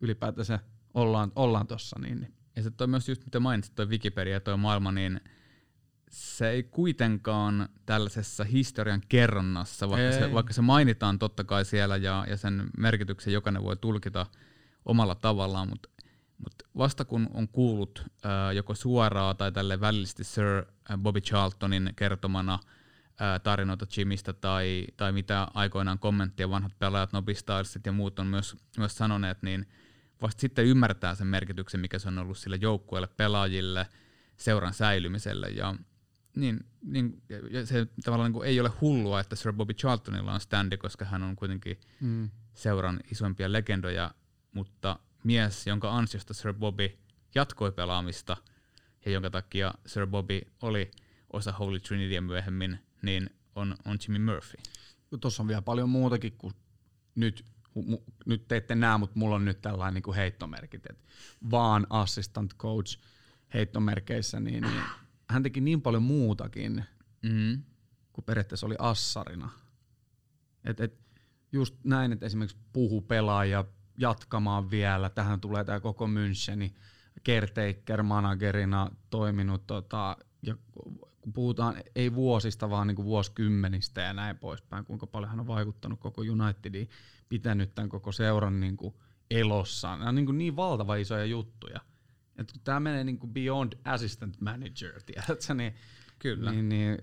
ylipäätänsä 0.00 0.58
ollaan, 0.94 1.32
ollaan 1.36 1.66
tuossa. 1.66 1.98
Niin, 1.98 2.20
niin. 2.20 2.34
Ja 2.56 2.62
se 2.62 2.70
toi 2.70 2.86
myös 2.86 3.08
just 3.08 3.24
mitä 3.24 3.40
mainitsit, 3.40 3.74
toi 3.74 3.88
Wikipedia 3.88 4.32
ja 4.32 4.40
toi 4.40 4.56
maailma, 4.56 4.92
niin 4.92 5.20
se 6.10 6.50
ei 6.50 6.62
kuitenkaan 6.62 7.68
tällaisessa 7.86 8.44
historian 8.44 9.02
kerronnassa, 9.08 9.90
vaikka, 9.90 10.18
se, 10.18 10.32
vaikka 10.32 10.52
se 10.52 10.62
mainitaan 10.62 11.18
totta 11.18 11.44
kai 11.44 11.64
siellä 11.64 11.96
ja, 11.96 12.24
ja 12.28 12.36
sen 12.36 12.70
merkityksen 12.78 13.32
jokainen 13.32 13.62
voi 13.62 13.76
tulkita 13.76 14.26
omalla 14.84 15.14
tavallaan, 15.14 15.68
mutta 15.68 15.88
mut 16.38 16.54
vasta 16.76 17.04
kun 17.04 17.28
on 17.34 17.48
kuullut 17.48 18.04
ää, 18.24 18.52
joko 18.52 18.74
suoraa 18.74 19.34
tai 19.34 19.52
tälle 19.52 19.80
välillisesti 19.80 20.24
Sir 20.24 20.64
Bobby 20.98 21.20
Charltonin 21.20 21.92
kertomana 21.96 22.58
ää, 23.20 23.38
tarinoita 23.38 23.86
Jimistä 23.96 24.32
tai, 24.32 24.86
tai 24.96 25.12
mitä 25.12 25.48
aikoinaan 25.54 25.98
kommenttia 25.98 26.50
vanhat 26.50 26.78
pelaajat, 26.78 27.12
Nobistailsit 27.12 27.86
ja 27.86 27.92
muut 27.92 28.18
on 28.18 28.26
myös, 28.26 28.56
myös 28.78 28.96
sanoneet, 28.96 29.42
niin 29.42 29.68
vasta 30.22 30.40
sitten 30.40 30.64
ymmärtää 30.64 31.14
sen 31.14 31.26
merkityksen, 31.26 31.80
mikä 31.80 31.98
se 31.98 32.08
on 32.08 32.18
ollut 32.18 32.38
sille 32.38 32.58
joukkueelle, 32.60 33.08
pelaajille, 33.16 33.86
seuran 34.36 34.74
säilymiselle. 34.74 35.48
Ja 35.48 35.74
niin, 36.36 36.66
niin 36.82 37.22
ja 37.50 37.66
se 37.66 37.86
tavallaan 38.04 38.32
niin 38.32 38.44
ei 38.44 38.60
ole 38.60 38.68
hullua, 38.80 39.20
että 39.20 39.36
Sir 39.36 39.52
Bobby 39.52 39.74
Charltonilla 39.74 40.34
on 40.34 40.40
standi, 40.40 40.76
koska 40.76 41.04
hän 41.04 41.22
on 41.22 41.36
kuitenkin 41.36 41.80
mm. 42.00 42.30
seuran 42.54 43.00
isoimpia 43.10 43.52
legendoja, 43.52 44.14
mutta 44.52 44.98
mies, 45.24 45.66
jonka 45.66 45.96
ansiosta 45.96 46.34
Sir 46.34 46.54
Bobby 46.54 46.98
jatkoi 47.34 47.72
pelaamista 47.72 48.36
ja 49.04 49.12
jonka 49.12 49.30
takia 49.30 49.74
Sir 49.86 50.06
Bobby 50.06 50.40
oli 50.62 50.90
osa 51.32 51.52
Holy 51.52 51.80
Trinitya 51.80 52.22
myöhemmin, 52.22 52.78
niin 53.02 53.30
on, 53.54 53.76
on 53.84 53.98
Jimmy 54.08 54.32
Murphy. 54.32 54.56
Tuossa 55.20 55.42
on 55.42 55.48
vielä 55.48 55.62
paljon 55.62 55.88
muutakin 55.88 56.32
kuin 56.32 56.54
nyt, 57.14 57.44
mu, 57.74 57.98
nyt 58.26 58.48
te 58.48 58.56
ette 58.56 58.74
näe, 58.74 58.98
mutta 58.98 59.18
mulla 59.18 59.36
on 59.36 59.44
nyt 59.44 59.60
tällainen 59.60 59.94
niin 59.94 60.02
kuin 60.02 60.16
heittomerkit, 60.16 60.86
että 60.90 61.04
vaan 61.50 61.86
assistant 61.90 62.54
coach 62.56 62.98
heittomerkeissä, 63.54 64.40
niin, 64.40 64.62
niin 64.62 64.82
hän 65.30 65.42
teki 65.42 65.60
niin 65.60 65.82
paljon 65.82 66.02
muutakin, 66.02 66.84
mm. 67.22 67.62
kuin 68.12 68.24
periaatteessa 68.24 68.66
oli 68.66 68.76
assarina. 68.78 69.50
Et, 70.64 70.80
et 70.80 70.98
just 71.52 71.74
näin, 71.84 72.12
että 72.12 72.26
esimerkiksi 72.26 72.56
puhu 72.72 73.00
pelaaja 73.00 73.64
jatkamaan 73.98 74.70
vielä. 74.70 75.10
Tähän 75.10 75.40
tulee 75.40 75.64
tämä 75.64 75.80
koko 75.80 76.06
Müncheni 76.06 76.74
caretaker 77.26 78.02
managerina 78.02 78.90
toiminut 79.10 79.66
tota, 79.66 80.16
ja 80.42 80.56
kun 81.20 81.32
puhutaan 81.32 81.74
ei 81.94 82.14
vuosista, 82.14 82.70
vaan 82.70 82.86
niin 82.86 82.96
kuin 82.96 83.06
vuosikymmenistä 83.06 84.00
ja 84.00 84.12
näin 84.12 84.38
poispäin, 84.38 84.84
kuinka 84.84 85.06
paljon 85.06 85.30
hän 85.30 85.40
on 85.40 85.46
vaikuttanut 85.46 86.00
koko 86.00 86.22
Unitediin, 86.22 86.88
pitänyt 87.28 87.74
tämän 87.74 87.88
koko 87.88 88.12
seuran 88.12 88.60
niin 88.60 88.76
kuin 88.76 88.94
elossa. 89.30 89.96
Nämä 89.96 90.08
on 90.08 90.14
niin, 90.14 90.26
kuin 90.26 90.38
niin 90.38 90.56
valtava 90.56 90.96
isoja 90.96 91.24
juttuja. 91.24 91.80
Et 92.40 92.52
kun 92.52 92.60
tämä 92.64 92.80
menee 92.80 93.04
niin 93.04 93.18
kuin 93.18 93.32
beyond 93.32 93.72
assistant 93.84 94.40
manager, 94.40 95.02
tiedätkö, 95.06 95.54
niin, 95.54 95.74
Kyllä. 96.18 96.50
Niin, 96.50 96.68
niin 96.68 96.98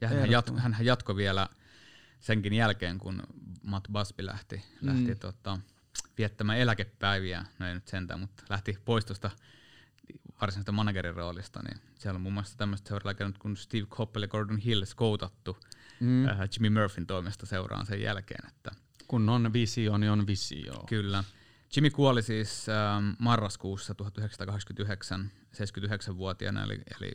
ja 0.00 0.08
hän, 0.08 0.30
jatko, 0.30 0.56
hän 0.56 0.76
jatkoi 0.80 1.16
vielä 1.16 1.48
senkin 2.20 2.52
jälkeen, 2.52 2.98
kun 2.98 3.22
Matt 3.62 3.88
Busby 3.92 4.26
lähti, 4.26 4.56
mm. 4.56 4.88
lähti 4.88 5.14
tota, 5.14 5.58
viettämään 6.18 6.58
eläkepäiviä, 6.58 7.44
no 7.58 7.68
ei 7.68 7.74
nyt 7.74 7.88
sentään, 7.88 8.20
mutta 8.20 8.42
lähti 8.48 8.78
pois 8.84 9.04
tuosta 9.04 9.30
varsinaisesta 10.40 10.72
managerin 10.72 11.14
roolista, 11.14 11.60
niin 11.62 11.80
siellä 11.98 12.16
on 12.16 12.22
muun 12.22 12.34
muassa 12.34 12.58
tämmöistä 12.58 12.88
seuraajaa 12.88 13.32
kuin 13.38 13.56
Steve 13.56 13.86
Coppel 13.86 14.22
ja 14.22 14.28
Gordon 14.28 14.58
Hill 14.58 14.84
skoutattu 14.84 15.58
mm. 16.00 16.28
äh, 16.28 16.38
Jimmy 16.54 16.80
Murphyn 16.80 17.06
toimesta 17.06 17.46
seuraan 17.46 17.86
sen 17.86 18.02
jälkeen. 18.02 18.48
Että 18.48 18.70
kun 19.08 19.28
on 19.28 19.52
visio, 19.52 19.98
niin 19.98 20.10
on 20.12 20.26
visio. 20.26 20.84
Kyllä. 20.86 21.24
Jimmy 21.76 21.90
kuoli 21.90 22.22
siis 22.22 22.66
ähm, 22.68 23.10
marraskuussa 23.18 23.94
1989, 23.94 25.30
79-vuotiaana, 25.54 26.64
eli, 26.64 26.80
eli, 26.96 27.12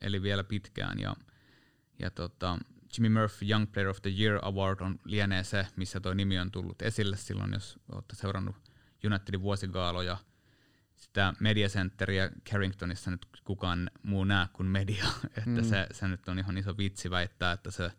eli 0.00 0.22
vielä 0.22 0.44
pitkään. 0.44 0.98
Ja, 0.98 1.16
ja 1.98 2.10
tota, 2.10 2.58
Jimmy 2.98 3.20
Murphy 3.20 3.50
Young 3.50 3.72
Player 3.72 3.88
of 3.88 4.02
the 4.02 4.10
Year 4.18 4.38
Award 4.42 4.80
on 4.80 4.98
lienee 5.04 5.44
se, 5.44 5.66
missä 5.76 6.00
tuo 6.00 6.14
nimi 6.14 6.38
on 6.38 6.50
tullut 6.50 6.82
esille 6.82 7.16
silloin, 7.16 7.52
jos 7.52 7.78
olette 7.92 8.16
seurannut 8.16 8.56
Unitedin 9.06 9.42
vuosigaaloja. 9.42 10.16
Sitä 10.96 11.34
Media 11.40 11.68
Centeria 11.68 12.30
Carringtonissa 12.50 13.10
nyt 13.10 13.26
kukaan 13.44 13.90
muu 14.02 14.24
näe 14.24 14.46
kuin 14.52 14.66
media, 14.66 15.04
että 15.38 15.60
mm. 15.60 15.64
se, 15.64 15.86
se 15.92 16.08
nyt 16.08 16.28
on 16.28 16.38
ihan 16.38 16.58
iso 16.58 16.76
vitsi 16.76 17.10
väittää, 17.10 17.52
että 17.52 17.70
se 17.70 17.92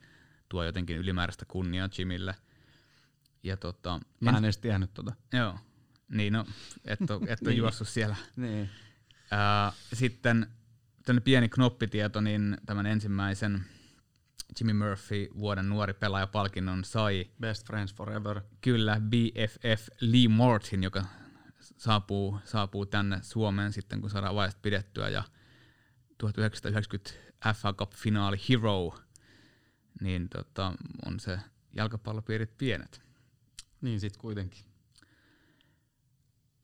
tuo 0.49 0.64
jotenkin 0.64 0.97
ylimääräistä 0.97 1.45
kunniaa 1.45 1.89
Jimille. 1.97 2.36
Ja 3.43 3.58
tota, 3.58 3.99
Mä 4.20 4.30
en 4.30 4.43
edes 4.43 4.58
tiennyt 4.58 4.93
tota. 4.93 5.14
Joo, 5.34 5.60
niin 6.10 6.34
no, 6.34 6.45
et 6.86 7.12
ole, 7.12 7.28
et 7.32 7.41
ole 7.41 7.49
Niin. 7.49 7.58
juossut 7.58 7.88
siellä. 7.88 8.16
Niin. 8.36 8.70
Ää, 9.32 9.72
sitten 9.93 10.47
tämmöinen 11.06 11.24
pieni 11.24 11.49
knoppitieto, 11.49 12.22
niin 12.22 12.58
tämän 12.66 12.86
ensimmäisen 12.86 13.66
Jimmy 14.60 14.74
Murphy 14.74 15.30
vuoden 15.38 15.70
nuori 15.70 15.93
pelaaja 15.93 16.28
palkinnon 16.28 16.84
sai 16.84 17.30
Best 17.41 17.68
Friends 17.68 17.93
Forever. 17.95 18.41
kyllä 18.62 19.01
BFF 19.01 19.88
Lee 20.01 20.28
Martin, 20.28 20.84
joka 20.84 21.06
saapuu, 21.60 22.39
saapuu 22.43 22.86
tänne 22.86 23.20
Suomeen 23.22 23.74
sitten, 23.74 24.01
kun 24.01 24.10
saadaan 24.10 24.36
vaiheesta 24.36 24.60
pidettyä, 24.62 25.10
ja 25.10 25.24
1990 26.18 27.12
FA 27.56 27.74
Cup-finaali 27.74 28.38
Hero, 28.49 28.93
niin 30.01 30.30
tota, 30.30 30.74
on 31.06 31.20
se 31.20 31.39
jalkapallopiirit 31.74 32.58
pienet. 32.58 33.01
Niin 33.82 33.99
sit 33.99 34.18
kuitenkin. 34.18 34.66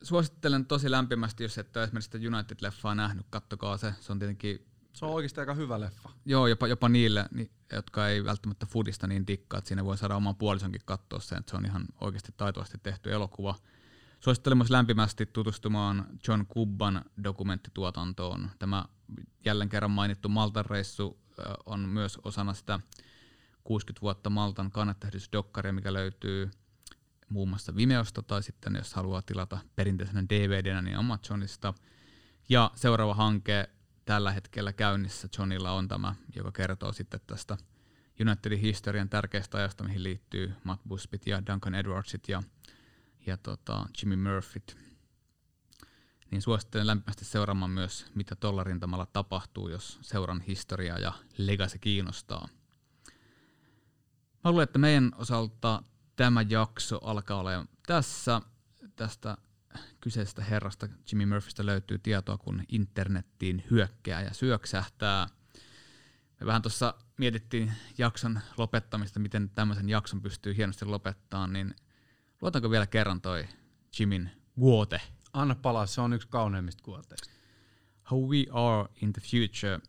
Suosittelen 0.03 0.65
tosi 0.65 0.91
lämpimästi, 0.91 1.43
jos 1.43 1.57
et 1.57 1.77
ole 1.77 1.83
esimerkiksi 1.83 2.11
sitä 2.17 2.27
United-leffaa 2.37 2.95
nähnyt, 2.95 3.25
kattokaa 3.29 3.77
se. 3.77 3.93
Se 3.99 4.11
on 4.11 4.19
tietenkin, 4.19 4.65
Se 4.93 5.05
on 5.05 5.11
oikeasti 5.11 5.39
aika 5.39 5.53
hyvä 5.53 5.79
leffa. 5.79 6.09
joo, 6.25 6.47
jopa, 6.47 6.67
jopa 6.67 6.89
niille, 6.89 7.25
ni- 7.31 7.51
jotka 7.73 8.07
ei 8.07 8.25
välttämättä 8.25 8.65
foodista 8.65 9.07
niin 9.07 9.27
dikkaa, 9.27 9.57
että 9.57 9.67
siinä 9.67 9.85
voi 9.85 9.97
saada 9.97 10.15
oman 10.15 10.35
puolisonkin 10.35 10.81
katsoa 10.85 11.19
sen, 11.19 11.37
että 11.37 11.49
se 11.49 11.57
on 11.57 11.65
ihan 11.65 11.85
oikeasti 12.01 12.31
taitavasti 12.37 12.77
tehty 12.83 13.11
elokuva. 13.13 13.55
Suosittelen 14.19 14.57
myös 14.57 14.69
lämpimästi 14.69 15.25
tutustumaan 15.25 16.07
John 16.27 16.45
Kubban 16.47 17.05
dokumenttituotantoon. 17.23 18.49
Tämä 18.59 18.85
jälleen 19.45 19.69
kerran 19.69 19.91
mainittu 19.91 20.29
Maltan 20.29 20.65
reissu 20.65 21.19
on 21.65 21.79
myös 21.79 22.17
osana 22.23 22.53
sitä 22.53 22.79
60 23.63 24.01
vuotta 24.01 24.29
Maltan 24.29 24.71
kannetähdysdokkaria, 24.71 25.73
mikä 25.73 25.93
löytyy 25.93 26.51
muun 27.31 27.49
muassa 27.49 27.75
Vimeosta 27.75 28.21
tai 28.21 28.43
sitten 28.43 28.75
jos 28.75 28.93
haluaa 28.93 29.21
tilata 29.21 29.57
perinteisenä 29.75 30.23
DVDnä, 30.29 30.81
niin 30.81 30.97
Amazonista. 30.97 31.73
Ja 32.49 32.71
seuraava 32.75 33.13
hanke 33.13 33.69
tällä 34.05 34.31
hetkellä 34.31 34.73
käynnissä 34.73 35.27
Johnilla 35.37 35.71
on 35.71 35.87
tämä, 35.87 36.15
joka 36.35 36.51
kertoo 36.51 36.93
sitten 36.93 37.19
tästä 37.27 37.57
Unitedin 38.21 38.59
historian 38.59 39.09
tärkeästä 39.09 39.57
ajasta, 39.57 39.83
mihin 39.83 40.03
liittyy 40.03 40.53
Matt 40.63 40.83
Busbyt 40.87 41.27
ja 41.27 41.45
Duncan 41.45 41.75
Edwardsit 41.75 42.29
ja, 42.29 42.43
ja 43.25 43.37
tota 43.37 43.85
Jimmy 44.01 44.15
Murphyt. 44.15 44.77
Niin 46.31 46.41
suosittelen 46.41 46.87
lämpimästi 46.87 47.25
seuraamaan 47.25 47.71
myös, 47.71 48.05
mitä 48.15 48.35
tuolla 48.35 48.63
rintamalla 48.63 49.05
tapahtuu, 49.05 49.69
jos 49.69 49.99
seuran 50.01 50.41
historia 50.41 50.99
ja 50.99 51.13
legacy 51.37 51.77
kiinnostaa. 51.77 52.47
Mä 54.43 54.51
luulen, 54.51 54.63
että 54.63 54.79
meidän 54.79 55.11
osalta 55.15 55.83
tämä 56.15 56.45
jakso 56.49 56.97
alkaa 56.97 57.39
olemaan 57.39 57.69
tässä. 57.87 58.41
Tästä 58.95 59.37
kyseisestä 60.01 60.43
herrasta 60.43 60.87
Jimmy 61.11 61.25
Murphystä 61.25 61.65
löytyy 61.65 61.99
tietoa, 61.99 62.37
kun 62.37 62.63
internettiin 62.69 63.63
hyökkää 63.71 64.21
ja 64.21 64.33
syöksähtää. 64.33 65.27
Me 66.39 66.45
vähän 66.45 66.61
tuossa 66.61 66.93
mietittiin 67.17 67.73
jakson 67.97 68.39
lopettamista, 68.57 69.19
miten 69.19 69.49
tämmöisen 69.49 69.89
jakson 69.89 70.21
pystyy 70.21 70.57
hienosti 70.57 70.85
lopettamaan, 70.85 71.53
niin 71.53 71.75
luotanko 72.41 72.71
vielä 72.71 72.87
kerran 72.87 73.21
toi 73.21 73.47
Jimin 73.99 74.31
Guote. 74.59 75.01
Anna 75.33 75.55
palaa, 75.55 75.85
se 75.85 76.01
on 76.01 76.13
yksi 76.13 76.27
kauneimmista 76.27 76.83
kuoteista. 76.83 77.29
How 78.11 78.29
we 78.29 78.45
are 78.51 78.89
in 79.01 79.13
the 79.13 79.21
future 79.21 79.79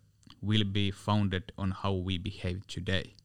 will 0.46 0.64
be 0.64 0.90
founded 0.94 1.42
on 1.56 1.74
how 1.84 2.04
we 2.04 2.18
behave 2.18 2.60
today. 2.74 3.21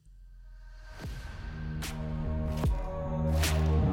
Thank 3.34 3.82
you. 3.82 3.86